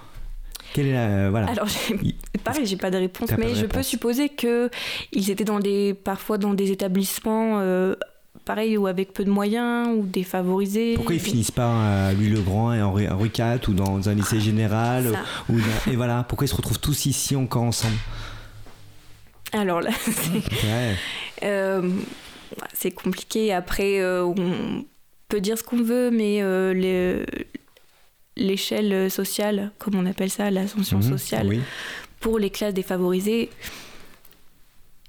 Quelle 0.76 0.88
est 0.88 0.94
la, 0.94 1.08
euh, 1.08 1.28
voilà. 1.30 1.48
Alors, 1.48 1.68
pareil, 2.44 2.66
j'ai 2.66 2.76
pas 2.76 2.92
de 2.92 2.98
réponse, 2.98 3.30
mais 3.38 3.56
je 3.56 3.66
peux 3.66 3.82
supposer 3.82 4.28
que 4.28 4.70
ils 5.14 5.32
étaient 5.32 5.46
dans 5.46 5.60
des, 5.60 5.94
parfois 5.94 6.38
dans 6.38 6.54
des 6.54 6.72
établissements. 6.72 7.62
Euh, 7.62 7.96
pareil, 8.44 8.78
ou 8.78 8.86
avec 8.86 9.14
peu 9.14 9.24
de 9.24 9.30
moyens, 9.30 9.88
ou 9.96 10.04
défavorisés. 10.04 10.96
Pourquoi 10.96 11.16
ils 11.16 11.22
finissent 11.22 11.50
pas 11.50 12.08
à 12.08 12.14
Louis 12.14 12.28
le 12.28 12.42
Grand 12.42 12.74
et 12.74 12.82
Henri, 12.82 13.08
Henri 13.08 13.32
IV, 13.34 13.70
ou 13.70 13.74
dans 13.74 14.10
un 14.10 14.14
lycée 14.14 14.42
général 14.42 15.18
ou 15.48 15.56
Et 15.90 15.96
voilà, 15.96 16.26
pourquoi 16.28 16.44
ils 16.44 16.50
se 16.50 16.56
retrouvent 16.56 16.80
tous 16.80 17.06
ici 17.06 17.38
encore 17.38 17.64
ensemble? 17.64 17.96
Alors 19.54 19.80
là, 19.80 19.92
euh, 21.44 21.90
c'est 22.74 22.92
compliqué. 22.92 23.54
Après, 23.54 24.04
on 24.04 24.36
peut 25.30 25.40
dire 25.40 25.58
ce 25.58 25.64
qu'on 25.64 25.82
veut, 25.82 26.12
mais 26.12 26.42
les 26.74 27.26
l'échelle 28.38 29.10
sociale, 29.10 29.72
comme 29.80 29.96
on 29.96 30.06
appelle 30.06 30.30
ça, 30.30 30.52
l'ascension 30.52 30.98
mhm, 30.98 31.04
sociale, 31.04 31.60
pour 32.20 32.40
les 32.40 32.50
classes 32.50 32.74
défavorisées, 32.74 33.50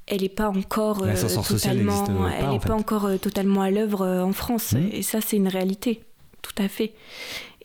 elle 0.06 0.20
n'est 0.20 0.28
pas 0.28 0.48
encore 0.48 1.02
euh, 1.02 1.14
totalement, 1.42 2.28
elle 2.28 2.50
n'est 2.50 2.60
pas 2.60 2.74
encore 2.74 3.06
euh, 3.06 3.16
totalement 3.16 3.62
à 3.62 3.70
l'œuvre 3.70 4.02
euh, 4.02 4.22
en 4.22 4.32
France. 4.32 4.72
Mhm. 4.72 4.90
Et 4.92 5.02
ça, 5.02 5.20
c'est 5.20 5.36
une 5.36 5.48
réalité, 5.48 6.02
tout 6.42 6.54
à 6.58 6.68
fait. 6.68 6.94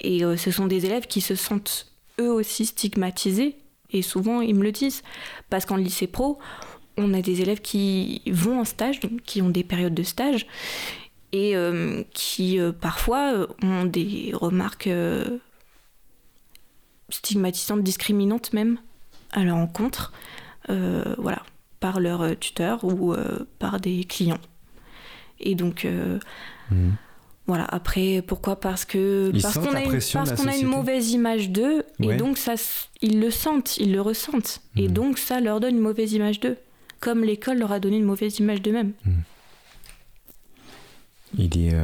Et 0.03 0.23
ce 0.35 0.49
sont 0.49 0.65
des 0.65 0.87
élèves 0.87 1.05
qui 1.05 1.21
se 1.21 1.35
sentent 1.35 1.93
eux 2.19 2.31
aussi 2.31 2.65
stigmatisés. 2.65 3.55
Et 3.91 4.01
souvent, 4.01 4.41
ils 4.41 4.55
me 4.55 4.63
le 4.63 4.71
disent. 4.71 5.03
Parce 5.51 5.67
qu'en 5.67 5.75
lycée 5.75 6.07
pro, 6.07 6.39
on 6.97 7.13
a 7.13 7.21
des 7.21 7.41
élèves 7.41 7.61
qui 7.61 8.23
vont 8.25 8.61
en 8.61 8.65
stage, 8.65 8.99
donc 8.99 9.21
qui 9.21 9.43
ont 9.43 9.49
des 9.49 9.63
périodes 9.63 9.93
de 9.93 10.01
stage, 10.01 10.47
et 11.33 11.53
qui 12.15 12.59
parfois 12.79 13.45
ont 13.61 13.85
des 13.85 14.31
remarques 14.33 14.89
stigmatisantes, 17.11 17.83
discriminantes 17.83 18.53
même 18.53 18.77
à 19.31 19.43
leur 19.43 19.55
rencontre, 19.55 20.11
euh, 20.69 21.15
voilà, 21.17 21.43
par 21.79 21.99
leur 21.99 22.21
euh, 22.21 22.35
tuteur 22.35 22.83
ou 22.83 23.13
euh, 23.13 23.47
par 23.59 23.79
des 23.79 24.03
clients. 24.03 24.39
Et 25.39 25.55
donc, 25.55 25.87
mhm. 26.69 26.93
voilà, 27.47 27.65
après, 27.65 28.21
pourquoi? 28.21 28.59
Parce 28.59 28.85
que 28.85 29.31
parce 29.41 29.57
qu'on 29.57 29.73
a, 29.73 29.81
une, 29.81 29.91
parce 29.91 30.33
qu'on 30.33 30.47
a 30.47 30.55
une 30.55 30.67
mauvaise 30.67 31.11
image 31.11 31.49
d'eux, 31.49 31.83
et 31.99 32.15
donc 32.15 32.37
ça, 32.37 32.53
ils 33.01 33.19
le 33.19 33.31
sentent, 33.31 33.77
ils 33.77 33.91
le 33.91 34.01
ressentent, 34.01 34.61
et 34.75 34.87
mhm. 34.87 34.93
donc 34.93 35.17
ça 35.17 35.39
leur 35.39 35.59
donne 35.59 35.75
une 35.75 35.81
mauvaise 35.81 36.13
image 36.13 36.39
d'eux, 36.39 36.57
comme 36.99 37.23
l'école 37.23 37.57
leur 37.57 37.71
a 37.71 37.79
donné 37.79 37.97
une 37.97 38.05
mauvaise 38.05 38.37
image 38.37 38.61
d'eux-mêmes. 38.61 38.93
Mhm. 39.05 39.23
Il 41.39 41.57
est 41.57 41.75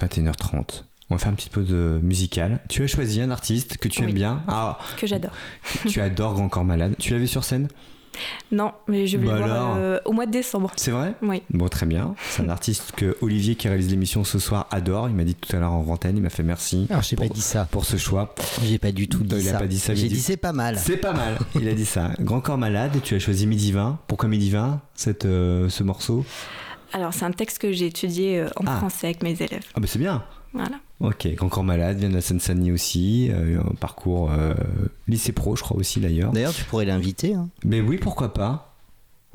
21h30. 0.00 0.84
On 1.12 1.16
va 1.16 1.18
faire 1.18 1.30
un 1.30 1.34
petit 1.34 1.50
peu 1.50 1.60
de 1.60 2.00
musical. 2.02 2.60
Tu 2.70 2.82
as 2.82 2.86
choisi 2.86 3.20
un 3.20 3.30
artiste 3.30 3.76
que 3.76 3.86
tu 3.86 4.02
aimes 4.02 4.14
bien. 4.14 4.42
Ah, 4.48 4.78
que 4.96 5.06
j'adore. 5.06 5.32
tu 5.86 6.00
adores 6.00 6.32
Grand 6.32 6.48
Corps 6.48 6.64
Malade. 6.64 6.94
Tu 6.98 7.12
l'as 7.12 7.18
vu 7.18 7.26
sur 7.26 7.44
scène? 7.44 7.68
Non, 8.50 8.72
mais 8.88 9.06
je 9.06 9.18
vais 9.18 9.26
le 9.26 9.30
bah 9.30 9.46
voir 9.46 9.76
euh, 9.76 9.98
au 10.06 10.12
mois 10.12 10.24
de 10.24 10.30
décembre. 10.30 10.72
C'est 10.76 10.90
vrai? 10.90 11.14
Oui. 11.20 11.42
Bon, 11.50 11.68
très 11.68 11.84
bien. 11.84 12.14
C'est 12.30 12.42
un 12.42 12.48
artiste 12.48 12.92
que 12.96 13.18
Olivier, 13.20 13.56
qui 13.56 13.68
réalise 13.68 13.90
l'émission 13.90 14.24
ce 14.24 14.38
soir, 14.38 14.68
adore. 14.70 15.10
Il 15.10 15.14
m'a 15.14 15.24
dit 15.24 15.34
tout 15.34 15.54
à 15.54 15.60
l'heure 15.60 15.72
en 15.72 15.86
antenne, 15.86 16.16
il 16.16 16.22
m'a 16.22 16.30
fait 16.30 16.42
merci. 16.42 16.86
Alors, 16.88 17.02
j'ai 17.02 17.16
pas 17.16 17.28
dit 17.28 17.42
ça. 17.42 17.68
Pour 17.70 17.84
ce 17.84 17.98
choix. 17.98 18.34
J'ai 18.64 18.78
pas 18.78 18.92
du 18.92 19.06
tout 19.06 19.22
dit 19.22 19.36
il 19.36 19.42
ça. 19.42 19.56
A 19.56 19.60
pas 19.60 19.66
dit 19.66 19.78
ça. 19.78 19.94
J'ai 19.94 20.08
dit, 20.08 20.18
c'est 20.18 20.38
pas 20.38 20.52
mal. 20.52 20.78
C'est 20.78 20.96
pas 20.96 21.12
mal. 21.12 21.36
il 21.56 21.68
a 21.68 21.74
dit 21.74 21.84
ça. 21.84 22.12
Grand 22.20 22.40
Corps 22.40 22.56
Malade, 22.56 23.02
tu 23.02 23.14
as 23.14 23.18
choisi 23.18 23.46
Midi 23.46 23.72
20. 23.72 23.98
Pourquoi 24.06 24.30
Midi 24.30 24.48
20, 24.48 24.80
cette, 24.94 25.26
euh, 25.26 25.68
ce 25.68 25.82
morceau? 25.82 26.24
Alors, 26.94 27.12
c'est 27.12 27.26
un 27.26 27.32
texte 27.32 27.58
que 27.58 27.70
j'ai 27.70 27.86
étudié 27.86 28.40
euh, 28.40 28.48
en 28.56 28.64
ah. 28.66 28.76
français 28.76 29.08
avec 29.08 29.22
mes 29.22 29.32
élèves. 29.32 29.64
Ah, 29.74 29.80
bah 29.80 29.86
c'est 29.86 29.98
bien. 29.98 30.22
Voilà. 30.52 30.76
Ok, 31.02 31.28
encore 31.40 31.64
malade, 31.64 31.98
vient 31.98 32.08
de 32.08 32.14
la 32.14 32.20
Seine-Saint-Denis 32.20 32.70
aussi, 32.70 33.28
euh, 33.32 33.60
un 33.60 33.74
parcours 33.74 34.30
euh, 34.30 34.54
lycée 35.08 35.32
pro, 35.32 35.56
je 35.56 35.62
crois 35.62 35.76
aussi 35.76 35.98
d'ailleurs. 35.98 36.30
D'ailleurs, 36.30 36.54
tu 36.54 36.64
pourrais 36.64 36.84
l'inviter. 36.84 37.34
Hein. 37.34 37.48
Mais 37.64 37.80
oui, 37.80 37.98
pourquoi 37.98 38.32
pas 38.32 38.71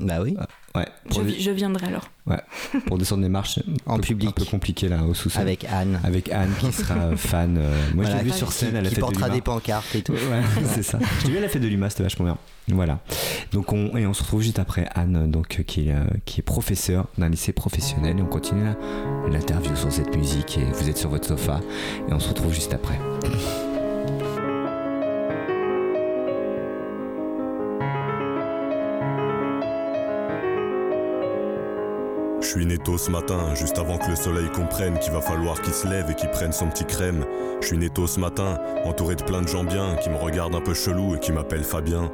Bah 0.00 0.20
oui. 0.22 0.36
ouais. 0.76 0.86
Je, 1.10 1.50
viendrai 1.50 1.88
alors. 1.88 2.08
Ouais. 2.26 2.40
Pour 2.86 2.98
descendre 2.98 3.22
des 3.22 3.28
marches 3.28 3.58
en 3.84 3.98
public, 3.98 4.28
un 4.28 4.32
peu 4.32 4.44
compliqué 4.44 4.88
là 4.88 5.02
au 5.02 5.12
sous-sol. 5.12 5.42
Avec 5.42 5.64
Anne. 5.64 6.00
Avec 6.04 6.30
Anne 6.30 6.52
qui 6.60 6.70
sera 6.72 6.94
fan. 7.16 7.58
Euh, 7.58 7.74
moi, 7.94 8.04
je 8.04 8.16
l'ai 8.16 8.22
vu 8.22 8.30
sur 8.30 8.52
scène, 8.52 8.76
elle 8.76 8.86
a 8.86 8.90
fait 8.90 8.96
de 8.96 9.00
portera 9.00 9.28
des 9.28 9.40
pancartes 9.40 9.92
et 9.96 10.02
tout. 10.02 10.12
Ouais, 10.12 10.42
c'est 10.66 10.84
ça. 10.84 10.98
Je 11.20 11.26
l'ai 11.26 11.32
vu, 11.32 11.38
elle 11.38 11.44
a 11.44 11.48
fait 11.48 11.58
de 11.58 11.66
l'UMA, 11.66 11.90
c'était 11.90 12.04
vachement 12.04 12.26
bien. 12.26 12.38
Voilà. 12.68 13.00
Donc 13.50 13.72
on, 13.72 13.96
et 13.96 14.06
on 14.06 14.14
se 14.14 14.22
retrouve 14.22 14.42
juste 14.42 14.58
après 14.58 14.88
Anne, 14.94 15.30
donc, 15.30 15.64
qui, 15.66 15.88
est, 15.88 15.92
euh, 15.92 16.04
qui 16.26 16.40
est 16.40 16.44
professeur 16.44 17.06
d'un 17.16 17.28
lycée 17.28 17.52
professionnel. 17.52 18.18
Et 18.18 18.22
on 18.22 18.26
continue 18.26 18.70
l'interview 19.28 19.74
sur 19.74 19.90
cette 19.90 20.14
musique. 20.16 20.58
Et 20.58 20.64
vous 20.64 20.88
êtes 20.88 20.98
sur 20.98 21.10
votre 21.10 21.26
sofa. 21.26 21.60
Et 22.08 22.12
on 22.12 22.20
se 22.20 22.28
retrouve 22.28 22.52
juste 22.52 22.72
après. 22.72 22.98
Je 32.48 32.54
suis 32.54 32.64
netto 32.64 32.96
ce 32.96 33.10
matin, 33.10 33.54
juste 33.54 33.76
avant 33.76 33.98
que 33.98 34.08
le 34.08 34.16
soleil 34.16 34.48
comprenne 34.48 34.98
qu'il 35.00 35.12
va 35.12 35.20
falloir 35.20 35.60
qu'il 35.60 35.74
se 35.74 35.86
lève 35.86 36.10
et 36.10 36.14
qu'il 36.14 36.30
prenne 36.30 36.50
son 36.50 36.70
petit 36.70 36.86
crème. 36.86 37.26
Je 37.60 37.66
suis 37.66 37.76
netto 37.76 38.06
ce 38.06 38.18
matin, 38.18 38.58
entouré 38.86 39.16
de 39.16 39.22
plein 39.22 39.42
de 39.42 39.48
gens 39.48 39.64
bien 39.64 39.96
qui 39.96 40.08
me 40.08 40.16
regardent 40.16 40.54
un 40.54 40.62
peu 40.62 40.72
chelou 40.72 41.14
et 41.14 41.18
qui 41.18 41.30
m'appellent 41.30 41.62
Fabien. 41.62 42.10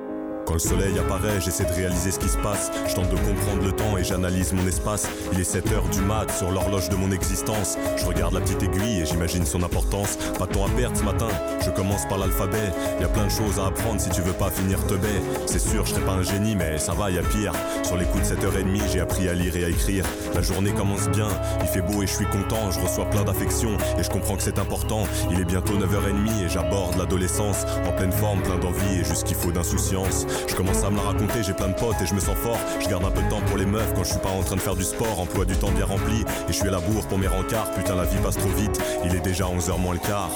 Quand 0.46 0.54
le 0.54 0.58
soleil 0.58 0.98
apparaît, 0.98 1.40
j'essaie 1.40 1.64
de 1.64 1.72
réaliser 1.72 2.10
ce 2.10 2.18
qui 2.18 2.28
se 2.28 2.36
passe. 2.38 2.70
Je 2.86 2.94
tente 2.94 3.08
de 3.08 3.16
comprendre 3.16 3.64
le 3.64 3.72
temps 3.72 3.96
et 3.96 4.04
j'analyse 4.04 4.52
mon 4.52 4.66
espace. 4.66 5.08
Il 5.32 5.40
est 5.40 5.44
7 5.44 5.72
heures 5.72 5.88
du 5.88 6.00
mat 6.00 6.30
sur 6.30 6.50
l'horloge 6.50 6.88
de 6.90 6.96
mon 6.96 7.10
existence. 7.12 7.78
Je 7.96 8.04
regarde 8.04 8.34
la 8.34 8.40
petite 8.40 8.62
aiguille 8.62 9.00
et 9.00 9.06
j'imagine 9.06 9.46
son 9.46 9.62
importance. 9.62 10.16
Pas 10.38 10.46
de 10.46 10.52
temps 10.52 10.66
à 10.66 10.70
perdre 10.70 10.96
ce 10.96 11.02
matin, 11.02 11.28
je 11.64 11.70
commence 11.70 12.06
par 12.08 12.18
l'alphabet. 12.18 12.72
Y 13.00 13.04
a 13.04 13.08
plein 13.08 13.24
de 13.24 13.30
choses 13.30 13.58
à 13.58 13.66
apprendre 13.66 14.00
si 14.00 14.10
tu 14.10 14.20
veux 14.20 14.32
pas 14.32 14.50
finir 14.50 14.84
te 14.86 14.94
baie. 14.94 15.22
C'est 15.46 15.58
sûr, 15.58 15.86
je 15.86 15.92
serai 15.92 16.02
pas 16.02 16.12
un 16.12 16.22
génie, 16.22 16.56
mais 16.56 16.78
ça 16.78 16.92
va, 16.92 17.10
y 17.10 17.18
a 17.18 17.22
pire. 17.22 17.52
Sur 17.82 17.96
les 17.96 18.04
coups 18.04 18.28
de 18.28 18.34
7h30, 18.34 18.92
j'ai 18.92 19.00
appris 19.00 19.28
à 19.28 19.34
lire 19.34 19.56
et 19.56 19.64
à 19.64 19.68
écrire. 19.68 20.04
La 20.34 20.42
journée 20.42 20.72
commence 20.72 21.08
bien, 21.08 21.28
il 21.62 21.68
fait 21.68 21.80
beau 21.82 22.02
et 22.02 22.06
je 22.06 22.14
suis 22.14 22.26
content. 22.26 22.70
Je 22.70 22.80
reçois 22.80 23.06
plein 23.06 23.24
d'affection 23.24 23.76
et 23.98 24.02
je 24.02 24.10
comprends 24.10 24.36
que 24.36 24.42
c'est 24.42 24.58
important. 24.58 25.04
Il 25.30 25.40
est 25.40 25.44
bientôt 25.44 25.74
9h30 25.74 26.44
et 26.44 26.48
j'aborde 26.48 26.96
l'adolescence. 26.98 27.64
En 27.86 27.92
pleine 27.92 28.12
forme, 28.12 28.42
plein 28.42 28.58
d'envie 28.58 29.00
et 29.00 29.04
juste 29.04 29.24
qu'il 29.24 29.36
faut 29.36 29.50
d'insouciance. 29.50 30.26
Je 30.48 30.54
commence 30.54 30.84
à 30.84 30.90
me 30.90 30.96
la 30.96 31.02
raconter, 31.02 31.42
j'ai 31.42 31.52
plein 31.52 31.68
de 31.68 31.74
potes 31.74 32.00
et 32.02 32.06
je 32.06 32.14
me 32.14 32.20
sens 32.20 32.36
fort. 32.36 32.58
Je 32.80 32.88
garde 32.88 33.04
un 33.04 33.10
peu 33.10 33.22
de 33.22 33.28
temps 33.28 33.40
pour 33.42 33.56
les 33.56 33.66
meufs 33.66 33.92
quand 33.94 34.04
je 34.04 34.10
suis 34.10 34.20
pas 34.20 34.30
en 34.30 34.42
train 34.42 34.56
de 34.56 34.60
faire 34.60 34.76
du 34.76 34.84
sport. 34.84 35.20
Emploi 35.20 35.44
du 35.44 35.56
temps 35.56 35.70
bien 35.72 35.86
rempli 35.86 36.20
et 36.22 36.48
je 36.48 36.52
suis 36.52 36.68
à 36.68 36.72
la 36.72 36.80
bourre 36.80 37.06
pour 37.06 37.18
mes 37.18 37.28
rencarts. 37.28 37.70
Putain, 37.72 37.96
la 37.96 38.04
vie 38.04 38.18
passe 38.22 38.36
trop 38.36 38.50
vite, 38.50 38.80
il 39.04 39.14
est 39.14 39.20
déjà 39.20 39.44
11h 39.44 39.78
moins 39.78 39.94
le 39.94 40.00
quart. 40.00 40.30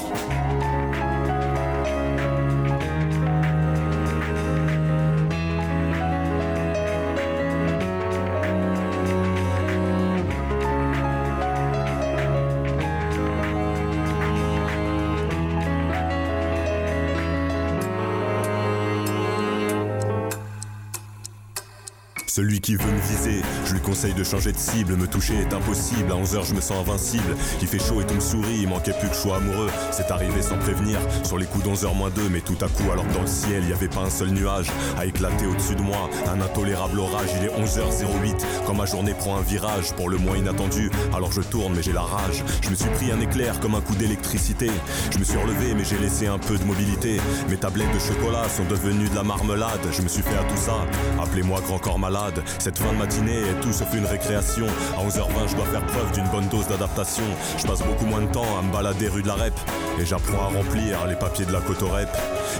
Celui 22.38 22.60
qui 22.60 22.76
veut 22.76 22.92
me 22.92 23.00
viser, 23.00 23.42
je 23.66 23.72
lui 23.72 23.80
conseille 23.80 24.14
de 24.14 24.22
changer 24.22 24.52
de 24.52 24.58
cible. 24.58 24.94
Me 24.94 25.08
toucher 25.08 25.34
est 25.34 25.52
impossible, 25.52 26.12
à 26.12 26.14
11h 26.14 26.46
je 26.46 26.54
me 26.54 26.60
sens 26.60 26.78
invincible. 26.86 27.34
Il 27.60 27.66
fait 27.66 27.80
chaud 27.80 28.00
et 28.00 28.06
tout 28.06 28.14
me 28.14 28.20
sourit, 28.20 28.60
il 28.60 28.68
manquait 28.68 28.92
plus 28.92 29.08
je 29.08 29.14
sois 29.14 29.38
amoureux. 29.38 29.68
C'est 29.90 30.08
arrivé 30.12 30.40
sans 30.40 30.56
prévenir, 30.56 31.00
sur 31.24 31.36
les 31.36 31.46
coups 31.46 31.64
d'11h 31.64 31.96
moins 31.96 32.10
2, 32.10 32.28
mais 32.30 32.40
tout 32.40 32.56
à 32.60 32.68
coup 32.68 32.92
alors 32.92 33.08
que 33.08 33.14
dans 33.14 33.22
le 33.22 33.26
ciel, 33.26 33.64
il 33.64 33.70
y 33.70 33.72
avait 33.72 33.88
pas 33.88 34.02
un 34.02 34.10
seul 34.10 34.28
nuage 34.28 34.68
à 34.96 35.04
éclater 35.04 35.46
au-dessus 35.46 35.74
de 35.74 35.82
moi. 35.82 36.08
Un 36.28 36.40
intolérable 36.40 37.00
orage, 37.00 37.28
il 37.40 37.46
est 37.46 37.60
11h08, 37.60 38.36
quand 38.64 38.74
ma 38.74 38.86
journée 38.86 39.14
prend 39.14 39.36
un 39.36 39.42
virage 39.42 39.92
pour 39.94 40.08
le 40.08 40.18
moins 40.18 40.36
inattendu. 40.36 40.92
Alors 41.16 41.32
je 41.32 41.40
tourne, 41.40 41.72
mais 41.74 41.82
j'ai 41.82 41.92
la 41.92 42.02
rage. 42.02 42.44
Je 42.62 42.70
me 42.70 42.76
suis 42.76 42.90
pris 42.90 43.10
un 43.10 43.18
éclair 43.18 43.58
comme 43.58 43.74
un 43.74 43.80
coup 43.80 43.96
d'électricité. 43.96 44.70
Je 45.10 45.18
me 45.18 45.24
suis 45.24 45.38
relevé, 45.38 45.74
mais 45.74 45.84
j'ai 45.84 45.98
laissé 45.98 46.28
un 46.28 46.38
peu 46.38 46.56
de 46.56 46.62
mobilité. 46.62 47.20
Mes 47.48 47.56
tablettes 47.56 47.92
de 47.92 47.98
chocolat 47.98 48.48
sont 48.48 48.64
devenues 48.66 49.08
de 49.08 49.16
la 49.16 49.24
marmelade. 49.24 49.80
Je 49.90 50.02
me 50.02 50.08
suis 50.08 50.22
fait 50.22 50.38
à 50.38 50.44
tout 50.44 50.56
ça. 50.56 50.86
Appelez-moi 51.20 51.60
grand 51.62 51.80
corps 51.80 51.98
malade. 51.98 52.27
Cette 52.58 52.78
fin 52.78 52.92
de 52.92 52.98
matinée 52.98 53.38
est 53.38 53.60
tout 53.60 53.72
sauf 53.72 53.92
une 53.94 54.06
récréation. 54.06 54.66
À 54.96 55.06
11h20, 55.06 55.48
je 55.48 55.56
dois 55.56 55.66
faire 55.66 55.86
preuve 55.86 56.12
d'une 56.12 56.28
bonne 56.28 56.48
dose 56.48 56.66
d'adaptation. 56.68 57.24
Je 57.58 57.66
passe 57.66 57.82
beaucoup 57.82 58.06
moins 58.06 58.22
de 58.22 58.30
temps 58.32 58.58
à 58.58 58.62
me 58.62 58.72
balader 58.72 59.08
rue 59.08 59.22
de 59.22 59.28
la 59.28 59.34
Rep. 59.34 59.54
Et 60.00 60.06
j'apprends 60.06 60.42
à 60.42 60.46
remplir 60.46 61.06
les 61.06 61.16
papiers 61.16 61.44
de 61.44 61.52
la 61.52 61.60
côte 61.60 61.82
rep. 61.82 62.08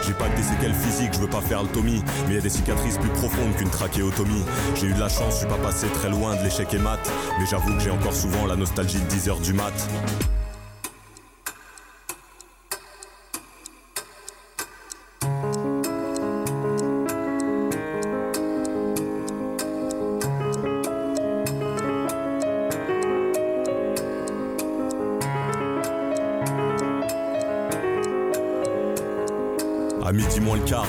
J'ai 0.07 0.13
pas 0.13 0.29
que 0.29 0.37
des 0.37 0.43
séquelles 0.43 0.75
physiques, 0.75 1.13
je 1.13 1.21
veux 1.21 1.29
pas 1.29 1.41
faire 1.41 1.63
le 1.63 1.69
Tommy. 1.69 2.03
Mais 2.27 2.35
y 2.35 2.39
a 2.39 2.41
des 2.41 2.51
cicatrices 2.51 2.99
plus 2.99 3.11
profondes 3.11 3.55
qu'une 3.57 3.71
trachéotomie. 3.71 4.45
J'ai 4.75 4.87
eu 4.87 4.93
de 4.93 5.01
la 5.01 5.09
chance, 5.09 5.35
je 5.35 5.39
suis 5.39 5.47
pas 5.47 5.59
passé 5.59 5.87
très 5.89 6.11
loin 6.11 6.35
de 6.37 6.43
l'échec 6.43 6.73
et 6.75 6.79
mat. 6.79 7.01
Mais 7.39 7.47
j'avoue 7.47 7.75
que 7.75 7.81
j'ai 7.81 7.91
encore 7.91 8.15
souvent 8.15 8.47
la 8.47 8.57
nostalgie 8.57 9.01
de 9.01 9.09
10h 9.09 9.41
du 9.41 9.53
mat. 9.53 9.73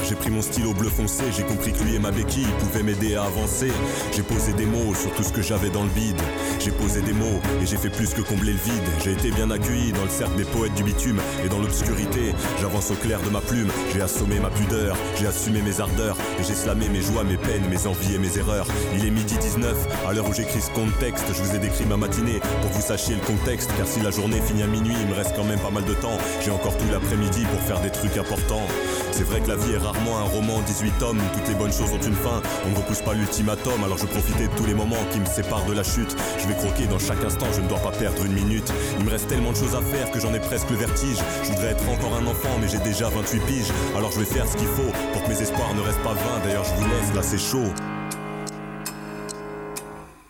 J'ai 0.10 0.16
pris 0.16 0.32
mon 0.32 0.42
stylo 0.42 0.74
bleu 0.74 0.90
foncé, 0.90 1.24
j'ai 1.38 1.44
compris 1.44 1.72
que 1.72 1.84
lui 1.84 1.94
et 1.94 2.00
ma 2.00 2.10
béquille 2.10 2.48
pouvaient 2.58 2.82
m'aider 2.82 3.14
à 3.14 3.26
avancer. 3.26 3.72
J'ai 4.12 4.24
posé 4.24 4.54
des 4.54 4.66
mots 4.66 4.96
sur 4.96 5.14
tout 5.14 5.22
ce 5.22 5.32
que 5.32 5.44
j'avais 5.44 5.70
dans 5.70 5.84
le 5.84 5.90
vide. 5.90 6.20
J'ai 6.60 6.72
posé 6.72 7.02
des 7.02 7.14
mots 7.14 7.40
et 7.62 7.68
j'ai 7.68 7.78
fait 7.78 7.92
plus 7.92 8.16
que 8.16 8.22
combler 8.22 8.54
le 8.54 8.58
vide. 8.58 8.90
J'ai 9.04 9.12
été 9.12 9.30
bien 9.30 9.52
accueilli 9.52 9.92
dans 9.92 10.04
le 10.04 10.10
cercle 10.10 10.36
des 10.36 10.46
poètes 10.46 10.74
du 10.74 10.84
bitume 10.84 11.20
et 11.46 11.50
dans 11.50 11.60
l'obscurité. 11.60 12.34
J'avance 12.60 12.90
au 12.90 12.96
clair 12.96 13.22
de 13.22 13.30
ma 13.30 13.40
plume, 13.40 13.70
j'ai 13.94 14.02
assommé 14.02 14.40
ma 14.40 14.50
pudeur, 14.50 14.98
j'ai 15.16 15.28
assumé 15.28 15.62
mes 15.62 15.80
ardeurs 15.80 16.18
et 16.40 16.44
j'ai 16.44 16.56
slamé 16.56 16.90
mes 16.90 17.02
joies, 17.02 17.24
mes 17.24 17.38
peines, 17.38 17.70
mes 17.70 17.86
envies 17.86 18.16
et 18.16 18.20
mes 18.20 18.36
erreurs. 18.40 18.68
Il 18.96 19.06
est 19.06 19.12
midi 19.12 19.36
19, 19.40 20.08
à 20.08 20.14
l'heure 20.14 20.28
où 20.28 20.34
j'écris 20.34 20.62
ce 20.62 20.72
contexte, 20.72 21.26
je 21.32 21.44
vous 21.44 21.56
ai 21.56 21.60
décrit 21.60 21.86
ma 21.86 21.98
matinée 21.98 22.40
pour 22.62 22.72
que 22.72 22.76
vous 22.76 22.82
sachiez 22.82 23.14
le 23.14 23.22
contexte. 23.22 23.70
Car 23.78 23.86
si 23.86 24.00
la 24.02 24.10
journée 24.10 24.42
finit 24.42 24.64
à 24.64 24.68
minuit, 24.68 24.96
il 25.00 25.08
me 25.08 25.14
reste 25.14 25.36
quand 25.36 25.44
même 25.44 25.60
pas 25.60 25.70
mal 25.70 25.86
de 25.86 25.94
temps. 25.94 26.18
J'ai 26.42 26.52
encore 26.52 26.76
tout 26.78 26.90
l'après-midi 26.92 27.44
pour 27.52 27.62
faire 27.62 27.80
des 27.82 27.92
trucs 27.92 28.18
importants. 28.18 28.66
C'est 29.12 29.24
vrai 29.24 29.42
que 29.42 29.50
la 29.50 29.56
vie 29.56 29.74
est 29.74 29.78
rarement 29.78 30.18
un 30.18 30.24
roman 30.24 30.62
18 30.62 30.92
tomes, 31.00 31.20
toutes 31.34 31.48
les 31.48 31.56
bonnes 31.56 31.74
choses 31.74 31.92
ont 31.92 32.02
une 32.02 32.16
fin. 32.16 32.42
On 32.66 32.70
ne 32.70 32.76
repousse 32.76 33.02
pas 33.02 33.14
l'ultimatum, 33.14 33.84
alors 33.84 33.98
je 33.98 34.06
profitais 34.06 34.48
de 34.48 34.56
tous 34.56 34.66
les 34.66 34.74
moments 34.74 35.04
qui 35.12 35.20
me 35.20 35.26
séparent 35.26 35.66
de 35.66 35.74
la 35.74 35.84
chute. 35.84 36.16
Je 36.38 36.48
vais 36.48 36.56
croquer 36.56 36.88
dans 36.88 37.00
chaque 37.00 37.24
instant, 37.24 37.48
je 37.54 37.62
ne 37.62 37.68
dois 37.68 37.80
pas 37.80 37.92
perdre 37.92 38.24
une 38.26 38.34
minute. 38.34 38.72
Il 39.00 39.06
me 39.06 39.10
reste 39.10 39.28
tellement 39.28 39.52
de 39.52 39.58
choses 39.58 39.76
à 39.76 39.82
faire 39.82 40.10
que 40.12 40.20
j'en 40.20 40.34
ai 40.34 40.40
presque 40.40 40.70
le 40.70 40.78
vertige. 40.78 41.18
Je 41.44 41.50
voudrais 41.50 41.72
être 41.72 41.90
encore 41.90 42.16
un 42.16 42.26
enfant, 42.28 42.58
mais 42.62 42.68
j'ai 42.68 42.80
déjà 42.80 43.10
28 43.10 43.40
piges. 43.42 43.72
Alors 43.96 44.12
je 44.12 44.20
vais 44.20 44.26
faire 44.26 44.48
ce 44.48 44.56
qu'il 44.56 44.68
faut 44.68 44.92
pour 45.14 45.24
que 45.24 45.30
mes 45.30 45.42
espoirs 45.42 45.74
ne 45.76 45.82
restent 45.82 46.04
pas 46.04 46.14
vains. 46.14 46.40
D'ailleurs, 46.44 46.64
je 46.64 46.74
vous 46.76 46.88
laisse, 46.88 47.14
là 47.14 47.22
c'est 47.22 47.38
chaud. 47.40 47.72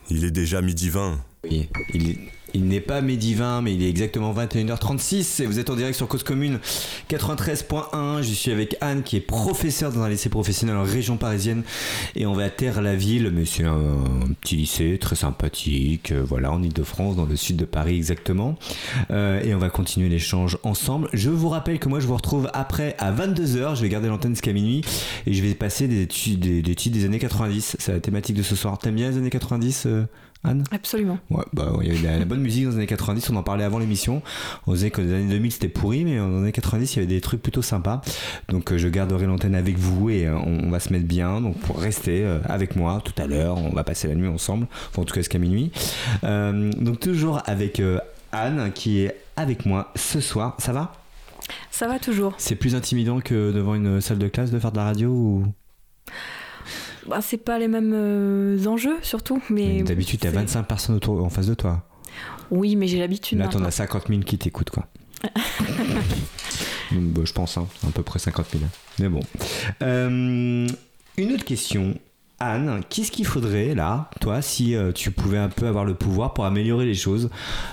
Il 0.10 0.26
est 0.26 0.32
déjà 0.32 0.62
midi 0.62 0.90
20. 0.90 1.29
Oui, 1.44 1.70
il 1.94 2.10
est 2.12 2.18
il 2.54 2.66
n'est 2.68 2.82
pas 2.82 3.02
20, 3.02 3.62
mais 3.62 3.74
il 3.74 3.84
est 3.84 3.90
exactement 3.90 4.34
21h36 4.34 5.44
et 5.44 5.46
vous 5.46 5.60
êtes 5.60 5.70
en 5.70 5.76
direct 5.76 5.96
sur 5.96 6.08
Cause 6.08 6.24
Commune 6.24 6.60
93.1. 7.10 8.22
Je 8.22 8.34
suis 8.34 8.52
avec 8.52 8.76
Anne 8.82 9.04
qui 9.04 9.18
est 9.18 9.22
professeure 9.22 9.92
dans 9.92 10.02
un 10.02 10.10
lycée 10.10 10.30
professionnel 10.30 10.76
en 10.76 10.84
région 10.84 11.18
parisienne 11.18 11.64
et 12.16 12.26
on 12.26 12.34
va 12.34 12.46
à 12.46 12.50
Terre-la-Ville, 12.50 13.32
mais 13.32 13.46
c'est 13.46 13.66
un, 13.66 13.98
petit 14.42 14.56
lycée 14.56 14.98
très 15.00 15.16
sympathique, 15.16 16.12
euh, 16.12 16.24
voilà, 16.26 16.52
en 16.52 16.64
Ile-de-France, 16.64 17.16
dans 17.16 17.26
le 17.26 17.36
sud 17.36 17.58
de 17.58 17.66
Paris 17.66 17.96
exactement. 17.96 18.58
Euh, 19.12 19.42
et 19.44 19.54
on 19.54 19.60
va 19.60 19.70
continuer 19.70 20.10
l'échange 20.10 20.58
ensemble. 20.64 21.10
Je 21.14 21.30
vous 21.30 21.50
rappelle 21.50 21.80
que 21.80 21.90
moi 21.90 22.00
je 22.00 22.08
vous 22.08 22.16
retrouve 22.16 22.50
après 22.54 22.96
à 22.98 23.12
22h, 23.12 23.76
je 23.76 23.82
vais 23.82 23.90
garder 23.90 24.08
l'antenne 24.08 24.32
jusqu'à 24.32 24.54
minuit 24.54 24.84
et 25.26 25.34
je 25.34 25.44
vais 25.44 25.54
passer 25.54 25.88
des, 25.88 26.08
des, 26.36 26.62
des 26.62 26.76
des 26.76 27.06
années 27.06 27.20
90. 27.20 27.78
C'est 27.80 27.92
la 27.92 28.00
thématique 28.00 28.36
de 28.36 28.44
ce 28.44 28.56
soir. 28.56 28.78
T'aimes 28.78 28.96
bien 28.96 29.12
les 29.12 29.18
années 29.18 29.30
90 29.30 29.88
Anne 30.44 30.64
Absolument. 30.72 31.20
Ouais, 31.30 31.44
bah, 31.52 31.74
il 31.82 31.88
y 31.88 32.08
avait 32.08 32.20
la, 32.20 32.26
bonne 32.26 32.40
musique 32.40 32.64
dans 32.64 32.70
les 32.70 32.78
années 32.78 32.88
90, 32.88 33.30
on 33.30 33.36
en 33.36 33.44
parlait 33.44 33.66
avant 33.66 33.78
l'émission. 33.78 34.22
On 34.68 34.74
disait 34.74 34.90
que 34.90 35.02
les 35.02 35.14
années 35.14 35.34
2000 35.34 35.52
c'était 35.52 35.68
pourri, 35.68 36.06
mais 36.06 36.18
dans 36.18 36.30
les 36.30 36.38
années 36.38 36.52
90 36.54 36.94
il 36.94 36.96
y 36.96 37.00
avait 37.00 37.14
des 37.14 37.20
trucs 37.20 37.42
plutôt 37.42 37.62
sympas. 37.62 38.02
Donc 38.48 38.72
euh, 38.72 38.78
je 38.78 38.88
garderai 38.88 39.26
l'antenne 39.26 39.56
avec 39.56 39.78
vous 39.78 40.10
et 40.10 40.28
euh, 40.28 40.38
on, 40.38 40.70
va 40.70 40.80
se 40.80 40.94
mettre 40.94 41.06
bien. 41.06 41.42
Donc 41.42 41.60
pour 41.60 41.80
rester 41.80 42.24
euh, 42.24 42.40
avec 42.46 42.78
moi 42.78 43.02
tout 43.04 43.22
à 43.22 43.28
l'heure, 43.28 43.58
on 43.58 43.72
va 43.72 43.84
passer 43.84 44.08
la 44.08 44.16
nuit 44.16 44.30
ensemble, 44.30 44.68
enfin, 44.90 45.02
en 45.02 45.06
tout 45.06 45.14
cas 45.14 45.20
jusqu'à 45.20 45.40
minuit. 45.40 45.72
donc 46.24 47.00
toujours 47.00 47.42
avec 47.46 47.82
Anne 48.32 48.72
qui 48.74 49.02
est 49.02 49.18
avec 49.36 49.66
moi 49.66 49.92
ce 49.96 50.22
soir. 50.22 50.56
Ça 50.60 50.72
va? 50.72 50.94
Ça 51.70 51.88
va 51.88 52.00
toujours. 52.00 52.34
C'est 52.38 52.56
plus 52.56 52.76
intimidant 52.76 53.20
que 53.20 53.52
devant 53.52 53.76
une 53.76 54.00
salle 54.00 54.20
de 54.20 54.28
classe 54.28 54.52
de 54.52 54.60
faire 54.60 54.72
de 54.72 54.78
la 54.78 54.86
radio 54.86 55.10
ou? 55.10 55.46
Bah, 57.08 57.20
c'est 57.22 57.38
pas 57.38 57.60
les 57.60 57.68
mêmes 57.68 57.94
euh, 57.94 58.66
enjeux 58.66 58.98
surtout. 59.02 59.42
Mais, 59.50 59.84
d'habitude, 59.84 60.20
t'as 60.20 60.32
25 60.32 60.64
personnes 60.64 60.96
autour, 60.96 61.24
en 61.24 61.30
face 61.30 61.48
de 61.48 61.54
toi. 61.54 61.86
Oui, 62.52 62.76
mais 62.76 62.88
j'ai 62.88 63.00
l'habitude. 63.00 63.38
Là, 63.38 63.48
t'en 63.48 63.64
as 63.64 63.72
50 63.72 64.08
000 64.08 64.22
qui 64.22 64.38
t'écoutent, 64.38 64.72
quoi. 64.72 64.88
Bah, 66.92 67.22
je 67.24 67.34
pense, 67.34 67.56
hein, 67.58 67.68
à 67.88 67.92
peu 67.92 68.02
près 68.02 68.18
50 68.18 68.48
000. 68.52 68.64
Mais 68.98 69.10
bon. 69.10 69.20
Euh, 69.84 70.68
une 71.18 71.32
autre 71.32 71.46
question. 71.46 72.00
Anne, 72.42 72.82
qu'est-ce 72.90 73.12
qu'il 73.12 73.26
faudrait 73.26 73.76
là, 73.76 74.10
toi, 74.22 74.42
si 74.42 74.74
euh, 74.74 74.94
tu 74.94 75.12
pouvais 75.12 75.38
un 75.38 75.50
peu 75.50 75.68
avoir 75.68 75.84
le 75.84 75.94
pouvoir 75.94 76.34
pour 76.34 76.46
améliorer 76.46 76.86
les 76.86 76.94
choses 76.94 77.30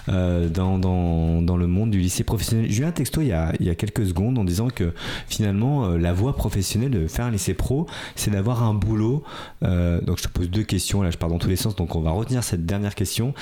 euh, 0.08 0.48
dans, 0.48 0.78
dans, 0.78 1.56
le 1.56 1.66
monde 1.68 1.90
du 1.90 2.00
lycée 2.00 2.24
professionnel? 2.24 2.66
J'ai 2.68 2.82
eu 2.82 2.84
un 2.84 2.90
texto 2.90 3.20
il 3.20 3.28
y, 3.28 3.32
a, 3.32 3.52
il 3.60 3.66
y 3.66 3.70
a 3.70 3.76
quelques 3.76 4.04
secondes 4.04 4.36
en 4.38 4.42
disant 4.42 4.68
que 4.68 4.92
finalement 5.28 5.86
euh, 5.86 5.98
la 5.98 6.12
voie 6.12 6.34
professionnelle 6.34 6.90
de 6.90 7.06
faire 7.06 7.26
un 7.26 7.30
lycée 7.30 7.54
pro, 7.54 7.86
c'est 8.16 8.32
d'avoir 8.32 8.64
un 8.64 8.74
boulot. 8.74 9.22
donc 9.62 10.18
je 10.18 10.24
te 10.24 10.28
pose 10.28 10.50
deux 10.50 10.64
questions, 10.64 11.00
là 11.00 11.10
je 11.10 11.16
pars 11.16 11.28
dans 11.28 11.38
tous 11.38 11.48
les 11.48 11.56
sens, 11.56 11.76
donc 11.76 11.94
on 11.94 12.00
va 12.00 12.10
retenir 12.10 12.42
cette 12.42 12.66
dernière 12.66 12.96
question. 12.96 13.34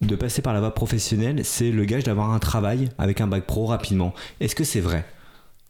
De 0.00 0.16
passer 0.16 0.42
par 0.42 0.54
la 0.54 0.60
voie 0.60 0.74
professionnelle, 0.74 1.44
c'est 1.44 1.70
le 1.70 1.84
gage 1.84 2.02
d'avoir 2.02 2.30
un 2.30 2.40
travail 2.40 2.88
avec 2.98 3.20
un 3.20 3.28
bac 3.28 3.44
pro 3.44 3.66
rapidement. 3.66 4.12
Est-ce 4.40 4.56
que 4.56 4.64
c'est 4.64 4.80
vrai? 4.80 5.04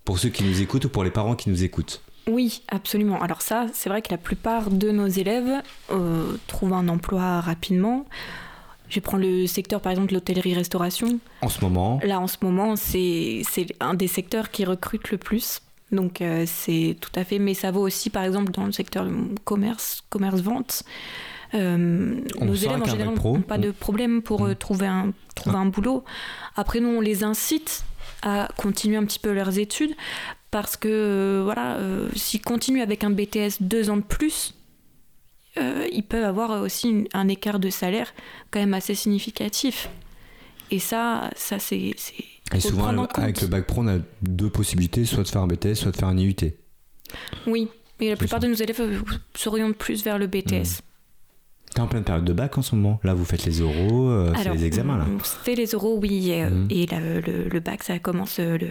Pour 0.07 0.19
ceux 0.19 0.31
qui 0.31 0.45
nous 0.45 0.63
écoutent 0.63 0.87
ou 0.87 0.89
pour 0.89 1.05
les 1.05 1.11
parents 1.11 1.35
qui 1.35 1.51
nous 1.51 1.63
écoutent 1.63 2.04
oui, 2.27 2.63
absolument. 2.69 3.21
Alors 3.23 3.43
ça, 3.43 3.67
c'est 3.73 3.89
vrai 3.89 4.03
que 4.03 4.11
la 4.11 4.19
plupart 4.19 4.71
de 4.71 4.91
nos 4.91 5.07
élèves 5.07 5.63
euh, 5.91 6.37
trouvent 6.47 6.73
un 6.73 6.89
emploi 6.89 7.41
rapidement. 7.41 8.07
Je 8.89 9.01
prends 9.01 9.17
le 9.17 9.47
secteur 9.47 9.81
par 9.81 9.93
exemple 9.93 10.11
de 10.11 10.15
l'hôtellerie-restauration. 10.15 11.19
En 11.43 11.49
ce 11.49 11.61
moment 11.61 12.01
Là, 12.03 12.21
en 12.21 12.27
ce 12.27 12.37
moment, 12.43 12.77
c'est 12.77 13.43
un 13.81 13.95
des 13.95 14.09
secteurs 14.09 14.51
qui 14.51 14.65
recrute 14.65 15.11
le 15.11 15.19
plus. 15.19 15.63
Donc 15.93 16.21
euh, 16.21 16.45
c'est 16.47 16.97
tout 17.01 17.13
à 17.15 17.25
fait, 17.25 17.39
mais 17.39 17.55
ça 17.55 17.71
vaut 17.71 17.83
aussi 17.83 18.11
par 18.11 18.25
exemple 18.25 18.53
dans 18.53 18.67
le 18.67 18.73
secteur 18.73 19.07
commerce, 19.45 20.03
commerce-vente. 20.09 20.83
Euh, 21.55 22.21
nos 22.41 22.55
élèves 22.55 22.83
en 22.83 22.85
général 22.85 23.15
n'ont 23.15 23.41
pas 23.43 23.59
de 23.59 23.71
problème 23.71 24.23
pour 24.23 24.47
mm. 24.47 24.55
trouver, 24.57 24.87
un, 24.87 25.13
trouver 25.35 25.57
un 25.57 25.67
boulot. 25.67 26.05
Après, 26.57 26.81
nous, 26.81 26.89
on 26.89 27.01
les 27.01 27.23
incite 27.23 27.85
à 28.23 28.49
continuer 28.57 28.97
un 28.97 29.05
petit 29.05 29.19
peu 29.19 29.33
leurs 29.33 29.59
études 29.59 29.95
parce 30.55 30.77
que 30.77 30.89
euh, 30.89 31.41
voilà, 31.43 31.79
euh, 31.79 32.09
s'ils 32.15 32.41
continuent 32.41 32.81
avec 32.81 33.03
un 33.03 33.11
BTS 33.11 33.61
deux 33.61 33.91
ans 33.91 33.97
de 33.97 34.03
plus, 34.03 34.55
euh, 35.57 35.85
ils 35.93 36.05
peuvent 36.05 36.23
avoir 36.23 36.63
aussi 36.63 37.09
un 37.13 37.27
écart 37.27 37.59
de 37.59 37.71
salaire 37.71 38.15
quand 38.53 38.61
même 38.61 38.73
assez 38.73 38.95
significatif. 38.95 39.91
Et 40.71 40.79
ça, 40.79 41.29
ça 41.35 41.59
c'est. 41.59 41.97
Et 42.55 42.61
souvent, 42.61 42.87
avec 43.15 43.41
le 43.41 43.49
bac 43.49 43.67
pro, 43.67 43.83
on 43.83 43.89
a 43.89 43.99
deux 44.23 44.49
possibilités 44.49 45.05
soit 45.05 45.25
de 45.25 45.29
faire 45.29 45.43
un 45.43 45.49
BTS, 45.49 45.75
soit 45.75 45.91
de 45.91 45.97
faire 45.97 46.07
un 46.07 46.17
IUT. 46.17 46.37
Oui, 47.49 47.69
mais 47.99 48.11
la 48.11 48.17
plupart 48.17 48.39
de 48.39 48.47
nos 48.47 48.55
élèves 48.55 48.81
s'orientent 49.35 49.77
plus 49.77 50.05
vers 50.05 50.21
le 50.21 50.29
BTS. 50.29 50.53
Hmm. 50.53 51.75
T'es 51.75 51.81
en 51.81 51.89
pleine 51.89 52.05
période 52.05 52.25
de 52.25 52.33
bac 52.33 52.57
en 52.57 52.63
ce 52.63 52.77
moment. 52.77 53.01
Là, 53.03 53.15
vous 53.15 53.25
faites 53.25 53.45
les 53.45 53.61
oraux, 53.61 54.33
c'est 54.37 54.55
les 54.55 54.65
examens 54.67 54.99
là. 54.99 55.07
On 55.13 55.19
fait 55.19 55.57
les 55.57 55.75
oraux, 55.75 55.99
oui, 56.01 56.31
et, 56.31 56.45
hmm. 56.45 56.69
le, 56.71 57.49
le, 57.49 57.61
bac, 57.61 57.83
ça 57.83 57.99
commence 57.99 58.39
le 58.39 58.71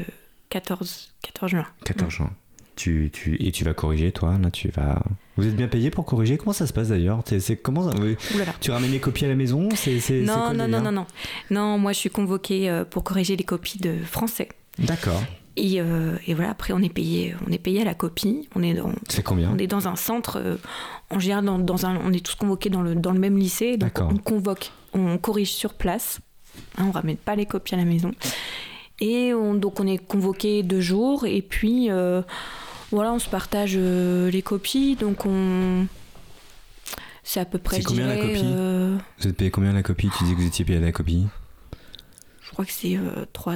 14, 0.54 1.16
14 1.24 1.52
juin. 1.52 1.66
14 1.84 2.12
juin. 2.12 2.30
Tu, 2.76 3.10
tu, 3.12 3.44
et 3.44 3.52
tu 3.52 3.64
vas 3.64 3.74
corriger, 3.74 4.12
toi 4.12 4.38
Là, 4.40 4.52
tu 4.52 4.70
vas. 4.70 5.02
Vous 5.36 5.48
êtes 5.48 5.56
bien 5.56 5.68
payé 5.68 5.90
pour 5.90 6.06
corriger? 6.06 6.38
Comment 6.38 6.54
ça 6.54 6.68
se 6.68 6.74
passe 6.74 6.90
d'ailleurs? 6.90 7.24
C'est 7.26 7.58
comment 7.58 7.90
Tu 8.62 8.70
ramènes 8.70 8.92
les 8.92 9.00
copies 9.00 9.26
à 9.26 9.30
la 9.30 9.36
maison? 9.36 9.70
C'est, 9.74 9.98
non, 10.22 10.54
non, 10.54 10.68
non, 10.68 10.80
non, 10.80 10.92
non. 10.92 11.08
Non, 11.50 11.80
moi, 11.80 11.92
je 11.92 11.98
suis 11.98 12.12
convoquée 12.12 12.70
euh, 12.70 12.86
pour 12.86 13.04
corriger 13.04 13.36
les 13.36 13.44
copies 13.44 13.80
de 13.80 13.98
français. 14.04 14.50
D'accord. 14.78 15.24
Et, 15.56 15.78
et, 15.78 16.34
voilà, 16.36 16.52
après 16.52 16.74
on 16.74 16.82
est 16.82 16.94
payé, 16.94 17.36
on 17.48 17.52
est 17.52 17.60
payé 17.60 17.82
à 17.82 17.86
la 17.86 17.96
copie. 17.96 18.48
On 18.56 18.62
est 18.62 18.76
dans. 18.76 18.92
C'est 19.10 19.24
combien? 19.24 19.52
On 19.52 19.58
est 19.58 19.68
dans 19.68 19.88
un 19.88 19.96
centre. 19.96 20.60
en 21.10 21.20
général, 21.20 21.46
dans, 21.46 21.58
dans, 21.58 21.88
un, 21.88 21.98
on 21.98 22.14
est 22.14 22.24
tous 22.24 22.36
convoqués 22.36 22.70
dans 22.70 22.84
le, 22.84 22.94
dans 22.94 23.12
le 23.12 23.20
même 23.20 23.40
lycée. 23.40 23.78
Donc 23.78 24.00
on 24.00 24.18
convoque, 24.18 24.72
on 24.94 25.18
corrige 25.18 25.52
sur 25.52 25.74
place. 25.74 26.20
Hein, 26.78 26.86
on 26.88 26.92
ramène 26.92 27.18
pas 27.18 27.36
les 27.36 27.48
copies 27.48 27.74
à 27.74 27.78
la 27.78 27.86
maison. 27.86 28.12
Et 29.06 29.34
on, 29.34 29.54
donc 29.54 29.80
on 29.80 29.88
est 29.88 29.98
convoqué 29.98 30.64
deux 30.64 30.82
jours. 30.82 31.26
Et 31.26 31.42
puis 31.42 31.90
voilà, 32.92 33.14
on 33.14 33.20
se 33.20 33.30
partage 33.30 33.78
les 33.78 34.42
copies. 34.42 34.96
Donc 34.96 35.26
on 35.26 35.88
c'est 37.24 37.40
à 37.40 37.46
peu 37.46 37.58
près. 37.58 37.78
C'est 37.78 37.84
combien 37.84 38.08
la 38.08 38.18
copie 38.18 38.42
euh, 38.44 38.98
Vous 39.18 39.28
êtes 39.28 39.38
payé 39.38 39.50
combien 39.50 39.72
la 39.72 39.82
copie? 39.82 40.10
Tu 40.18 40.26
dis 40.26 40.32
que 40.32 40.38
vous 40.38 40.46
étiez 40.46 40.66
payé 40.66 40.80
la 40.80 40.92
copie 40.92 41.26
Je 42.42 42.52
crois 42.52 42.66
que 42.66 42.72
c'est 42.72 42.98
euh, 42.98 43.26
3. 43.32 43.56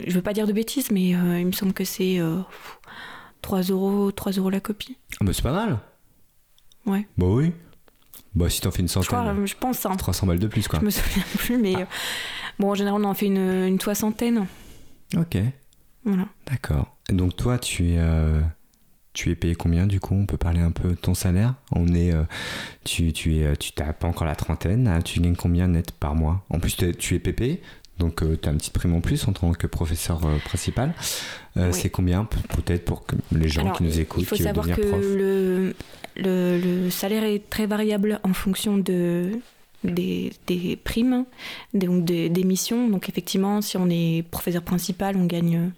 Je 0.00 0.14
veux 0.14 0.22
pas 0.22 0.32
dire 0.32 0.46
de 0.46 0.52
bêtises, 0.52 0.90
mais 0.90 1.14
euh, 1.14 1.38
il 1.38 1.46
me 1.46 1.52
semble 1.52 1.74
que 1.74 1.84
c'est 1.84 2.18
3 3.42 3.60
euros, 3.62 4.10
3 4.10 4.32
euros 4.32 4.50
la 4.50 4.60
copie. 4.60 4.96
Ah 5.20 5.24
bah 5.24 5.32
c'est 5.34 5.42
pas 5.42 5.52
mal 5.52 5.78
Ouais. 6.86 7.06
Bah 7.18 7.26
oui. 7.26 7.52
Bah 8.34 8.48
si 8.48 8.60
t'en 8.60 8.70
fais 8.70 8.80
une 8.80 8.88
centaine. 8.88 9.04
Je, 9.04 9.32
crois, 9.32 9.46
je 9.46 9.54
pense. 9.54 9.86
Hein. 9.86 9.96
300 9.96 10.26
balles 10.26 10.38
de 10.38 10.46
plus 10.46 10.66
quoi. 10.66 10.80
Je 10.80 10.84
me 10.86 10.90
souviens 10.90 11.22
plus, 11.36 11.58
mais. 11.58 11.74
Ah. 11.76 11.86
Bon, 12.58 12.70
en 12.70 12.74
général, 12.74 13.00
on 13.02 13.04
en 13.04 13.14
fait 13.14 13.26
une, 13.26 13.66
une 13.66 13.80
soixantaine. 13.80 14.46
Ok. 15.16 15.38
Voilà. 16.04 16.28
D'accord. 16.46 16.96
Donc 17.08 17.36
toi, 17.36 17.58
tu 17.58 17.92
es 17.92 17.98
tu 19.14 19.30
es 19.30 19.36
payé 19.36 19.54
combien 19.54 19.86
du 19.86 20.00
coup? 20.00 20.14
On 20.14 20.26
peut 20.26 20.36
parler 20.36 20.60
un 20.60 20.72
peu 20.72 20.90
de 20.90 20.94
ton 20.94 21.14
salaire? 21.14 21.54
On 21.72 21.94
est, 21.94 22.12
euh, 22.12 22.24
tu, 22.82 23.12
tu 23.12 23.38
es, 23.38 23.56
tu 23.56 23.72
t'as 23.72 23.92
pas 23.92 24.08
encore 24.08 24.26
la 24.26 24.34
trentaine. 24.34 24.88
Hein, 24.88 25.00
tu 25.00 25.20
gagnes 25.20 25.36
combien 25.36 25.68
net 25.68 25.92
par 25.92 26.14
mois? 26.14 26.44
En 26.50 26.58
plus, 26.58 26.76
tu 26.76 27.14
es 27.14 27.18
pépé, 27.20 27.62
donc 27.98 28.22
euh, 28.22 28.36
tu 28.40 28.48
as 28.48 28.52
un 28.52 28.56
petit 28.56 28.72
prime 28.72 28.94
en 28.94 29.00
plus 29.00 29.26
en 29.28 29.32
tant 29.32 29.52
que 29.52 29.68
professeur 29.68 30.20
euh, 30.26 30.38
principal. 30.44 30.92
C'est 31.70 31.90
combien 31.90 32.24
peut-être 32.24 32.84
pour 32.84 33.06
que 33.06 33.14
les 33.30 33.48
gens 33.48 33.70
qui 33.70 33.84
nous 33.84 34.00
écoutent 34.00 34.22
Il 34.22 34.26
faut 34.26 34.34
savoir 34.34 34.66
que 34.66 34.80
le, 34.80 35.76
le, 36.16 36.58
le, 36.58 36.90
salaire 36.90 37.22
est 37.22 37.48
très 37.48 37.66
variable 37.66 38.18
en 38.24 38.32
fonction 38.32 38.76
de 38.76 39.30
des, 39.84 40.32
des 40.46 40.76
primes, 40.76 41.24
des, 41.74 42.28
des, 42.28 42.44
missions. 42.44 42.88
Donc 42.88 43.08
effectivement, 43.08 43.60
si 43.60 43.76
on 43.76 43.88
est 43.90 44.24
professeur 44.30 44.62
principal, 44.62 45.16
on 45.16 45.26
gagne 45.26 45.70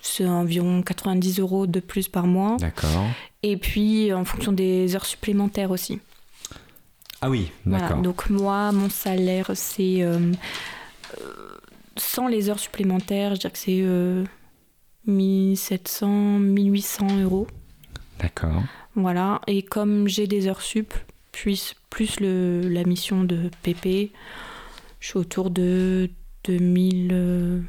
c'est 0.00 0.26
environ 0.26 0.82
90 0.82 1.40
euros 1.40 1.66
de 1.66 1.80
plus 1.80 2.08
par 2.08 2.26
mois. 2.26 2.56
D'accord. 2.58 3.06
Et 3.42 3.56
puis 3.56 4.12
en 4.12 4.24
fonction 4.24 4.52
des 4.52 4.94
heures 4.94 5.06
supplémentaires 5.06 5.70
aussi. 5.70 6.00
Ah 7.20 7.30
oui, 7.30 7.50
d'accord. 7.64 8.02
Donc 8.02 8.28
moi, 8.28 8.72
mon 8.72 8.90
salaire, 8.90 9.50
c'est 9.54 10.02
euh, 10.02 10.32
euh, 11.20 11.58
sans 11.96 12.28
les 12.28 12.50
heures 12.50 12.58
supplémentaires, 12.58 13.34
je 13.34 13.40
dirais 13.40 13.52
que 13.52 13.58
c'est 13.58 13.84
1700, 15.06 16.06
euh, 16.06 16.38
1800 16.38 17.06
euros. 17.22 17.46
D'accord. 18.20 18.62
Voilà. 18.94 19.40
Et 19.46 19.62
comme 19.62 20.08
j'ai 20.08 20.26
des 20.26 20.46
heures 20.46 20.62
sup, 20.62 20.92
puis 21.36 21.74
plus 21.90 22.18
le, 22.20 22.62
la 22.62 22.82
mission 22.84 23.22
de 23.22 23.50
PP, 23.62 24.10
je 25.00 25.08
suis 25.08 25.18
autour 25.18 25.50
de 25.50 26.10
2000, 26.44 27.62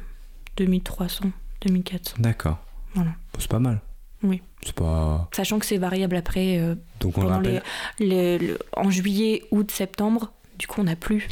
2300. 0.56 1.24
2004. 1.60 2.14
D'accord. 2.18 2.58
Voilà. 2.94 3.10
c'est 3.38 3.50
pas 3.50 3.58
mal. 3.58 3.82
Oui. 4.22 4.40
C'est 4.64 4.74
pas. 4.74 5.28
Sachant 5.32 5.58
que 5.58 5.66
c'est 5.66 5.76
variable 5.76 6.16
après. 6.16 6.58
Euh, 6.58 6.76
Donc 7.00 7.18
on 7.18 7.26
rappelle... 7.26 7.62
les, 7.98 8.54
en 8.74 8.90
juillet, 8.90 9.42
août, 9.50 9.70
septembre, 9.70 10.32
du 10.58 10.66
coup 10.66 10.80
on 10.80 10.84
n'a 10.84 10.96
plus 10.96 11.28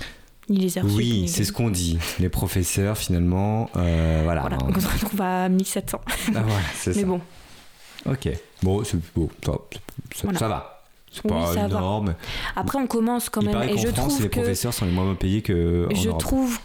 ni 0.50 0.58
les 0.58 0.76
heures 0.76 0.84
Oui, 0.84 1.28
c'est 1.28 1.42
ce 1.44 1.52
qu'on 1.52 1.70
dit. 1.70 1.98
Les 2.20 2.28
professeurs, 2.28 2.98
finalement, 2.98 3.70
euh, 3.76 4.20
voilà. 4.24 4.42
voilà. 4.42 4.58
On 4.62 4.78
se 4.78 4.86
retrouve 4.86 5.22
à 5.22 5.48
1700. 5.48 6.00
Ah, 6.06 6.42
voilà, 6.42 6.60
c'est 6.74 6.96
Mais 6.96 7.04
bon. 7.04 7.20
Ok. 8.04 8.28
Bon, 8.62 8.84
c'est 8.84 8.98
bon, 9.14 9.30
ça, 10.14 10.32
ça, 10.34 10.48
va. 10.48 10.75
C'est 11.22 11.28
pas 11.28 11.66
énorme. 11.66 12.14
Après, 12.54 12.78
on 12.78 12.86
commence 12.86 13.28
quand 13.28 13.42
même. 13.42 13.62
et 13.62 13.78
je 13.78 13.88
France, 13.88 13.94
trouve 13.94 14.22
les 14.22 14.28
professeurs 14.28 14.74
sont 14.74 14.84
les 14.84 14.92
moins 14.92 15.14
payés 15.14 15.42
que. 15.42 15.88
je 15.94 16.10
trouve 16.10 16.58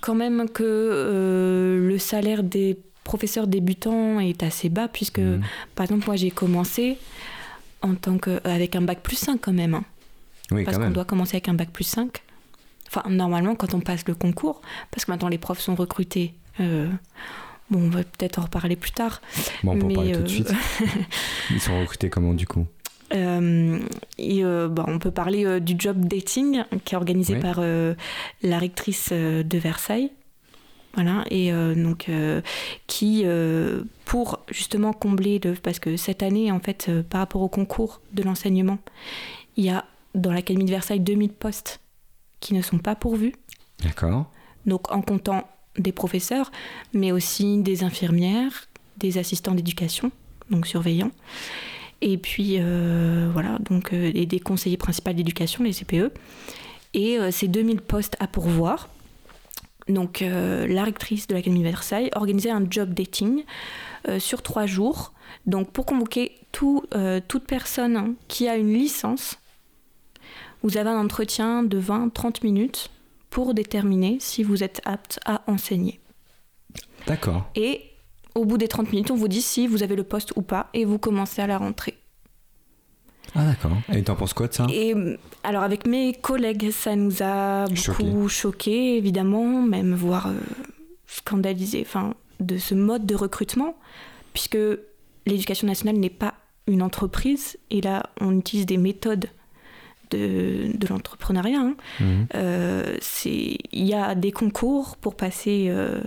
quand 0.00 0.14
même 0.14 0.48
que 0.48 0.62
euh, 0.64 1.88
le 1.88 1.98
salaire 1.98 2.42
des 2.42 2.78
professeur 3.08 3.46
débutant 3.46 4.20
est 4.20 4.42
assez 4.42 4.68
bas, 4.68 4.86
puisque, 4.86 5.18
mhm. 5.18 5.40
par 5.74 5.84
exemple, 5.84 6.04
moi, 6.06 6.16
j'ai 6.16 6.30
commencé 6.30 6.98
en 7.80 7.94
tant 7.94 8.18
que, 8.18 8.40
avec 8.46 8.76
un 8.76 8.82
bac 8.82 9.00
plus 9.02 9.16
5 9.16 9.40
quand 9.40 9.52
même. 9.52 9.74
Hein. 9.74 9.84
Oui, 10.50 10.64
parce 10.64 10.78
qu'on 10.78 10.90
doit 10.90 11.06
commencer 11.06 11.36
avec 11.36 11.48
un 11.48 11.54
bac 11.54 11.70
plus 11.70 11.84
5. 11.84 12.22
Enfin, 12.86 13.08
normalement, 13.08 13.54
quand 13.54 13.74
on 13.74 13.80
passe 13.80 14.06
le 14.06 14.14
concours, 14.14 14.60
parce 14.90 15.04
que 15.04 15.10
maintenant 15.10 15.28
les 15.28 15.38
profs 15.38 15.60
sont 15.60 15.74
recrutés. 15.74 16.34
Euh, 16.60 16.88
bon, 17.70 17.80
on 17.82 17.90
va 17.90 18.02
peut-être 18.02 18.38
en 18.38 18.42
reparler 18.42 18.76
plus 18.76 18.92
tard. 18.92 19.20
Bon, 19.62 19.72
on 19.72 19.78
peut 19.78 19.86
en 19.86 19.94
parler 19.94 20.12
tout 20.12 20.20
de 20.20 20.24
euh, 20.24 20.28
suite. 20.28 20.52
Ils 21.50 21.60
sont 21.60 21.78
recrutés 21.80 22.08
comment 22.08 22.34
du 22.34 22.46
coup? 22.46 22.66
Euh, 23.14 23.78
et, 24.18 24.42
bon, 24.42 24.84
on 24.86 24.98
peut 24.98 25.10
parler 25.10 25.60
du 25.60 25.74
job 25.78 26.04
dating 26.04 26.64
qui 26.84 26.94
est 26.94 26.96
organisé 26.96 27.36
par 27.36 27.60
la 27.60 28.58
rectrice 28.58 29.12
de 29.12 29.58
Versailles. 29.58 30.12
Voilà, 30.94 31.24
et 31.30 31.52
euh, 31.52 31.74
donc 31.74 32.08
euh, 32.08 32.40
qui, 32.86 33.22
euh, 33.24 33.84
pour 34.04 34.40
justement 34.50 34.92
combler, 34.92 35.38
le, 35.44 35.52
parce 35.52 35.78
que 35.78 35.96
cette 35.96 36.22
année, 36.22 36.50
en 36.50 36.60
fait, 36.60 36.90
par 37.08 37.20
rapport 37.20 37.42
au 37.42 37.48
concours 37.48 38.00
de 38.12 38.22
l'enseignement, 38.22 38.78
il 39.56 39.64
y 39.64 39.70
a 39.70 39.84
dans 40.14 40.32
l'Académie 40.32 40.64
de 40.64 40.70
Versailles 40.70 41.00
2000 41.00 41.32
postes 41.34 41.80
qui 42.40 42.54
ne 42.54 42.62
sont 42.62 42.78
pas 42.78 42.96
pourvus. 42.96 43.34
D'accord. 43.80 44.30
Donc 44.66 44.90
en 44.90 45.02
comptant 45.02 45.46
des 45.76 45.92
professeurs, 45.92 46.50
mais 46.92 47.12
aussi 47.12 47.58
des 47.58 47.84
infirmières, 47.84 48.66
des 48.96 49.18
assistants 49.18 49.54
d'éducation, 49.54 50.10
donc 50.50 50.66
surveillants, 50.66 51.12
et 52.00 52.18
puis 52.18 52.58
voilà, 53.32 53.58
donc 53.58 53.92
et 53.92 54.26
des 54.26 54.40
conseillers 54.40 54.76
principaux 54.76 55.12
d'éducation, 55.12 55.64
les 55.64 55.72
CPE. 55.72 56.12
Et 56.94 57.18
ces 57.30 57.48
2000 57.48 57.80
postes 57.80 58.16
à 58.18 58.26
pourvoir 58.26 58.88
donc 59.88 60.22
euh, 60.22 60.66
la 60.66 60.84
rectrice 60.84 61.26
de 61.26 61.34
l'Académie 61.34 61.60
de 61.60 61.64
Versailles, 61.64 62.10
organisait 62.14 62.50
un 62.50 62.64
job 62.68 62.92
dating 62.94 63.44
euh, 64.08 64.18
sur 64.18 64.42
trois 64.42 64.66
jours. 64.66 65.12
Donc 65.46 65.72
pour 65.72 65.86
convoquer 65.86 66.32
euh, 66.94 67.20
toute 67.26 67.44
personne 67.44 68.14
qui 68.28 68.48
a 68.48 68.56
une 68.56 68.72
licence, 68.72 69.38
vous 70.62 70.76
avez 70.76 70.90
un 70.90 70.98
entretien 70.98 71.62
de 71.62 71.80
20-30 71.80 72.44
minutes 72.44 72.90
pour 73.30 73.54
déterminer 73.54 74.18
si 74.20 74.42
vous 74.42 74.64
êtes 74.64 74.80
apte 74.84 75.20
à 75.24 75.42
enseigner. 75.46 76.00
D'accord. 77.06 77.48
Et 77.54 77.87
au 78.38 78.44
bout 78.44 78.58
des 78.58 78.68
30 78.68 78.92
minutes, 78.92 79.10
on 79.10 79.16
vous 79.16 79.28
dit 79.28 79.42
si 79.42 79.66
vous 79.66 79.82
avez 79.82 79.96
le 79.96 80.04
poste 80.04 80.32
ou 80.36 80.42
pas 80.42 80.68
et 80.74 80.84
vous 80.84 80.98
commencez 80.98 81.42
à 81.42 81.46
la 81.46 81.58
rentrée. 81.58 81.98
Ah 83.34 83.44
d'accord. 83.44 83.72
Et 83.92 84.02
t'en 84.02 84.16
penses 84.16 84.32
quoi 84.32 84.48
de 84.48 84.54
ça? 84.54 84.66
Et 84.72 84.94
alors 85.42 85.62
avec 85.62 85.86
mes 85.86 86.14
collègues, 86.14 86.70
ça 86.70 86.96
nous 86.96 87.22
a 87.22 87.66
beaucoup 87.66 88.28
choqué, 88.28 88.96
évidemment, 88.96 89.62
même 89.62 89.94
voire 89.94 90.28
euh, 90.28 90.38
scandalisé, 91.06 91.84
enfin, 91.86 92.14
de 92.40 92.56
ce 92.56 92.74
mode 92.74 93.04
de 93.04 93.14
recrutement, 93.14 93.76
puisque 94.32 94.58
l'éducation 95.26 95.66
nationale 95.66 95.96
n'est 95.96 96.08
pas 96.08 96.34
une 96.66 96.82
entreprise, 96.82 97.58
et 97.70 97.80
là 97.80 98.04
on 98.20 98.38
utilise 98.38 98.66
des 98.66 98.78
méthodes 98.78 99.26
de, 100.10 100.76
de 100.76 100.86
l'entrepreneuriat. 100.86 101.60
Hein. 101.60 101.76
Mhm. 102.00 102.26
Euh, 102.34 102.96
il 103.26 103.84
y 103.84 103.94
a 103.94 104.14
des 104.14 104.32
concours 104.32 104.96
pour 104.96 105.16
passer, 105.16 105.66
euh, 105.68 106.00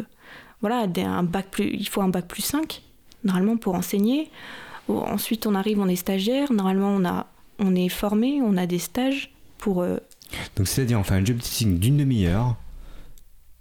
voilà, 0.61 0.85
un 0.97 1.23
bac 1.23 1.47
plus, 1.51 1.69
il 1.73 1.87
faut 1.87 2.01
un 2.01 2.09
bac 2.09 2.27
plus 2.27 2.41
5 2.41 2.81
normalement 3.23 3.57
pour 3.57 3.75
enseigner. 3.75 4.29
Ensuite, 4.87 5.47
on 5.47 5.55
arrive, 5.55 5.79
on 5.79 5.87
est 5.87 5.95
stagiaire. 5.95 6.51
Normalement, 6.51 6.89
on, 6.89 7.05
a, 7.05 7.27
on 7.59 7.75
est 7.75 7.89
formé, 7.89 8.41
on 8.43 8.57
a 8.57 8.65
des 8.65 8.79
stages 8.79 9.31
pour. 9.57 9.81
Euh, 9.81 9.97
Donc, 10.55 10.67
c'est-à-dire, 10.67 10.99
on 10.99 11.03
fait 11.03 11.15
un 11.15 11.23
job 11.23 11.37
teaching 11.37 11.79
d'une 11.79 11.97
demi-heure 11.97 12.55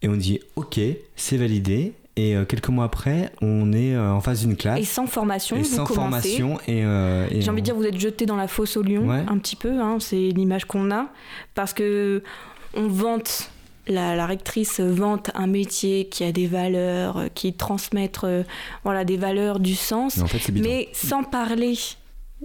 et 0.02 0.08
on 0.08 0.16
dit 0.16 0.40
OK, 0.56 0.80
c'est 1.16 1.36
validé. 1.36 1.92
Et 2.16 2.36
euh, 2.36 2.44
quelques 2.44 2.68
mois 2.68 2.84
après, 2.84 3.32
on 3.40 3.72
est 3.72 3.94
euh, 3.94 4.12
en 4.12 4.20
face 4.20 4.40
d'une 4.40 4.56
classe. 4.56 4.80
Et 4.80 4.84
sans 4.84 5.06
formation, 5.06 5.56
et 5.56 5.64
sans 5.64 5.86
formation. 5.86 6.58
Et, 6.66 6.82
J'ai 7.40 7.50
envie 7.50 7.62
de 7.62 7.64
dire, 7.64 7.76
vous 7.76 7.86
êtes 7.86 7.98
jeté 7.98 8.26
dans 8.26 8.36
la 8.36 8.48
fosse 8.48 8.76
au 8.76 8.82
lion, 8.82 9.08
un 9.10 9.38
petit 9.38 9.56
peu. 9.56 9.80
Hein, 9.80 9.98
c'est 10.00 10.16
l'image 10.30 10.64
qu'on 10.64 10.90
a. 10.90 11.06
Parce 11.54 11.72
que 11.72 12.22
on 12.74 12.88
vante 12.88 13.50
la, 13.90 14.26
rectrice 14.26 14.80
vante 14.80 15.30
un 15.34 15.46
métier 15.46 16.08
qui 16.08 16.24
a 16.24 16.32
des 16.32 16.46
valeurs, 16.46 17.18
euh, 17.18 17.28
qui 17.34 17.52
transmettre 17.52 18.24
euh, 18.24 18.42
voilà, 18.84 19.04
des 19.04 19.16
valeurs, 19.16 19.60
du 19.60 19.74
sens, 19.74 20.20
mais, 20.52 20.88
sans 20.92 21.22
parler 21.22 21.74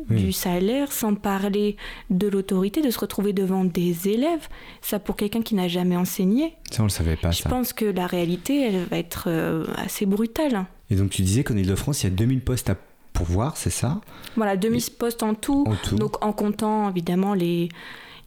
du 0.10 0.34
salaire, 0.34 0.92
sans 0.92 1.16
parler 1.16 1.78
de 2.10 2.28
l'autorité, 2.28 2.82
de 2.82 2.90
se 2.90 3.00
retrouver 3.00 3.34
devant 3.34 3.64
des 3.64 4.10
élèves. 4.10 4.48
Ça, 4.82 5.00
pour 5.00 5.16
quelqu'un 5.16 5.42
qui 5.42 5.56
n'a 5.56 5.68
jamais 5.68 5.96
enseigné. 5.96 6.54
Ça, 6.72 6.82
on 6.82 6.86
le 6.86 6.90
savait 6.90 7.16
pas. 7.16 7.32
Je 7.32 7.44
pense 7.44 7.72
que 7.72 7.86
la 7.86 8.08
réalité, 8.08 8.62
elle 8.62 8.86
va 8.86 8.98
être 8.98 9.26
euh, 9.28 9.66
assez 9.78 10.06
brutale. 10.06 10.66
Et 10.90 10.96
donc, 10.96 11.12
tu 11.12 11.22
disais 11.22 11.44
qu'en 11.44 11.56
Ile-de-France, 11.56 12.04
il 12.04 12.06
y 12.06 12.08
a 12.08 12.16
2000 12.16 12.42
postes 12.42 12.70
à 12.70 12.76
pourvoir, 13.14 13.56
c'est 13.56 13.70
ça? 13.70 14.02
Voilà, 14.36 14.58
2000 14.58 14.82
postes 15.00 15.24
en 15.24 15.34
tout, 15.34 15.64
en 15.68 15.76
tout. 15.76 15.96
Donc, 15.96 16.24
en 16.24 16.34
comptant 16.34 16.90
évidemment 16.90 17.34
les 17.34 17.70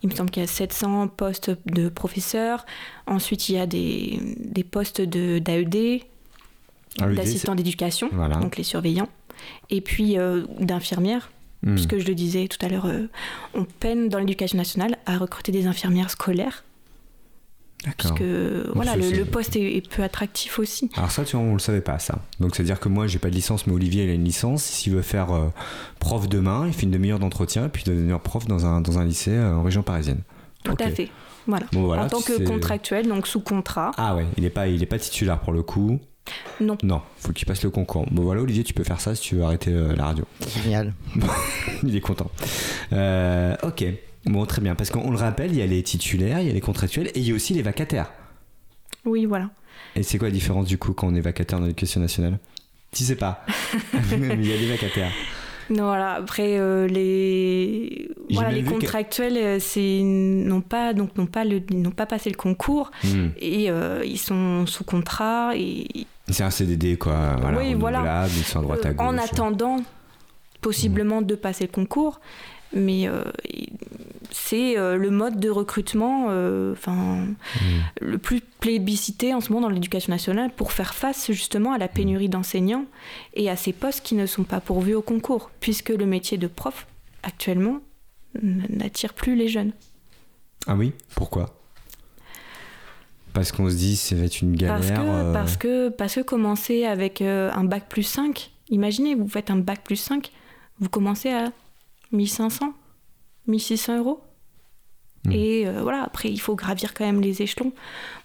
il 0.03 0.11
me 0.11 0.15
semble 0.15 0.31
qu'il 0.31 0.43
y 0.43 0.45
a 0.45 0.49
700 0.49 1.09
postes 1.09 1.51
de 1.67 1.89
professeurs. 1.89 2.65
Ensuite, 3.07 3.49
il 3.49 3.57
y 3.57 3.59
a 3.59 3.67
des, 3.67 4.21
des 4.39 4.65
postes 4.65 5.01
d'AED. 5.01 6.03
d'assistants 6.99 7.55
d'éducation, 7.55 8.09
donc 8.41 8.57
les 8.57 8.65
surveillants, 8.65 9.09
et 9.71 9.81
puis 9.81 10.17
d'infirmières. 10.61 11.31
Hmm. 11.63 11.75
Puisque 11.75 11.99
je 11.99 12.07
le 12.07 12.15
disais 12.15 12.47
tout 12.47 12.65
à 12.65 12.69
l'heure, 12.69 12.87
on 13.55 13.65
peine 13.65 14.09
dans 14.09 14.21
l'éducation 14.21 14.57
nationale 14.57 14.97
à 15.07 15.19
recruter 15.19 15.51
des 15.51 15.67
infirmières 15.67 16.11
scolaires 16.11 16.63
parce 17.85 18.13
que 18.13 18.71
voilà, 18.75 18.97
le, 18.97 19.25
poste 19.25 19.55
est, 19.57 19.89
peu 19.89 20.03
attractif 20.03 20.59
aussi. 20.59 20.91
Alors 20.97 21.11
ça, 21.11 21.25
tu 21.25 21.37
vois, 21.37 21.45
on 21.45 21.53
le 21.53 21.61
savait 21.61 21.81
pas 21.81 21.99
ça. 21.99 22.19
Donc 22.41 22.57
c'est 22.57 22.63
à 22.63 22.67
dire 22.67 22.81
que 22.81 22.89
moi, 22.89 23.07
j'ai 23.07 23.19
pas 23.19 23.31
de 23.31 23.35
licence, 23.35 23.67
mais 23.67 23.73
Olivier, 23.73 24.05
il 24.05 24.11
a 24.11 24.15
une 24.15 24.25
licence. 24.25 24.65
S'il 24.65 24.95
veut 24.95 25.03
faire 25.03 25.33
euh, 25.33 25.49
prof 26.01 26.29
demain, 26.29 26.67
il 26.67 26.73
fait 26.73 26.85
une 26.85 26.91
demi-heure 26.91 27.21
d'entretien, 27.21 27.67
et 27.67 27.69
puis 27.69 27.85
devenir 27.85 28.19
prof 28.21 28.47
dans 28.47 28.67
un, 28.67 28.81
dans 28.81 28.99
un 28.99 29.05
lycée 29.05 29.35
euh, 29.35 29.55
en 29.55 29.63
région 29.63 29.83
parisienne. 29.83 30.23
Tout 30.65 30.77
à 30.81 30.91
fait. 30.91 31.09
Voilà. 31.47 31.67
en 31.73 32.09
tant 32.09 32.21
que 32.21 32.45
contractuel, 32.47 33.09
donc 33.09 33.27
sous 33.27 33.41
contrat. 33.41 33.93
Ah 33.97 34.17
ouais, 34.17 34.27
il 34.37 34.43
n'est 34.43 34.51
pas, 34.51 34.67
il 34.67 34.83
est 34.83 34.87
pas 34.87 34.99
titulaire 34.99 35.39
pour 35.39 35.53
le 35.53 35.63
coup. 35.63 35.99
Non. 36.61 36.77
Non, 36.83 37.01
faut 37.17 37.33
qu'il 37.33 37.47
passe 37.47 37.63
le 37.63 37.71
concours. 37.71 38.05
Bon 38.11 38.23
voilà, 38.23 38.43
Olivier, 38.43 38.65
tu 38.65 38.75
peux 38.75 38.85
faire 38.85 39.01
ça 39.01 39.15
si 39.15 39.23
tu 39.23 39.37
veux 39.37 39.45
arrêter 39.45 39.73
euh, 39.73 39.95
la 39.97 40.07
radio. 40.07 40.25
Génial. 40.63 40.93
il 41.85 41.97
est 41.97 42.01
content. 42.01 42.31
ok. 42.93 43.85
Bon, 44.29 44.45
très 44.45 44.61
bien, 44.61 44.75
parce 44.75 44.91
qu'on 44.91 45.11
le 45.11 45.17
rappelle, 45.17 45.53
il 45.53 45.59
y 45.59 45.63
a 45.63 45.67
les 45.67 45.83
titulaires, 45.83 46.41
il 46.41 46.47
y 46.47 46.51
a 46.51 46.53
les 46.53 46.61
contractuels 46.61 47.09
et 47.09 47.19
il 47.19 47.27
y 47.27 47.33
a 47.33 47.35
aussi 47.35 47.55
les 47.55 47.63
vacataires. 47.63 48.13
Oui, 49.07 49.25
voilà. 49.25 49.49
Et 49.97 50.03
c'est 50.03 50.19
quoi 50.19 50.29
la 50.29 50.35
différence 50.35 50.67
du 50.67 50.77
coup 50.77 50.93
quand 50.93 51.09
on 51.09 51.15
est 51.15 51.21
vacataire 51.21 51.59
dans 51.59 51.65
l'éducation 51.65 52.01
nationale? 52.01 52.39
Tu 52.93 53.05
sais 53.05 53.17
pas. 53.17 53.45
il 54.13 54.47
y 54.47 54.53
a 54.53 54.59
des 54.59 54.69
vacataires. 54.69 55.13
Non, 55.71 55.85
voilà. 55.85 56.15
Après, 56.15 56.59
euh, 56.59 56.87
les, 56.87 58.11
voilà, 58.31 58.51
les 58.51 58.63
contractuels, 58.63 59.37
euh, 59.37 59.59
c'est 59.61 60.01
n'ont 60.03 60.63
pas 60.63 60.95
donc 60.95 61.17
n'ont 61.17 61.27
pas 61.27 61.45
le 61.45 61.61
n'ont 61.73 61.91
pas 61.91 62.07
passé 62.07 62.31
le 62.31 62.37
concours 62.37 62.91
hmm. 63.05 63.29
et 63.39 63.71
euh, 63.71 64.03
ils 64.05 64.19
sont 64.19 64.67
sous 64.67 64.85
contrat 64.85 65.53
et. 65.57 65.87
C'est 66.29 66.43
un 66.43 66.51
CDD 66.51 66.97
quoi. 66.97 67.37
Voilà, 67.41 67.59
oui, 67.59 67.75
voilà. 67.75 68.27
Ils 68.29 68.45
sont 68.45 68.61
à 68.61 68.63
droite 68.63 68.87
à 68.87 68.93
gauche. 68.93 69.07
En 69.07 69.17
attendant, 69.19 69.77
possiblement, 70.61 71.23
de 71.23 71.35
passer 71.35 71.65
le 71.65 71.73
concours, 71.73 72.21
mais 72.75 73.09
c'est 74.31 74.79
euh, 74.79 74.97
le 74.97 75.11
mode 75.11 75.41
de 75.41 75.51
recrutement 75.51 76.27
euh, 76.29 76.73
enfin 76.73 76.95
hmm. 76.95 77.81
le 78.01 78.19
plus 78.19 78.41
plébiscité 78.41 79.35
en 79.35 79.41
ce 79.41 79.53
moment 79.53 79.69
dans 79.69 79.73
l'éducation 79.73 80.13
nationale 80.13 80.51
pour 80.51 80.73
faire 80.73 80.95
face 80.95 81.31
justement 81.33 81.73
à 81.73 81.79
la 81.79 81.89
pénurie 81.89 82.29
d'enseignants 82.29 82.85
et 83.35 83.49
à 83.51 83.57
ces 83.57 83.73
postes 83.73 84.03
qui 84.03 84.15
ne 84.15 84.27
sont 84.27 84.45
pas 84.45 84.61
pourvus 84.61 84.95
au 84.95 85.03
concours, 85.03 85.51
puisque 85.61 85.91
le 85.91 86.07
métier 86.07 86.39
de 86.39 86.47
prof 86.47 86.87
actuellement 87.23 87.81
n'attire 88.43 89.15
plus 89.15 89.35
les 89.35 89.49
jeunes. 89.49 89.73
Ah 90.67 90.75
oui? 90.75 90.93
Pourquoi? 91.15 91.55
Parce 93.33 93.53
qu'on 93.53 93.71
se 93.71 93.77
dit 93.77 93.97
ça 93.97 94.17
va 94.17 94.25
être 94.25 94.41
une 94.41 94.57
galère. 94.57 94.77
Parce 94.77 94.91
que, 94.91 95.01
euh, 95.01 95.33
parce 95.33 95.57
que, 95.57 95.89
parce 95.89 96.15
que 96.17 96.21
commencer 96.21 96.85
avec 96.85 97.23
un 97.23 97.65
bac 97.65 97.89
plus 97.89 98.03
5, 98.03 98.51
imaginez, 98.71 99.15
vous 99.15 99.29
faites 99.29 99.51
un 99.51 99.57
bac 99.57 99.83
plus 99.85 99.97
5, 99.97 100.31
vous 100.81 100.89
commencez 100.89 101.31
à 101.31 101.53
1500, 102.13 102.73
1600 103.49 103.99
euros. 103.99 104.21
Mm. 105.25 105.33
Et 105.33 105.67
euh, 105.67 105.83
voilà, 105.83 106.03
après, 106.03 106.31
il 106.31 106.41
faut 106.41 106.55
gravir 106.55 106.95
quand 106.95 107.05
même 107.05 107.21
les 107.21 107.43
échelons. 107.43 107.73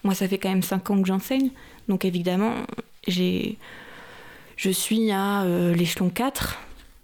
Moi, 0.03 0.13
ça 0.13 0.27
fait 0.27 0.37
quand 0.37 0.49
même 0.49 0.63
5 0.63 0.89
ans 0.89 1.01
que 1.01 1.07
j'enseigne. 1.07 1.49
Donc, 1.87 2.05
évidemment, 2.05 2.53
j'ai... 3.07 3.57
je 4.57 4.69
suis 4.69 5.11
à 5.11 5.43
euh, 5.43 5.73
l'échelon 5.73 6.09
4. 6.09 6.59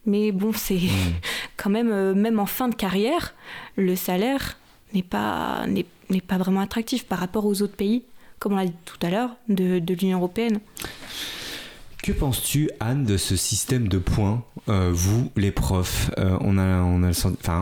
Mais 0.05 0.31
bon, 0.31 0.51
c'est 0.53 0.75
mm. 0.75 1.13
quand 1.57 1.69
même, 1.69 1.91
euh, 1.91 2.13
même 2.13 2.39
en 2.39 2.45
fin 2.45 2.67
de 2.67 2.75
carrière, 2.75 3.33
le 3.75 3.95
salaire 3.95 4.57
n'est 4.93 5.03
pas, 5.03 5.65
n'est, 5.67 5.85
pas 6.21 6.37
vraiment 6.37 6.61
attractif 6.61 7.05
par 7.05 7.19
rapport 7.19 7.45
aux 7.45 7.61
autres 7.61 7.75
pays, 7.75 8.03
comme 8.39 8.53
on 8.53 8.57
l'a 8.57 8.65
dit 8.65 8.73
tout 8.85 8.97
à 9.01 9.09
l'heure, 9.09 9.31
de, 9.49 9.79
de 9.79 9.93
l'Union 9.93 10.17
européenne. 10.17 10.59
Que 12.01 12.13
penses-tu, 12.13 12.71
Anne, 12.79 13.03
de 13.03 13.17
ce 13.17 13.35
système 13.35 13.89
de 13.89 13.99
points 13.99 14.43
Vous, 14.67 15.29
les 15.35 15.51
profs, 15.51 16.09
on 16.17 16.57
a, 16.57 16.81
on 16.81 17.03
a 17.03 17.07
le 17.07 17.27
enfin, 17.33 17.61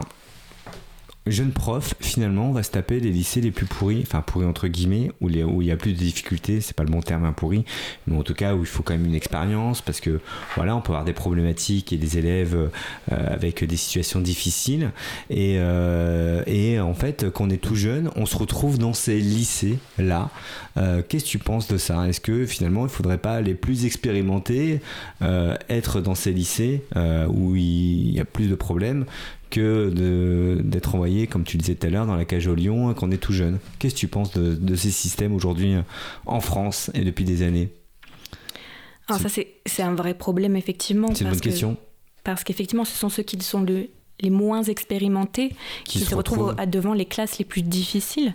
jeune 1.32 1.52
prof, 1.52 1.94
finalement, 2.00 2.50
on 2.50 2.52
va 2.52 2.64
se 2.64 2.72
taper 2.72 3.00
les 3.00 3.12
lycées 3.12 3.42
les 3.42 3.52
plus 3.52 3.66
pourris, 3.66 4.02
enfin 4.04 4.22
pourris 4.22 4.46
entre 4.46 4.68
guillemets, 4.68 5.12
où, 5.22 5.30
il 5.30 5.68
y 5.68 5.72
a 5.72 5.78
plus 5.78 5.94
de 5.94 5.98
difficultés, 5.98 6.62
c'est 6.62 6.76
pas 6.76 6.84
le 6.84 6.90
bon 6.90 7.02
terme, 7.02 7.26
un 7.26 7.34
pourri, 7.34 7.66
mais 8.08 8.18
en 8.18 8.24
tout 8.24 8.34
cas 8.34 8.56
où 8.56 8.62
il 8.62 8.66
faut 8.66 8.84
quand 8.84 8.94
même 8.94 9.06
une 9.06 9.16
expérience, 9.16 9.82
parce 9.82 10.00
que 10.00 10.20
voilà, 10.56 10.76
on 10.76 10.82
peut 10.82 10.92
avoir 10.92 11.06
des 11.06 11.14
problématiques 11.14 11.94
et 11.94 11.98
des 11.98 12.18
élèves 12.18 12.56
euh, 12.56 13.34
avec 13.34 13.64
des 13.64 13.78
situations 13.78 14.22
difficiles, 14.22 14.92
et, 15.30 15.56
euh, 15.58 16.82
en 16.82 16.94
fait, 16.94 17.30
quand 17.32 17.46
on 17.46 17.50
est 17.50 17.58
tout 17.58 17.76
jeune, 17.76 18.10
on 18.16 18.26
se 18.26 18.38
retrouve 18.38 18.78
dans 18.78 18.94
ces 18.94 19.20
lycées-là. 19.20 20.30
Euh, 20.78 21.02
qu'est-ce 21.08 21.26
que 21.26 21.30
tu 21.30 21.40
penses 21.40 21.68
de 21.68 21.78
ça? 21.78 22.08
Est-ce 22.08 22.22
que 22.22 22.46
finalement, 22.46 22.86
il 22.86 22.90
faudrait 22.90 23.18
pas 23.18 23.42
les 23.42 23.56
plus 23.56 23.86
expérimentés 23.86 24.80
être 25.70 26.02
dans 26.02 26.16
ces 26.16 26.32
lycées 26.32 26.84
où 27.30 27.56
il 27.56 28.12
y 28.12 28.20
a 28.20 28.26
plus 28.26 28.48
de 28.48 28.56
problèmes 28.56 29.06
que 29.50 30.62
d'être 30.64 30.96
envoyé, 30.96 31.28
comme 31.28 31.44
tu 31.44 31.58
le 31.58 31.62
disais 31.62 31.76
tout 31.76 31.88
à 31.88 31.90
l'heure, 31.90 32.06
dans 32.06 32.16
la 32.16 32.26
cage 32.26 32.48
au 32.48 32.56
lion 32.56 32.94
quand 32.94 33.08
on 33.08 33.12
est 33.12 33.18
tout 33.18 33.34
jeune. 33.34 33.60
Qu'est-ce 33.80 33.96
que 33.96 34.00
tu 34.00 34.08
penses 34.08 34.32
de, 34.34 34.76
ces 34.76 34.92
systèmes 34.92 35.34
aujourd'hui 35.34 35.76
en 36.26 36.40
France 36.40 36.92
et 36.94 37.04
depuis 37.04 37.26
des 37.26 37.44
années? 37.44 37.70
Alors 39.08 39.22
ça, 39.22 39.30
c'est 39.30 39.84
un 39.84 39.96
vrai 39.96 40.14
problème, 40.14 40.56
effectivement. 40.56 41.08
C'est 41.14 41.24
une 41.24 41.32
bonne 41.32 41.40
question. 41.40 41.78
Parce 42.24 42.44
qu'effectivement, 42.44 42.84
ce 42.84 42.98
sont 42.98 43.10
ceux 43.10 43.24
qui 43.24 43.40
sont 43.42 43.62
le, 43.62 43.88
les 44.20 44.30
moins 44.30 44.64
expérimentés 44.64 45.56
qui, 45.86 46.00
se, 46.00 46.16
retrouvent, 46.16 46.56
à 46.58 46.66
devant 46.66 46.94
les 46.94 47.06
classes 47.06 47.38
les 47.38 47.46
plus 47.46 47.62
difficiles. 47.62 48.34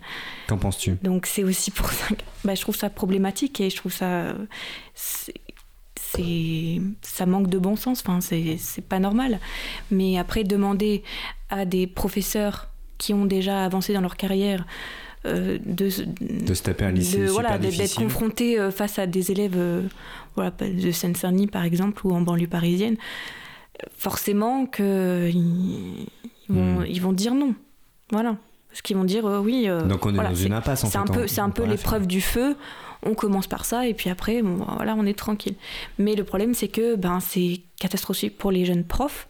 Qu'en 0.49 0.57
penses-tu? 0.57 0.97
Donc 1.03 1.27
c'est 1.27 1.45
aussi 1.45 1.71
pour 1.71 1.91
ça 1.91 2.09
que 2.15 2.23
bah, 2.45 2.55
je 2.55 2.61
trouve 2.61 2.77
ça 2.77 2.89
problématique 2.89 3.61
et 3.61 3.69
je 3.69 3.77
trouve 3.77 3.93
ça 3.93 4.35
c'est 6.15 6.81
ça 7.03 7.27
manque 7.27 7.49
de 7.49 7.59
bon 7.59 7.77
sens 7.77 8.03
enfin 8.07 8.21
c'est 8.21 8.85
pas 8.89 8.99
normal. 8.99 9.39
Mais 9.91 10.19
après 10.19 10.45
demander 10.45 11.03
à 11.51 11.65
des 11.65 11.87
professeurs 11.87 12.69
qui 12.99 13.13
ont 13.13 13.25
déjà 13.25 13.65
avancé 13.65 13.93
dans 13.93 14.01
leur 14.01 14.17
carrière 14.17 14.65
euh, 15.25 15.59
de, 15.65 15.89
de 16.21 16.55
se 16.55 16.63
taper 16.63 16.85
un 16.85 16.91
lycée 16.91 17.27
voilà 17.27 17.57
d'être 17.57 17.95
confrontés 17.95 18.59
euh, 18.59 18.73
face 18.73 18.99
à 18.99 19.07
des 19.07 19.31
élèves 19.31 19.55
euh, 19.57 19.83
voilà 20.35 20.51
de 20.51 20.91
Seine-Saint-Denis 20.91 21.47
par 21.47 21.63
exemple 21.63 22.05
ou 22.05 22.13
en 22.13 22.21
banlieue 22.21 22.49
parisienne 22.49 22.97
forcément 23.97 24.67
que 24.67 25.31
ils, 25.33 26.09
vont 26.49 26.81
hmm. 26.81 26.87
ils 26.89 27.01
vont 27.01 27.13
dire 27.13 27.35
non. 27.35 27.55
Voilà. 28.11 28.37
Parce 28.69 28.83
qu'ils 28.83 28.97
vont 28.97 29.05
dire 29.05 29.25
oui 29.25 29.69
donc 29.89 30.07
on 30.07 30.15
est 30.15 30.17
dans 30.17 30.35
une 30.35 30.55
impasse 30.55 30.85
en 30.85 30.89
c'est 30.89 30.99
un 30.99 31.05
peu 31.05 31.27
c'est 31.27 31.41
un 31.41 31.51
peu 31.51 31.65
l'épreuve 31.65 32.07
du 32.07 32.21
feu 32.21 32.57
on 33.05 33.14
commence 33.14 33.46
par 33.46 33.64
ça 33.64 33.86
et 33.86 33.94
puis 33.94 34.11
après, 34.11 34.42
bon, 34.42 34.64
voilà, 34.76 34.94
on 34.96 35.07
est 35.07 35.18
tranquille. 35.18 35.55
Mais 35.98 36.14
le 36.14 36.24
problème, 36.24 36.55
c'est 36.55 36.68
que 36.68 36.94
ben, 36.96 37.20
c'est 37.20 37.61
catastrophique 37.78 38.38
pour 38.38 38.50
les 38.50 38.64
jeunes 38.64 38.84
profs 38.84 39.28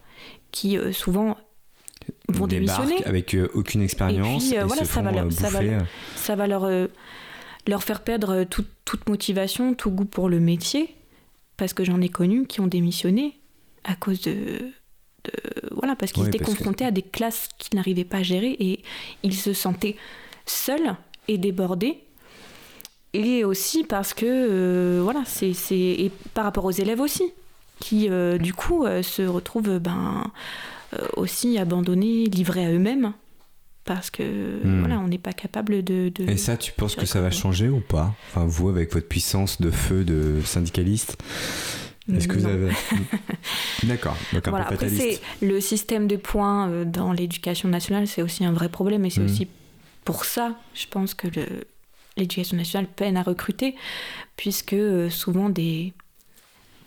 qui 0.51 0.77
euh, 0.77 0.91
souvent 0.91 1.37
vont 2.29 2.47
démissionner 2.47 3.03
avec 3.05 3.33
euh, 3.33 3.49
aucune 3.53 3.81
expérience 3.81 4.45
et, 4.45 4.49
puis, 4.49 4.57
euh, 4.59 4.65
voilà, 4.65 4.85
ça, 4.85 5.01
va 5.01 5.11
leur, 5.11 5.31
ça, 5.31 5.49
va, 5.49 5.59
ça 6.15 6.35
va 6.35 6.47
leur 6.47 6.69
leur 7.65 7.83
faire 7.83 8.03
perdre 8.03 8.43
toute 8.43 9.07
motivation, 9.07 9.73
tout 9.73 9.89
goût 9.89 10.05
pour 10.05 10.29
le 10.29 10.39
métier, 10.39 10.93
parce 11.55 11.73
que 11.73 11.83
j'en 11.85 12.01
ai 12.01 12.09
connu 12.09 12.45
qui 12.45 12.59
ont 12.59 12.67
démissionné 12.67 13.39
à 13.85 13.95
cause 13.95 14.21
de, 14.21 14.33
de 14.33 15.31
voilà, 15.71 15.95
parce 15.95 16.11
qu'ils 16.11 16.27
étaient 16.27 16.39
confrontés 16.43 16.85
à 16.85 16.91
des 16.91 17.01
classes 17.01 17.49
qu'ils 17.57 17.75
n'arrivaient 17.77 18.03
pas 18.03 18.17
à 18.17 18.23
gérer 18.23 18.55
et 18.59 18.83
ils 19.23 19.35
se 19.35 19.53
sentaient 19.53 19.95
seuls 20.45 20.95
et 21.29 21.37
débordés 21.37 22.03
et 23.13 23.43
aussi 23.45 23.83
parce 23.83 24.13
que, 24.13 24.25
euh, 24.25 25.01
voilà, 25.03 25.23
c'est, 25.25 25.53
et 25.71 26.11
par 26.33 26.45
rapport 26.45 26.65
aux 26.65 26.71
élèves 26.71 26.99
aussi, 26.99 27.23
qui 27.79 28.09
euh, 28.09 28.37
du 28.37 28.53
coup 28.53 28.85
euh, 28.85 29.03
se 29.03 29.21
retrouvent 29.21 29.79
ben, 29.79 30.31
aussi 31.15 31.57
abandonnés, 31.57 32.25
livrés 32.25 32.65
à 32.65 32.71
eux-mêmes, 32.71 33.13
parce 33.85 34.09
que 34.09 34.23
hmm. 34.23 34.79
voilà, 34.79 34.99
on 34.99 35.07
n'est 35.07 35.17
pas 35.17 35.33
capable 35.33 35.83
de, 35.83 36.11
Et 36.27 36.37
ça, 36.37 36.57
tu 36.57 36.71
penses 36.71 36.95
que 36.95 37.05
ça 37.05 37.21
va 37.21 37.29
changer 37.29 37.69
ou 37.69 37.81
pas? 37.81 38.13
Enfin, 38.29 38.45
vous, 38.45 38.69
avec 38.69 38.93
votre 38.93 39.07
puissance 39.07 39.61
de 39.61 39.69
feu 39.69 40.03
de 40.03 40.41
syndicaliste 40.43 41.17
est-ce 42.13 42.27
que 42.27 42.37
vous 42.37 42.47
avez. 42.47 42.69
D'accord. 43.83 44.17
Donc 44.33 44.45
voilà, 44.49 44.67
après, 44.67 44.89
c'est 44.89 45.21
le 45.41 45.61
système 45.61 46.09
de 46.09 46.17
points 46.17 46.83
dans 46.83 47.13
l'éducation 47.13 47.69
nationale, 47.69 48.07
c'est 48.07 48.21
aussi 48.21 48.43
un 48.43 48.51
vrai 48.51 48.67
problème 48.67 49.05
et 49.05 49.09
c'est 49.09 49.21
hmm. 49.21 49.25
aussi 49.25 49.47
pour 50.03 50.25
ça, 50.25 50.57
je 50.73 50.85
pense 50.89 51.13
que 51.13 51.27
le, 51.27 51.45
l'éducation 52.17 52.57
nationale 52.57 52.87
peine 52.87 53.17
à 53.17 53.23
recruter, 53.23 53.75
puisque 54.35 54.73
euh, 54.73 55.09
souvent 55.09 55.49
des, 55.49 55.93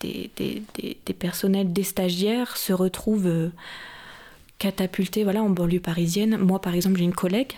des, 0.01 0.31
des, 0.37 0.63
des, 1.05 1.15
personnels, 1.15 1.73
des 1.73 1.83
stagiaires 1.83 2.57
se 2.57 2.73
retrouvent 2.73 3.27
euh, 3.27 3.51
catapultés 4.59 5.25
voilà, 5.25 5.43
en 5.43 5.51
banlieue 5.51 5.81
parisienne. 5.81 6.37
Moi, 6.37 6.61
par 6.61 6.75
exemple, 6.75 6.99
j'ai 6.99 7.05
une 7.05 7.15
collègue 7.15 7.53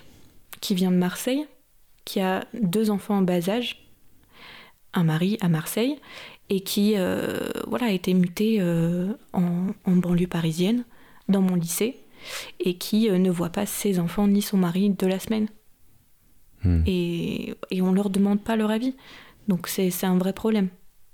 qui 0.60 0.74
vient 0.74 0.90
de 0.90 0.96
Marseille, 0.96 1.46
qui 2.04 2.20
a 2.20 2.44
deux 2.54 2.90
enfants 2.90 3.18
en 3.18 3.22
bas 3.22 3.48
âge, 3.48 3.84
un 4.94 5.04
mari 5.04 5.36
à 5.40 5.48
Marseille, 5.48 5.96
et 6.50 6.60
qui 6.60 6.94
euh, 6.96 7.50
voilà, 7.66 7.86
a 7.86 7.90
été 7.90 8.14
mutée 8.14 8.62
en, 9.34 9.66
en, 9.84 9.96
banlieue 9.96 10.26
parisienne, 10.26 10.84
dans 11.28 11.42
mon 11.42 11.56
lycée, 11.56 11.98
et 12.58 12.78
qui 12.78 13.10
ne 13.10 13.30
voit 13.30 13.50
pas 13.50 13.66
ses 13.66 13.98
enfants 13.98 14.26
ni 14.26 14.40
son 14.40 14.56
mari 14.56 14.88
de 14.90 15.06
la 15.06 15.18
semaine. 15.18 15.48
Hmm. 16.64 16.82
Et, 16.86 17.54
et 17.70 17.82
on 17.82 17.92
leur 17.92 18.10
demande 18.10 18.40
pas 18.40 18.56
leur 18.56 18.70
avis. 18.70 18.94
Donc 19.48 19.68
c'est 19.68 19.92
un 20.04 20.18
vrai 20.18 20.32
problème. 20.32 20.68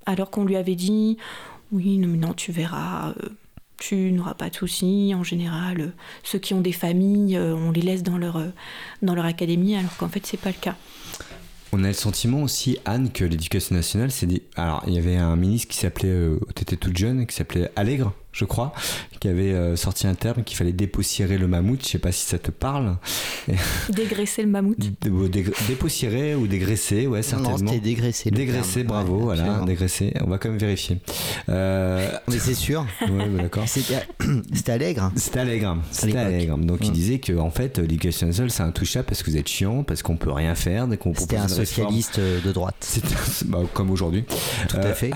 alors 0.06 0.30
qu'on 0.30 0.44
lui 0.44 0.56
avait 0.56 0.74
dit 0.74 1.18
oui, 1.72 1.98
non, 1.98 2.34
tu 2.34 2.52
verras, 2.52 3.14
tu 3.78 4.12
n'auras 4.12 4.34
pas 4.34 4.48
de 4.48 4.54
soucis. 4.54 5.12
En 5.16 5.24
général, 5.24 5.92
ceux 6.22 6.38
qui 6.38 6.54
ont 6.54 6.60
des 6.60 6.72
familles, 6.72 7.38
on 7.38 7.72
les 7.72 7.82
laisse 7.82 8.02
dans 8.02 8.18
leur, 8.18 8.40
dans 9.02 9.14
leur 9.14 9.24
académie, 9.24 9.74
alors 9.74 9.96
qu'en 9.96 10.08
fait, 10.08 10.24
c'est 10.24 10.36
pas 10.40 10.50
le 10.50 10.60
cas. 10.60 10.76
On 11.72 11.82
a 11.82 11.88
le 11.88 11.92
sentiment 11.94 12.42
aussi, 12.42 12.78
Anne, 12.84 13.10
que 13.10 13.24
l'éducation 13.24 13.74
nationale, 13.74 14.12
c'est 14.12 14.26
dit. 14.26 14.42
Alors, 14.54 14.84
il 14.86 14.94
y 14.94 14.98
avait 14.98 15.16
un 15.16 15.34
ministre 15.34 15.66
qui 15.66 15.78
s'appelait, 15.78 16.08
euh, 16.08 16.38
t'étais 16.54 16.76
toute 16.76 16.96
jeune, 16.96 17.26
qui 17.26 17.34
s'appelait 17.34 17.68
Allègre, 17.74 18.12
je 18.34 18.44
crois, 18.44 18.72
qui 19.20 19.28
avait 19.28 19.52
euh, 19.52 19.76
sorti 19.76 20.06
un 20.06 20.14
terme 20.14 20.42
qu'il 20.42 20.56
fallait 20.56 20.72
dépoussiérer 20.72 21.38
le 21.38 21.46
mammouth. 21.46 21.82
Je 21.82 21.88
sais 21.88 21.98
pas 21.98 22.12
si 22.12 22.26
ça 22.26 22.38
te 22.38 22.50
parle. 22.50 22.96
Dégraisser 23.88 24.42
le 24.42 24.48
mammouth. 24.48 24.76
dépoussiérer 25.68 26.34
ou 26.34 26.46
dégraisser, 26.46 27.06
ouais, 27.06 27.22
certainement. 27.22 27.52
Non, 27.52 27.56
c'était 27.58 27.80
dégraisser. 27.80 28.30
Dégraisser, 28.30 28.82
bravo, 28.82 29.20
voilà, 29.20 29.62
dégraisser. 29.64 30.12
On 30.20 30.28
va 30.28 30.38
quand 30.38 30.50
même 30.50 30.58
vérifier. 30.58 30.98
Euh... 31.48 32.10
Mais 32.28 32.38
c'est 32.38 32.54
sûr. 32.54 32.84
ouais, 33.00 33.28
d'accord. 33.40 33.64
C'était 33.66 34.72
allègre. 34.72 35.12
C'était 35.16 35.38
allègre. 35.38 35.78
C'était 35.90 36.18
allègre. 36.18 36.58
Donc 36.58 36.80
il 36.82 36.92
disait 36.92 37.18
que 37.18 37.38
en 37.38 37.50
fait, 37.50 37.78
l'éducation 37.78 38.26
nationale, 38.26 38.50
c'est 38.50 38.62
intouchable 38.62 39.06
parce 39.06 39.22
que 39.22 39.30
vous 39.30 39.36
êtes 39.36 39.48
chiant, 39.48 39.84
parce 39.84 40.02
qu'on 40.02 40.16
peut 40.16 40.32
rien 40.32 40.54
faire, 40.54 40.88
dès 40.88 40.96
qu'on 40.96 41.14
C'était 41.14 41.36
un 41.36 41.48
socialiste 41.48 42.18
euh, 42.18 42.40
de 42.40 42.52
droite. 42.52 42.76
C'était 42.80 43.14
bah, 43.46 43.60
comme 43.72 43.90
aujourd'hui. 43.90 44.24
Tout 44.68 44.76
à 44.76 44.80
euh, 44.80 44.94
fait. 44.94 45.12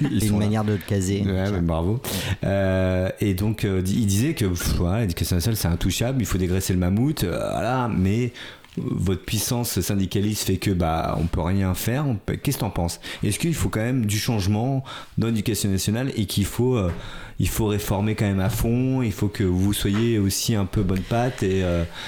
une 0.00 0.38
manière 0.38 0.64
de 0.64 0.72
le 0.72 0.78
caser. 0.78 1.22
Ouais, 1.24 1.50
mais 1.50 1.60
bravo. 1.60 2.00
Euh, 2.44 3.08
et 3.20 3.34
donc, 3.34 3.64
euh, 3.64 3.82
il 3.84 4.06
disait 4.06 4.34
que 4.34 4.44
l'éducation 5.00 5.36
nationale, 5.36 5.56
c'est 5.56 5.68
intouchable, 5.68 6.20
il 6.20 6.26
faut 6.26 6.38
dégraisser 6.38 6.72
le 6.72 6.78
mammouth, 6.78 7.24
euh, 7.24 7.36
voilà, 7.52 7.88
mais 7.88 8.32
votre 8.76 9.24
puissance 9.24 9.80
syndicaliste 9.80 10.44
fait 10.44 10.56
que 10.56 10.70
bah 10.70 11.18
on 11.20 11.26
peut 11.26 11.40
rien 11.40 11.74
faire. 11.74 12.06
Qu'est-ce 12.44 12.58
que 12.58 12.64
en 12.64 12.70
penses? 12.70 13.00
Est-ce 13.24 13.40
qu'il 13.40 13.54
faut 13.54 13.68
quand 13.68 13.80
même 13.80 14.06
du 14.06 14.18
changement 14.18 14.84
dans 15.16 15.26
l'éducation 15.26 15.68
nationale 15.68 16.12
et 16.16 16.26
qu'il 16.26 16.44
faut 16.44 16.78
il 17.40 17.48
faut 17.48 17.66
réformer 17.66 18.14
quand 18.14 18.26
même 18.26 18.38
à 18.38 18.50
fond. 18.50 19.02
Il 19.02 19.10
faut 19.10 19.26
que 19.26 19.42
vous 19.42 19.72
soyez 19.72 20.20
aussi 20.20 20.54
un 20.54 20.64
peu 20.64 20.82
bonne 20.82 21.00
patte 21.00 21.42
et 21.42 21.64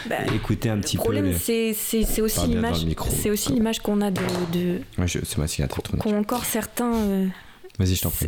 bah, 0.09 0.18
écouter 0.33 0.68
un 0.68 0.78
petit 0.78 0.97
peu. 0.97 1.12
Le 1.12 1.22
problème, 1.22 1.35
c'est 1.37 2.22
aussi 2.22 2.47
l'image. 2.47 2.87
C'est 3.09 3.31
aussi 3.31 3.53
l'image 3.53 3.81
qu'on 3.81 4.01
a 4.01 4.12
de. 4.12 4.20
de... 4.53 4.81
Ouais, 4.97 5.09
c'est 5.09 5.39
ma. 5.39 5.47
Qu'ont 5.99 6.20
encore 6.20 6.45
certains 6.45 6.93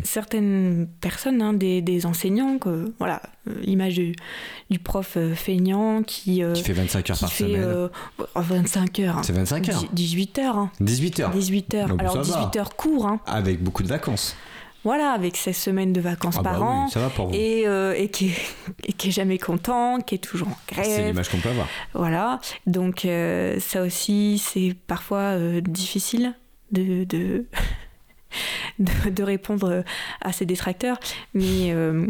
Certaines 0.03 0.87
personnes, 1.01 1.41
hein, 1.41 1.53
des, 1.53 2.05
enseignants, 2.05 2.57
que, 2.57 2.93
voilà, 2.99 3.21
euh, 3.47 3.53
l'image 3.61 3.95
du, 3.95 4.79
prof 4.79 5.13
euh, 5.17 5.35
feignant 5.35 6.03
qui, 6.03 6.43
euh, 6.43 6.53
qui 6.53 6.63
fait 6.63 6.73
25 6.73 7.09
heures 7.09 7.19
par 7.19 7.31
semaine. 7.31 7.89
25 8.35 8.99
heures. 8.99 9.21
C'est 9.23 9.33
25 9.33 9.69
heures. 9.69 9.85
18 9.93 10.39
heures. 10.39 10.69
18 10.79 11.19
hein. 11.19 11.23
heures. 11.23 11.31
18 11.31 11.73
heures. 11.75 11.95
Alors 11.99 12.17
18 12.19 12.55
heures 12.57 12.75
court. 12.75 13.07
Hein. 13.07 13.19
Avec 13.25 13.61
beaucoup 13.61 13.83
de 13.83 13.87
vacances. 13.87 14.35
Voilà, 14.83 15.11
avec 15.11 15.37
16 15.37 15.55
semaines 15.55 15.93
de 15.93 16.01
vacances 16.01 16.35
ah 16.39 16.43
par 16.43 16.59
bah 16.59 16.65
an. 16.65 16.87
ça 16.89 16.99
va 16.99 17.09
pour 17.09 17.27
vous. 17.27 17.33
Et, 17.33 17.63
et, 17.95 18.09
qui 18.09 18.27
est, 18.27 18.93
qui 18.97 19.07
est 19.09 19.11
jamais 19.11 19.37
content, 19.37 19.99
qui 19.99 20.15
est 20.15 20.19
toujours 20.19 20.49
en 20.49 20.57
grève. 20.67 20.85
C'est 20.85 21.07
l'image 21.07 21.29
qu'on 21.29 21.37
peut 21.37 21.49
avoir. 21.49 21.67
Voilà. 21.93 22.39
Donc, 22.67 23.07
ça 23.59 23.81
aussi, 23.81 24.41
c'est 24.43 24.75
parfois 24.87 25.37
difficile 25.61 26.33
de, 26.71 27.05
de 27.05 27.45
de, 28.79 29.23
répondre 29.23 29.83
à 30.21 30.33
ces 30.33 30.45
détracteurs, 30.45 30.99
mais 31.33 31.71
euh, 31.71 32.07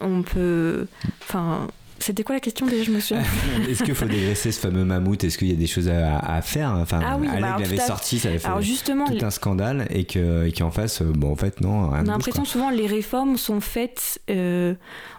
on 0.00 0.22
peut. 0.22 0.86
Enfin. 1.22 1.68
C'était 1.98 2.24
quoi 2.24 2.34
la 2.34 2.40
question 2.40 2.66
déjà 2.66 2.84
Je 2.84 2.90
me 2.90 3.00
souviens. 3.00 3.24
Est-ce 3.68 3.82
qu'il 3.82 3.94
faut 3.94 4.04
dégraisser 4.04 4.52
ce 4.52 4.60
fameux 4.60 4.84
mammouth? 4.84 5.24
Est-ce 5.24 5.38
qu'il 5.38 5.48
y 5.48 5.52
a 5.52 5.56
des 5.56 5.66
choses 5.66 5.88
à, 5.88 6.42
faire? 6.42 6.72
Enfin, 6.72 7.00
ah 7.02 7.16
oui, 7.18 7.26
bah 7.40 7.54
avait 7.54 7.78
sorti, 7.78 8.18
ça 8.18 8.28
avait 8.28 8.38
fait 8.38 8.50
justement, 8.60 9.06
tout 9.06 9.24
un 9.24 9.30
scandale 9.30 9.88
et 9.90 10.04
qu'en 10.04 10.70
face, 10.70 11.00
euh, 11.00 11.06
bon, 11.06 11.32
en 11.32 11.36
fait, 11.36 11.60
non. 11.62 11.88
Rien 11.88 12.02
on 12.04 12.08
a 12.08 12.12
l'impression 12.12 12.44
souvent 12.44 12.68
les 12.68 12.86
réformes 12.86 13.38
sont 13.38 13.60
faites 13.60 14.20
euh, 14.28 14.74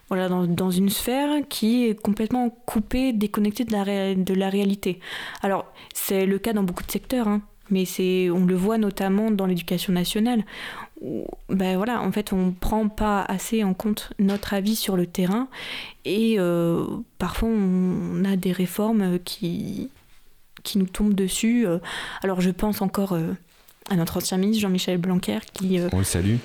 voilà, 0.10 0.30
dans, 0.30 0.46
dans, 0.46 0.70
une 0.70 0.90
sphère 0.90 1.30
qui 1.50 1.88
est 1.88 2.00
complètement 2.00 2.50
coupée, 2.50 3.12
déconnectée 3.12 3.66
de 3.66 3.72
la, 3.72 4.14
de 4.14 4.34
la 4.34 4.50
réalité. 4.50 5.00
Alors, 5.42 5.66
c'est 5.94 6.28
le 6.28 6.38
cas 6.38 6.54
dans 6.54 6.64
beaucoup 6.64 6.84
de 6.84 6.92
secteurs. 6.92 7.28
Hein 7.28 7.42
mais 7.70 7.86
c'est 7.86 8.30
on 8.30 8.46
le 8.46 8.56
voit 8.56 8.78
notamment 8.78 9.32
dans 9.32 9.46
l'éducation 9.46 9.94
nationale 9.94 10.44
où, 11.02 11.26
ben 11.50 11.78
voilà 11.78 12.02
en 12.02 12.12
fait 12.12 12.34
on 12.34 12.52
prend 12.52 12.88
pas 12.90 13.24
assez 13.24 13.64
en 13.64 13.74
compte 13.74 14.12
notre 14.20 14.54
avis 14.54 14.76
sur 14.76 14.98
le 14.98 15.06
terrain 15.06 15.48
et 16.06 16.36
euh, 16.40 16.86
parfois 17.18 17.50
on 17.50 18.24
a 18.26 18.36
des 18.36 18.52
réformes 18.52 19.20
qui 19.20 19.90
qui 20.64 20.80
nous 20.80 20.88
tombent 20.88 21.14
dessus. 21.14 21.66
Alors 22.24 22.42
je 22.42 22.50
pense 22.50 22.82
encore 22.82 23.14
euh, 23.14 23.34
à 23.90 23.96
notre 23.96 24.18
ancien 24.18 24.38
ministre 24.38 24.62
Jean-Michel 24.62 24.98
Blanquer 24.98 25.40
qui 25.54 25.80
euh, 25.80 25.88
on 25.94 26.00
le 26.00 26.04
salue. 26.04 26.36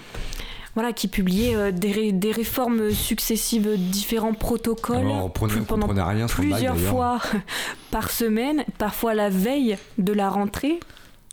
voilà, 0.75 0.93
qui 0.93 1.09
publiait 1.09 1.73
des, 1.73 2.13
des, 2.13 2.31
réformes 2.31 2.93
successives, 2.93 3.69
différents 3.77 4.35
protocoles 4.35 5.09
pendant 5.67 5.89
plusieurs 6.29 6.79
fois 6.79 7.21
par 7.91 8.11
semaine, 8.11 8.65
parfois 8.79 9.15
la 9.15 9.29
veille 9.29 9.77
de 9.99 10.13
la 10.13 10.31
rentrée, 10.31 10.79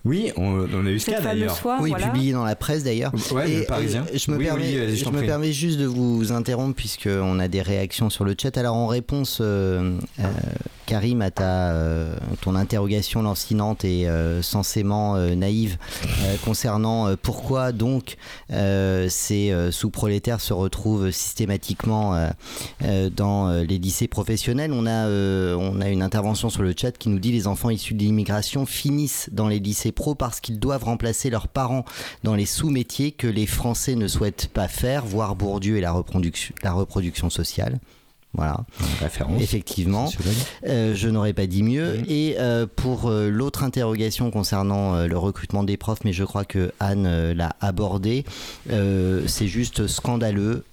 oui, 0.06 0.32
on, 0.38 0.86
a 0.86 0.89
eu 0.89 1.00
ce 1.00 1.12
cas 1.12 1.22
d'ailleurs. 1.22 1.60
Oui, 1.82 1.93
publié 1.93 2.32
dans 2.32 2.45
la 2.45 2.56
presse 2.56 2.84
d'ailleurs. 2.84 3.12
Ouais, 3.32 3.47
le 3.47 3.66
Parisien. 3.66 4.06
je 4.14 4.32
me, 4.32 4.38
permets, 4.38 4.95
je, 4.95 5.10
me 5.10 5.22
permets 5.22 5.52
juste 5.52 5.78
de 5.78 5.86
vous 5.86 6.32
interrompre 6.32 6.76
puisqu'on 6.76 7.39
a 7.39 7.47
des 7.47 7.62
réactions 7.62 8.10
sur 8.10 8.24
le 8.24 8.36
chat. 8.39 8.58
Alors 8.58 8.76
en 8.76 8.88
réponse, 8.88 9.39
euh, 9.41 9.97
euh, 10.20 10.24
Karim, 10.89 11.21
à 11.21 11.29
ta, 11.29 11.71
euh, 11.71 12.15
ton 12.41 12.55
interrogation 12.55 13.21
lancinante 13.21 13.85
et 13.85 14.07
censément 14.41 15.17
naïve 15.35 15.77
concernant 16.43 17.15
pourquoi 17.15 17.71
donc 17.71 18.17
ces 18.49 19.53
sous-prolétaires 19.71 20.41
se 20.41 20.53
retrouvent 20.53 21.11
systématiquement 21.11 22.29
dans 23.15 23.51
les 23.51 23.77
lycées 23.77 24.07
professionnels, 24.07 24.71
on 24.73 24.87
a, 24.87 25.07
on 25.07 25.79
une 25.81 26.01
intervention 26.01 26.49
sur 26.49 26.63
le 26.63 26.73
chat 26.75 26.91
qui 26.91 27.09
nous 27.09 27.19
dit 27.19 27.31
les 27.31 27.47
enfants 27.47 27.69
issus 27.69 27.93
de 27.93 27.99
l'immigration 27.99 28.65
finissent 28.65 29.29
dans 29.31 29.47
les 29.47 29.59
lycées 29.59 29.91
pro 29.91 30.15
parce 30.15 30.39
qu'ils 30.39 30.59
doivent 30.59 30.85
remplacer 30.85 31.29
leurs 31.29 31.47
parents 31.47 31.85
dans 32.23 32.35
les 32.35 32.45
sous-métiers 32.45 33.11
que 33.11 33.27
les 33.27 33.45
Français 33.45 33.95
ne 33.95 34.07
souhaitent 34.07 34.47
pas 34.47 34.67
faire, 34.67 35.05
voire 35.05 35.35
Bourdieu 35.35 35.77
et 35.77 35.81
la 35.81 35.91
reproduction, 35.91 36.53
la 36.63 36.73
reproduction 36.73 37.29
sociale. 37.29 37.79
Voilà. 38.34 38.63
Référence. 39.01 39.41
Effectivement. 39.41 40.09
Euh, 40.67 40.93
je 40.95 41.09
n'aurais 41.09 41.34
pas 41.34 41.47
dit 41.47 41.63
mieux. 41.63 41.99
Et 42.09 42.36
euh, 42.39 42.67
pour 42.73 43.09
euh, 43.09 43.30
l'autre 43.30 43.63
interrogation 43.63 44.30
concernant 44.30 45.05
le 45.05 45.17
recrutement 45.17 45.63
des 45.63 45.77
profs, 45.77 46.03
mais 46.05 46.13
je 46.13 46.23
crois 46.23 46.45
que 46.45 46.71
Anne 46.80 47.32
l'a 47.34 47.55
abordé, 47.59 48.25
c'est 48.67 49.47
juste 49.47 49.88
scandaleux 49.88 50.63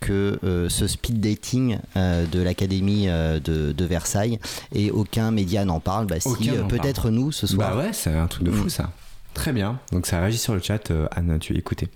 que 0.00 0.38
ce 0.68 0.86
speed 0.86 1.20
dating 1.20 1.78
de 1.96 2.40
l'Académie 2.40 3.06
de, 3.06 3.84
Versailles 3.90 4.38
et 4.72 4.90
aucun 4.90 5.30
média 5.32 5.64
n'en 5.64 5.80
parle. 5.80 6.06
Bah, 6.06 6.20
si, 6.20 6.50
peut-être 6.68 7.10
nous 7.10 7.32
ce 7.32 7.46
soir. 7.46 7.74
Bah 7.74 7.82
ouais, 7.82 7.92
c'est 7.92 8.14
un 8.14 8.26
truc 8.28 8.44
de 8.44 8.52
fou 8.52 8.66
mm. 8.66 8.70
ça. 8.70 8.90
Très 9.34 9.52
bien. 9.52 9.80
Donc 9.92 10.06
ça 10.06 10.20
réagit 10.20 10.38
sur 10.38 10.54
le 10.54 10.60
chat. 10.60 10.92
Anne, 11.10 11.38
tu 11.40 11.56
écouté 11.56 11.88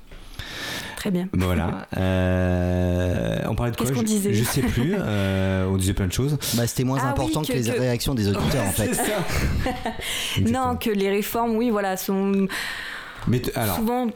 Très 0.96 1.10
bien. 1.10 1.28
Voilà. 1.32 1.86
Euh, 1.96 3.38
on 3.48 3.54
parlait 3.54 3.72
de 3.72 3.76
quoi 3.76 3.86
Qu'est-ce 3.86 3.96
qu'on 3.96 4.02
disait 4.02 4.32
Je 4.32 4.42
sais 4.42 4.62
plus. 4.62 4.94
Euh, 4.98 5.66
on 5.68 5.76
disait 5.76 5.92
plein 5.92 6.06
de 6.06 6.12
choses. 6.12 6.36
Bah, 6.54 6.66
c'était 6.66 6.84
moins 6.84 6.98
ah 7.02 7.10
important 7.10 7.42
que, 7.42 7.52
les 7.52 7.70
réactions 7.70 8.14
des 8.14 8.28
auditeurs, 8.28 8.64
en 8.64 8.70
fait. 8.72 8.90
non, 10.40 10.76
que 10.76 10.90
les 10.90 11.10
réformes, 11.10 11.56
oui, 11.56 11.70
voilà, 11.70 11.96
sont 11.96 12.48
mais 13.28 13.42
alors, 13.56 13.76
souvent 13.76 14.08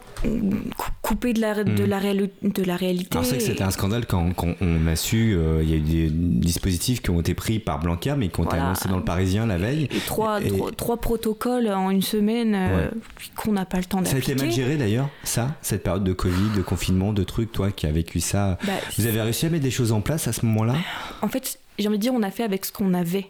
coupé 1.03 1.33
de 1.33 1.41
la, 1.41 1.65
de, 1.65 1.85
hmm. 1.85 1.87
la 1.87 2.01
de 2.01 2.65
la 2.65 2.77
réalité. 2.77 3.09
Alors 3.13 3.25
c'est 3.25 3.39
que 3.39 3.43
c'était 3.43 3.63
un 3.63 3.71
scandale 3.71 4.07
quand, 4.07 4.33
quand 4.35 4.55
on 4.61 4.87
a 4.87 4.97
su, 4.97 5.35
euh, 5.35 5.63
il 5.63 5.71
y 5.71 5.73
a 5.73 5.77
eu 5.77 5.81
des 5.81 6.11
dispositifs 6.11 7.01
qui 7.01 7.11
ont 7.11 7.21
été 7.21 7.35
pris 7.35 7.59
par 7.59 7.81
Blanquer 7.81 8.15
mais 8.17 8.29
qui 8.29 8.41
ont 8.41 8.45
été 8.45 8.57
annoncés 8.57 8.89
dans 8.89 8.99
le 8.99 9.05
Parisien 9.05 9.47
la 9.47 9.59
veille. 9.59 9.89
Et 9.91 10.01
trois, 10.01 10.41
trois, 10.77 10.99
protocoles 10.99 11.69
en 11.69 11.91
une 11.91 12.03
semaine 12.03 12.55
euh, 12.55 12.91
qu'on 13.37 13.53
n'a 13.53 13.65
pas 13.65 13.79
le 13.79 13.85
temps 13.85 14.03
d'appliquer. 14.03 14.27
Ça 14.27 14.33
a 14.33 14.35
été 14.35 14.45
mal 14.45 14.53
géré 14.53 14.77
d'ailleurs, 14.77 15.09
ça, 15.25 15.57
cette 15.63 15.83
période 15.83 16.05
de 16.05 16.13
Covid, 16.13 16.57
de 16.57 16.63
confinement, 16.63 17.13
de 17.13 17.23
trucs, 17.23 17.53
toi 17.53 17.71
qui 17.71 17.87
as 17.87 17.93
vécu 17.93 18.21
ça. 18.21 18.59
Bah, 18.65 18.73
Vous 18.99 19.07
avez 19.07 19.21
réussi 19.23 19.47
à 19.47 19.51
mettre 19.51 19.65
des 19.65 19.71
choses 19.71 19.93
en 19.93 20.01
place 20.01 20.29
à 20.29 20.33
ce 20.33 20.45
moment-là? 20.47 20.75
En 21.23 21.29
fait, 21.29 21.59
j'ai 21.79 21.89
envie 21.89 21.99
de 21.99 22.03
dire, 22.03 22.13
on 22.15 22.23
a 22.23 22.31
fait 22.31 22.45
avec 22.45 22.65
ce 22.65 22.73
qu'on 22.73 22.95
avait. 22.95 23.29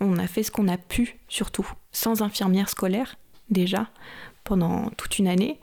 On 0.00 0.18
a 0.18 0.26
fait 0.26 0.42
ce 0.42 0.50
qu'on 0.50 0.68
a 0.68 0.76
pu, 0.76 1.18
surtout. 1.28 1.66
Sans 1.90 2.22
infirmière 2.22 2.68
scolaire, 2.68 3.16
déjà 3.50 3.88
pendant 4.48 4.90
toute 4.96 5.18
une 5.18 5.28
année. 5.28 5.58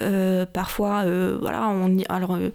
Euh, 0.00 0.46
parfois, 0.46 1.02
euh, 1.04 1.38
voilà, 1.40 1.68
on, 1.68 1.98
alors, 2.08 2.34
euh, 2.34 2.50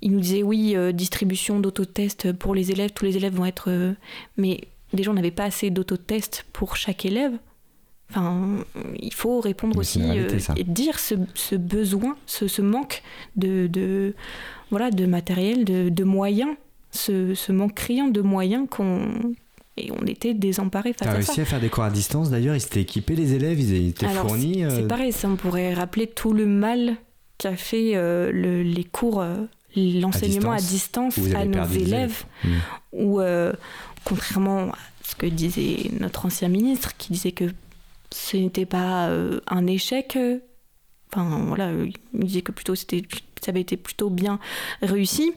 il 0.00 0.12
nous 0.12 0.20
disait 0.20 0.42
oui, 0.42 0.76
distribution 0.94 1.60
d'autotests 1.60 2.32
pour 2.32 2.54
les 2.54 2.70
élèves, 2.70 2.90
tous 2.92 3.04
les 3.04 3.16
élèves 3.16 3.34
vont 3.34 3.46
être. 3.46 3.70
mais 4.36 4.60
déjà, 4.92 5.10
on 5.10 5.14
n'avait 5.14 5.32
pas 5.32 5.44
assez 5.44 5.70
d'autotests 5.70 6.46
pour 6.52 6.76
chaque 6.76 7.04
élève. 7.04 7.32
Enfin, 8.10 8.64
il 8.98 9.12
faut 9.12 9.40
répondre 9.40 9.76
aussi 9.76 10.00
et 10.56 10.64
dire 10.64 10.98
ce, 10.98 11.56
besoin, 11.56 12.16
ce, 12.26 12.62
manque 12.62 13.02
de, 13.36 13.66
de, 13.66 14.14
voilà, 14.70 14.90
de 14.90 15.04
matériel, 15.04 15.64
de, 15.64 15.88
de 15.90 16.04
moyens, 16.04 16.54
ce, 16.90 17.34
ce, 17.34 17.52
manque 17.52 17.74
criant 17.74 18.06
de 18.08 18.22
moyens 18.22 18.66
qu'on 18.70 19.34
et 19.78 19.90
on 19.92 20.06
était 20.06 20.34
désemparés 20.34 20.92
face 20.92 21.02
à 21.02 21.04
ça. 21.04 21.10
Tu 21.10 21.14
as 21.14 21.26
réussi 21.26 21.40
à 21.40 21.44
faire 21.44 21.60
des 21.60 21.68
cours 21.68 21.84
à 21.84 21.90
distance 21.90 22.30
d'ailleurs 22.30 22.54
Ils 22.54 22.62
étaient 22.62 22.82
équipés 22.82 23.14
les 23.14 23.34
élèves 23.34 23.60
Ils 23.60 23.88
étaient 23.88 24.08
fournis 24.08 24.64
C'est 24.68 24.82
euh, 24.82 24.86
pareil, 24.86 25.12
ça 25.12 25.28
on 25.28 25.36
pourrait 25.36 25.74
rappeler 25.74 26.06
tout 26.06 26.32
le 26.32 26.46
mal 26.46 26.96
qui 27.38 27.46
a 27.46 27.56
fait 27.56 27.94
les 28.32 28.86
cours, 28.90 29.24
l'enseignement 29.76 30.50
à 30.50 30.58
distance 30.58 31.16
à, 31.36 31.44
nos 31.44 31.66
élèves, 31.66 32.24
mmh. 32.42 32.48
où, 32.92 33.20
contrairement 34.02 34.70
à 34.70 34.78
ce 35.04 35.14
que 35.14 35.26
disait 35.26 35.90
notre 36.00 36.26
ancien 36.26 36.48
ministre, 36.48 36.96
qui 36.96 37.12
disait 37.12 37.30
que 37.30 37.44
ce 38.12 38.36
n'était 38.36 38.66
pas 38.66 39.08
un 39.46 39.66
échec, 39.68 40.18
Enfin, 41.12 41.42
voilà, 41.46 41.70
il 41.72 42.24
disait 42.24 42.42
que 42.42 42.52
plutôt 42.52 42.74
c'était, 42.74 43.02
ça 43.42 43.50
avait 43.50 43.60
été 43.60 43.76
plutôt 43.76 44.10
bien 44.10 44.38
réussi. 44.82 45.32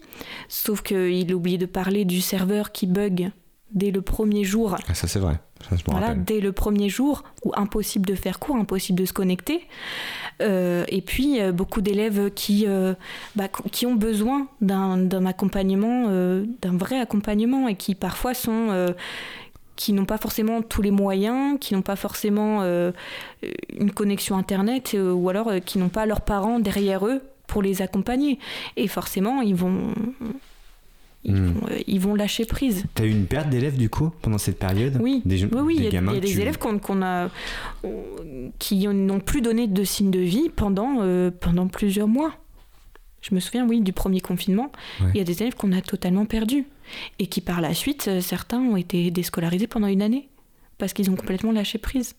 Sauf 0.50 0.82
qu'il 0.82 1.34
oubliait 1.34 1.58
de 1.58 1.66
parler 1.66 2.06
du 2.06 2.22
serveur 2.22 2.72
qui 2.72 2.88
bug 2.88 3.32
dès 3.74 3.92
le 3.92 4.02
premier 4.02 4.44
jour. 4.44 4.76
Ah, 4.88 4.94
ça, 4.94 5.08
c'est 5.08 5.20
vrai. 5.20 5.40
voilà, 5.88 6.16
dès 6.16 6.40
le 6.40 6.52
premier 6.52 6.90
jour, 6.90 7.24
où 7.44 7.52
impossible 7.56 8.06
de 8.06 8.16
faire 8.16 8.40
cours, 8.40 8.56
impossible 8.56 9.00
de 9.00 9.06
se 9.06 9.14
connecter. 9.14 9.68
Euh, 10.42 10.86
et 10.88 11.02
puis, 11.02 11.42
euh, 11.42 11.52
beaucoup 11.52 11.82
d'élèves 11.82 12.32
qui, 12.32 12.66
euh, 12.68 12.94
bah, 13.36 13.48
qui 13.72 13.86
ont 13.86 13.96
besoin 13.96 14.48
d'un, 14.62 14.98
d'un 14.98 15.26
accompagnement, 15.26 16.08
d'un 16.08 16.78
vrai 16.78 17.00
accompagnement, 17.00 17.68
et 17.68 17.76
qui 17.76 17.96
parfois 17.96 18.34
sont 18.34 18.94
qui 19.82 19.94
n'ont 19.94 20.06
pas 20.06 20.20
forcément 20.20 20.62
tous 20.62 20.84
les 20.84 20.92
moyens, 20.92 21.58
qui 21.60 21.74
n'ont 21.74 21.82
pas 21.82 21.96
forcément 21.96 22.60
euh, 22.62 22.92
une 23.76 23.92
connexion 23.92 24.38
Internet 24.38 24.92
euh, 24.94 25.12
ou 25.12 25.28
alors 25.28 25.48
euh, 25.48 25.60
qui 25.60 25.80
n'ont 25.80 25.90
pas 25.90 26.06
leurs 26.06 26.22
parents 26.22 26.60
derrière 26.60 27.08
eux 27.08 27.22
pour 27.48 27.64
les 27.64 27.82
accompagner. 27.82 28.38
Et 28.78 28.88
forcément, 28.88 29.42
ils 29.42 29.56
vont... 29.56 29.96
Ils, 31.24 31.36
hmm. 31.36 32.00
vont, 32.00 32.16
lâcher 32.16 32.46
prise. 32.46 32.86
Tu 32.96 33.04
as 33.04 33.06
eu 33.06 33.12
une 33.12 33.28
perte 33.28 33.50
d'élèves 33.50 33.78
du 33.78 33.90
coup 33.90 34.12
pendant 34.22 34.40
cette 34.40 34.58
période 34.58 34.98
Oui, 35.00 35.22
oui, 35.26 35.48
oui 35.54 35.76
il 35.78 35.94
y, 35.94 35.98
a 35.98 36.20
des 36.20 36.40
élèves 36.42 36.58
qu'on 36.58 37.04
a, 37.04 37.30
qui 38.58 38.88
n'ont 38.88 39.20
plus 39.20 39.42
donné 39.42 39.68
de 39.68 39.84
signes 39.84 40.10
de 40.10 40.20
vie 40.20 40.50
pendant, 40.50 41.30
pendant 41.40 41.68
plusieurs 41.68 42.08
mois. 42.08 42.34
Je 43.22 43.36
me 43.36 43.40
souviens, 43.40 43.68
oui, 43.68 43.82
du 43.82 43.94
premier 43.94 44.20
confinement. 44.20 44.72
Il 45.00 45.18
y 45.18 45.22
a 45.22 45.24
des 45.24 45.44
élèves 45.44 45.54
qu'on 45.54 45.72
a 45.74 45.82
totalement 45.82 46.26
perdus 46.26 46.66
et 47.20 47.28
qui 47.28 47.42
par 47.42 47.62
la 47.62 47.74
suite, 47.74 48.08
euh, 48.08 48.22
certains 48.22 48.60
ont 48.60 48.78
été 48.78 49.12
déscolarisés 49.12 49.68
pendant 49.68 49.88
une 49.88 50.02
année 50.02 50.30
parce 50.78 50.94
qu'ils 50.94 51.10
ont 51.10 51.16
complètement 51.16 51.52
lâché 51.52 51.78
prise. 51.78 52.16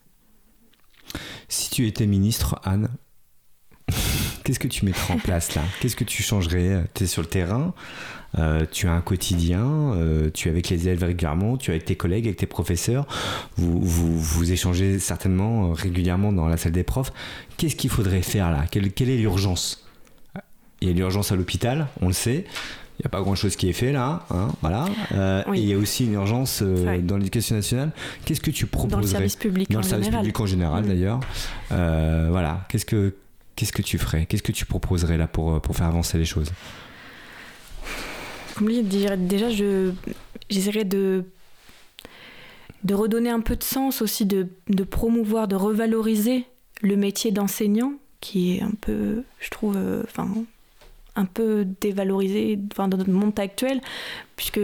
Si 1.49 1.71
tu 1.71 1.87
étais 1.87 2.07
ministre, 2.07 2.61
Anne, 2.65 2.89
qu'est-ce 4.45 4.61
que 4.61 4.69
tu 4.69 4.85
mettrais 4.85 5.15
en 5.15 5.19
place 5.19 5.55
là? 5.55 5.63
Qu'est-ce 5.81 5.97
que 5.97 6.05
tu 6.05 6.23
changerais? 6.23 6.85
Tu 6.95 7.05
es 7.05 7.07
sur 7.07 7.23
le 7.23 7.29
terrain, 7.29 7.75
euh, 8.39 8.65
tu 8.71 8.87
as 8.89 8.93
un 8.93 9.01
quotidien, 9.01 9.65
euh, 9.95 10.31
tu 10.33 10.49
es 10.49 10.51
avec 10.51 10.69
les 10.71 10.89
élèves 10.89 11.05
régulièrement, 11.05 11.57
tu 11.57 11.71
es 11.71 11.75
avec 11.75 11.85
tes 11.85 11.97
collègues, 11.97 12.27
avec 12.27 12.39
tes 12.39 12.47
professeurs, 12.47 13.07
vous, 13.57 13.81
vous, 13.81 14.19
vous 14.19 14.53
échangez 14.53 14.99
certainement 14.99 15.73
régulièrement 15.73 16.33
dans 16.33 16.47
la 16.47 16.57
salle 16.57 16.73
des 16.73 16.85
profs. 16.85 17.13
Qu'est-ce 17.57 17.77
qu'il 17.77 17.91
faudrait 17.91 18.23
faire 18.23 18.51
là? 18.51 18.65
Quelle, 18.71 18.93
quelle 18.93 19.11
est 19.11 19.19
l'urgence? 19.19 19.87
Il 20.81 20.89
y 20.89 20.91
a 20.91 20.95
l'urgence 20.95 21.31
à 21.31 21.37
l'hôpital, 21.37 21.87
on 22.01 22.09
le 22.09 22.13
sait. 22.13 22.45
Il 22.99 23.03
n'y 23.03 23.07
a 23.07 23.09
pas 23.09 23.21
grand-chose 23.21 23.57
qui 23.57 23.69
est 23.69 23.73
fait 23.73 23.91
là, 23.91 24.27
hein, 24.31 24.49
voilà. 24.61 24.85
Euh, 25.13 25.43
il 25.55 25.65
y 25.65 25.73
a 25.73 25.79
aussi 25.79 26.05
une 26.05 26.13
urgence 26.13 26.61
euh, 26.63 27.01
dans 27.01 27.17
l'éducation 27.17 27.57
nationale. 27.57 27.91
Qu'est-ce 28.25 28.41
que 28.41 28.51
tu 28.51 28.67
proposerais 28.67 28.97
Dans 28.97 29.01
le 29.01 29.07
service 29.07 29.37
public 29.37 29.71
Dans 29.71 29.81
le 29.81 29.85
service 29.85 30.09
public 30.09 30.39
en 30.39 30.47
général, 30.47 30.87
d'ailleurs. 30.87 31.21
Euh, 31.73 32.29
voilà. 32.31 32.67
Qu'est-ce 32.69 32.85
que 32.85 33.15
qu'est-ce 33.57 33.73
que 33.73 33.83
tu 33.83 33.99
ferais? 33.99 34.27
Qu'est-ce 34.27 34.43
que 34.43 34.53
tu 34.53 34.67
proposerais 34.67 35.17
là 35.17 35.27
pour 35.27 35.61
pour 35.61 35.75
faire 35.75 35.87
avancer 35.87 36.19
les 36.19 36.25
choses? 36.25 36.53
Déjà, 38.63 39.51
je 39.51 39.93
j'essaierais 40.51 40.85
de 40.85 41.25
redonner 42.91 43.31
un 43.31 43.41
peu 43.41 43.57
de 43.57 43.63
sens 43.63 44.03
aussi, 44.03 44.27
de, 44.27 44.47
promouvoir, 44.85 45.49
de 45.49 45.57
revaloriser 45.57 46.47
le 46.81 46.97
métier 46.97 47.31
d'enseignant, 47.31 47.95
qui 48.21 48.57
est 48.57 48.63
un 48.63 48.73
peu, 48.81 49.23
je 49.41 49.51
trouve, 49.51 49.77
enfin 50.05 50.29
un 51.15 51.25
peu 51.25 51.67
dévalorisé 51.81 52.57
dans 52.57 52.89
notre 52.89 53.11
monde 53.11 53.39
actuel, 53.39 53.81
puisque 54.37 54.61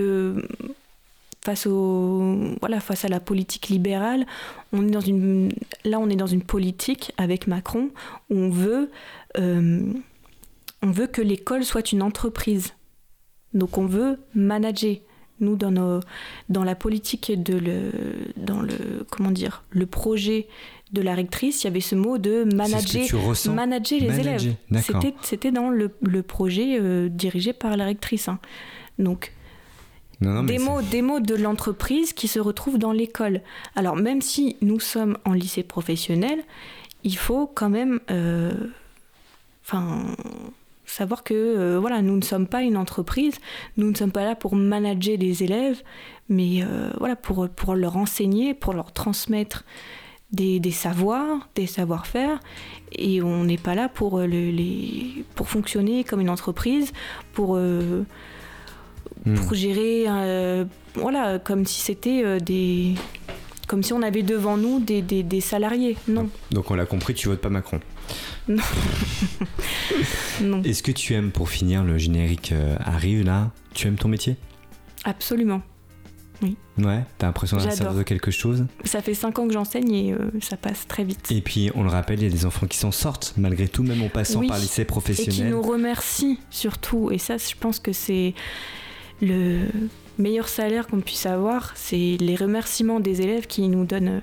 face, 1.45 1.67
au, 1.67 2.37
voilà, 2.61 2.81
face 2.81 3.05
à 3.05 3.09
la 3.09 3.21
politique 3.21 3.69
libérale, 3.69 4.27
on 4.73 4.87
est 4.87 4.91
dans 4.91 5.01
une, 5.01 5.53
là 5.85 5.99
on 5.99 6.09
est 6.09 6.17
dans 6.17 6.27
une 6.27 6.43
politique 6.43 7.13
avec 7.17 7.47
Macron 7.47 7.91
où 8.31 8.37
on 8.37 8.51
veut, 8.51 8.91
euh, 9.39 9.93
on 10.83 10.91
veut 10.91 11.07
que 11.07 11.23
l'école 11.23 11.65
soit 11.65 11.93
une 11.93 12.03
entreprise. 12.03 12.75
Donc 13.55 13.79
on 13.79 13.87
veut 13.87 14.19
manager. 14.35 14.97
Nous, 15.41 15.55
dans, 15.55 15.71
nos, 15.71 16.01
dans 16.49 16.65
la 16.65 16.75
politique 16.75 17.31
de 17.41 17.57
le, 17.57 17.93
dans 18.37 18.61
le, 18.61 19.07
comment 19.09 19.31
dire, 19.31 19.63
le 19.71 19.87
projet 19.87 20.49
de 20.91 21.01
la 21.01 21.15
rectrice, 21.15 21.63
il 21.63 21.69
y 21.69 21.71
avait 21.71 21.81
ce 21.81 21.95
mot 21.95 22.19
de 22.19 22.43
manager, 22.57 23.07
manager 23.55 24.01
les 24.01 24.19
élèves. 24.19 24.55
C'était 25.23 25.53
dans 25.53 25.71
le, 25.71 26.23
projet 26.23 26.79
euh, 26.81 27.09
dirigé 27.09 27.53
par 27.53 27.77
la 27.77 27.85
rectrice. 27.85 28.29
Hein. 28.29 28.41
Donc, 28.99 29.33
des, 30.21 30.59
mots, 30.59 30.83
des 30.83 31.03
mots 31.03 31.21
de 31.21 31.37
l'entreprise 31.37 32.13
qui 32.13 32.27
se 32.27 32.41
retrouvent 32.41 32.79
dans 32.79 32.93
l'école. 32.93 33.41
Alors, 33.77 33.95
même 33.95 34.21
si 34.21 34.57
nous 34.61 34.81
sommes 34.81 35.17
en 35.25 35.33
lycée 35.33 35.63
professionnel, 35.63 36.43
il 37.05 37.17
faut 37.17 37.47
quand 37.47 37.71
même 37.71 38.01
euh, 38.11 38.53
savoir 40.91 41.23
que 41.23 41.35
euh, 41.35 41.79
voilà, 41.79 42.03
nous 42.03 42.17
ne 42.17 42.23
sommes 42.23 42.47
pas 42.47 42.63
une 42.63 42.77
entreprise, 42.77 43.35
nous 43.77 43.91
ne 43.91 43.97
sommes 43.97 44.13
pas 44.13 44.25
là 44.25 44.35
pour 44.35 44.57
manager 44.57 45.17
les 45.19 45.43
élèves, 45.43 45.83
mais 46.29 46.63
voilà, 46.99 47.17
pour, 47.17 47.49
pour 47.49 47.75
leur 47.75 47.97
enseigner, 47.97 48.53
pour 48.53 48.75
leur 48.75 48.93
transmettre 48.93 49.65
des, 50.33 50.71
savoirs, 50.71 51.49
des 51.55 51.67
savoir-faire, 51.67 52.41
et 52.93 53.23
on 53.23 53.45
n'est 53.45 53.59
pas 53.59 53.75
là 53.75 53.89
pour, 53.89 54.19
euh, 54.19 54.27
les, 54.27 55.25
pour 55.35 55.49
fonctionner 55.49 56.05
comme 56.05 56.21
une 56.21 56.31
entreprise, 56.31 56.93
pour, 57.33 57.57
euh, 57.57 58.05
hmm. 59.25 59.35
pour 59.35 59.55
gérer, 59.55 60.05
euh, 60.09 60.65
voilà, 60.95 61.39
comme 61.39 61.65
si 61.65 61.81
c'était 61.81 62.41
des... 62.41 62.95
Comme 63.67 63.83
si 63.83 63.93
on 63.93 64.01
avait 64.01 64.23
devant 64.23 64.57
nous 64.57 64.81
des, 64.81 65.03
des, 65.03 65.41
salariés. 65.43 65.99
Non. 66.09 66.31
Donc 66.53 66.71
on 66.71 66.75
l'a 66.75 66.87
compris, 66.87 67.13
tu 67.13 67.29
votes 67.29 67.43
pas 67.43 67.51
Macron. 67.51 67.81
Non. 68.49 68.63
non. 70.43 70.63
Est-ce 70.63 70.83
que 70.83 70.93
tu 70.93 71.15
aimes, 71.15 71.31
pour 71.31 71.49
finir, 71.49 71.85
le 71.85 71.99
générique 71.99 72.55
arrive 72.81 73.25
là, 73.25 73.51
tu 73.75 73.89
aimes 73.89 73.97
ton 73.97 74.09
métier? 74.09 74.37
Absolument. 75.05 75.63
Oui. 76.43 76.57
Ouais, 76.79 77.05
t'as 77.19 77.27
l'impression 77.27 77.57
d'être 77.57 77.95
de 77.95 78.03
quelque 78.03 78.31
chose? 78.31 78.67
Ça 78.85 79.03
fait 79.03 79.15
5 79.15 79.39
ans 79.39 79.47
que 79.49 79.53
j'enseigne 79.53 79.93
et 79.93 80.13
euh, 80.13 80.31
ça 80.41 80.57
passe 80.57 80.87
très 80.87 81.03
vite. 81.03 81.31
Et 81.33 81.41
puis, 81.41 81.71
on 81.75 81.83
le 81.83 81.89
rappelle, 81.89 82.21
il 82.21 82.25
y 82.25 82.29
a 82.29 82.31
des 82.31 82.47
enfants 82.47 82.67
qui 82.67 82.79
s'en 82.79 82.93
sortent, 82.93 83.35
malgré 83.37 83.67
tout, 83.67 83.83
même 83.83 84.03
en 84.03 84.09
passant 84.09 84.47
par 84.47 84.59
lycée 84.59 84.85
professionnel. 84.85 85.35
Et 85.35 85.51
qui 85.51 85.51
nous 85.51 85.63
remercient 85.63 86.39
surtout. 86.51 87.11
Et 87.11 87.19
ça, 87.19 87.37
je 87.39 87.55
pense 87.59 87.81
que 87.81 87.93
c'est 87.93 88.35
le 89.21 89.63
meilleur 90.19 90.49
salaire 90.49 90.87
qu'on 90.87 91.01
puisse 91.01 91.27
avoir, 91.27 91.73
c'est 91.75 92.17
les 92.21 92.37
remerciements 92.37 93.01
des 93.01 93.23
élèves 93.23 93.47
qui 93.47 93.69
nous 93.69 93.85
donnent, 93.85 94.23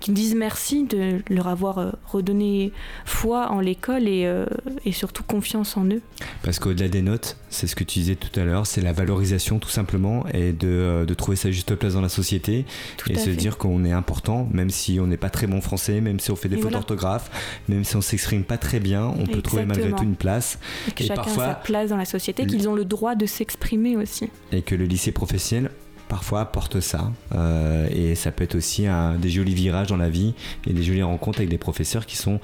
qui 0.00 0.10
nous 0.10 0.16
disent 0.16 0.34
merci 0.34 0.84
de 0.84 1.22
leur 1.28 1.48
avoir 1.48 1.78
euh, 1.78 1.90
redonné 2.06 2.72
foi 3.04 3.50
en 3.50 3.60
l'école 3.60 4.04
euh, 4.06 4.46
et 4.84 4.92
surtout 4.92 5.22
confiance 5.22 5.76
en 5.76 5.86
eux. 5.86 6.02
Parce 6.42 6.58
qu'au-delà 6.58 6.88
des 6.88 7.02
notes, 7.02 7.36
c'est 7.56 7.66
ce 7.66 7.74
que 7.74 7.84
tu 7.84 8.00
disais 8.00 8.16
tout 8.16 8.38
à 8.38 8.44
l'heure, 8.44 8.66
c'est 8.66 8.80
la 8.80 8.92
valorisation 8.92 9.58
tout 9.58 9.68
simplement 9.68 10.24
et 10.32 10.52
de, 10.52 10.68
euh, 10.68 11.04
de, 11.04 11.14
trouver 11.14 11.36
sa 11.36 11.50
juste 11.50 11.74
place 11.74 11.94
dans 11.94 12.00
la 12.00 12.08
société 12.08 12.66
et 13.08 13.16
se 13.16 13.30
dire 13.30 13.56
qu'on 13.56 13.84
est 13.84 13.92
important, 13.92 14.48
même 14.52 14.70
si 14.70 15.00
on 15.00 15.06
n'est 15.06 15.16
pas 15.16 15.30
très 15.30 15.46
bon 15.46 15.60
français, 15.60 16.00
même 16.00 16.20
si 16.20 16.30
on 16.30 16.36
fait 16.36 16.48
des 16.48 16.58
fautes 16.58 16.72
d'orthographe, 16.72 17.30
même 17.68 17.84
si 17.84 17.96
on 17.96 18.02
s'exprime 18.02 18.44
pas 18.44 18.58
très 18.58 18.80
bien, 18.80 19.06
on 19.06 19.26
peut 19.26 19.42
trouver 19.42 19.64
malgré 19.64 19.90
tout 19.92 20.04
une 20.04 20.16
place. 20.16 20.58
Et 20.88 20.92
que 20.92 21.04
chacun 21.04 21.22
a 21.22 21.34
sa 21.34 21.54
place 21.54 21.90
dans 21.90 21.96
la 21.96 22.04
société, 22.04 22.46
qu'ils 22.46 22.68
ont 22.68 22.74
le 22.74 22.84
droit 22.84 23.14
de 23.14 23.26
s'exprimer 23.26 23.96
aussi. 23.96 24.28
Et 24.52 24.62
que 24.62 24.74
le 24.74 24.84
lycée 24.84 25.12
professionnel 25.12 25.70
parfois 26.08 26.42
apporte 26.42 26.80
ça. 26.80 27.10
Euh, 27.34 27.88
et 27.90 28.14
ça 28.14 28.30
peut 28.30 28.44
être 28.44 28.54
aussi 28.54 28.86
un, 28.86 29.14
des 29.14 29.30
jolis 29.30 29.54
virages 29.54 29.88
dans 29.88 29.96
la 29.96 30.08
vie 30.08 30.34
et 30.66 30.72
des 30.72 30.84
jolies 30.84 31.02
rencontres 31.02 31.38
avec 31.38 31.48
des 31.48 31.58
professeurs 31.58 32.06
qui 32.06 32.16
sont 32.16 32.38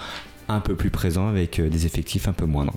un 0.49 0.61
peu 0.61 0.75
plus 0.75 0.91
présents 0.91 1.29
avec 1.29 1.59
euh, 1.59 1.69
des 1.69 1.87
effectifs 1.87 2.29
un 2.29 2.33
peu 2.33 2.47
moindres. 2.47 2.75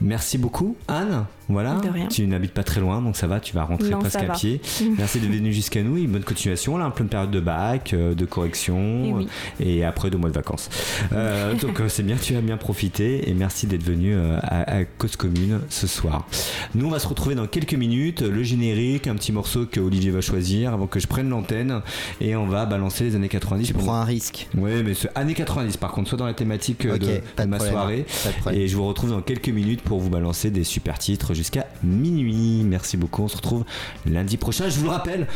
Merci 0.00 0.38
beaucoup, 0.38 0.76
Anne. 0.86 1.26
Voilà, 1.48 1.80
tu 2.10 2.26
n'habites 2.26 2.52
pas 2.52 2.62
très 2.62 2.80
loin, 2.80 3.00
donc 3.00 3.16
ça 3.16 3.26
va, 3.26 3.40
tu 3.40 3.54
vas 3.54 3.64
rentrer 3.64 3.90
presque 3.90 4.16
à 4.16 4.34
pied. 4.34 4.60
Merci 4.98 5.18
d'être 5.18 5.32
venu 5.32 5.52
jusqu'à 5.52 5.82
nous. 5.82 5.96
Une 5.96 6.10
bonne 6.10 6.24
continuation, 6.24 6.76
là, 6.76 6.86
en 6.86 6.90
pleine 6.90 7.08
période 7.08 7.30
de 7.30 7.40
bac, 7.40 7.94
euh, 7.94 8.14
de 8.14 8.26
correction, 8.26 9.26
et, 9.58 9.82
après 9.82 10.10
deux 10.10 10.18
mois 10.18 10.28
de 10.28 10.34
vacances. 10.34 10.68
Euh, 11.12 11.54
donc 11.60 11.80
c'est 11.88 12.02
bien, 12.02 12.16
tu 12.16 12.36
as 12.36 12.42
bien 12.42 12.58
profité, 12.58 13.30
et 13.30 13.32
merci 13.32 13.66
d'être 13.66 13.82
venu 13.82 14.14
à, 14.14 14.78
à, 14.78 14.84
Cause 14.84 15.16
Commune 15.16 15.60
ce 15.70 15.86
soir. 15.86 16.26
Nous, 16.74 16.86
on 16.86 16.90
va 16.90 16.98
se 16.98 17.08
retrouver 17.08 17.34
dans 17.34 17.46
quelques 17.46 17.74
minutes. 17.74 18.20
Le 18.20 18.42
générique, 18.42 19.06
un 19.06 19.14
petit 19.14 19.32
morceau 19.32 19.64
que 19.64 19.80
Olivier 19.80 20.10
va 20.10 20.20
choisir 20.20 20.74
avant 20.74 20.86
que 20.86 21.00
je 21.00 21.06
prenne 21.06 21.30
l'antenne, 21.30 21.80
et 22.20 22.36
on 22.36 22.46
va 22.46 22.66
balancer 22.66 23.04
les 23.04 23.16
années 23.16 23.28
90. 23.28 23.68
Je 23.68 23.72
prends 23.72 23.94
un 23.94 24.04
risque. 24.04 24.48
Oui, 24.54 24.82
mais 24.84 24.92
ce 24.92 25.08
années 25.14 25.34
90, 25.34 25.78
par 25.78 25.92
contre, 25.92 26.10
soit 26.10 26.18
dans 26.18 26.26
la 26.26 26.34
thématique 26.34 26.86
de, 26.86 27.46
ma 27.46 27.58
soirée, 27.58 28.04
et 28.52 28.68
je 28.68 28.76
vous 28.76 28.86
retrouve 28.86 29.10
dans 29.10 29.22
quelques 29.22 29.48
minutes 29.48 29.80
pour 29.88 30.00
vous 30.00 30.10
balancer 30.10 30.50
des 30.50 30.64
super 30.64 30.98
titres 30.98 31.32
jusqu'à 31.32 31.66
minuit. 31.82 32.62
Merci 32.64 32.98
beaucoup. 32.98 33.22
On 33.22 33.28
se 33.28 33.36
retrouve 33.36 33.64
lundi 34.04 34.36
prochain. 34.36 34.68
Je 34.68 34.78
vous 34.78 34.84
le 34.84 34.90
rappelle, 34.90 35.26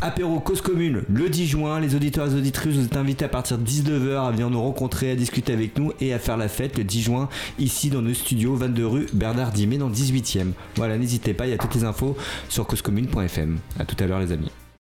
Apéro 0.00 0.38
Cause 0.38 0.60
Commune 0.60 1.02
le 1.08 1.28
10 1.28 1.46
juin. 1.46 1.80
Les 1.80 1.96
auditeurs 1.96 2.26
et 2.26 2.30
les 2.30 2.36
auditrices 2.36 2.74
vous 2.74 2.84
êtes 2.84 2.96
invités 2.96 3.24
à 3.24 3.28
partir 3.28 3.58
de 3.58 3.68
19h 3.68 4.28
à 4.28 4.30
venir 4.30 4.48
nous 4.48 4.62
rencontrer, 4.62 5.10
à 5.10 5.16
discuter 5.16 5.52
avec 5.52 5.76
nous 5.76 5.92
et 6.00 6.14
à 6.14 6.20
faire 6.20 6.36
la 6.36 6.48
fête 6.48 6.78
le 6.78 6.84
10 6.84 7.02
juin 7.02 7.28
ici 7.58 7.90
dans 7.90 8.00
nos 8.00 8.14
studios 8.14 8.54
22 8.54 8.86
rue 8.86 9.06
Bernard 9.12 9.50
Dimet 9.50 9.78
dans 9.78 9.88
le 9.88 9.94
18e. 9.94 10.52
Voilà, 10.76 10.96
n'hésitez 10.98 11.34
pas, 11.34 11.46
il 11.46 11.50
y 11.50 11.54
a 11.54 11.58
toutes 11.58 11.74
les 11.74 11.84
infos 11.84 12.16
sur 12.48 12.64
causecommune.fm. 12.66 13.58
A 13.80 13.84
tout 13.84 13.96
à 13.98 14.06
l'heure 14.06 14.20
les 14.20 14.30
amis. 14.30 14.50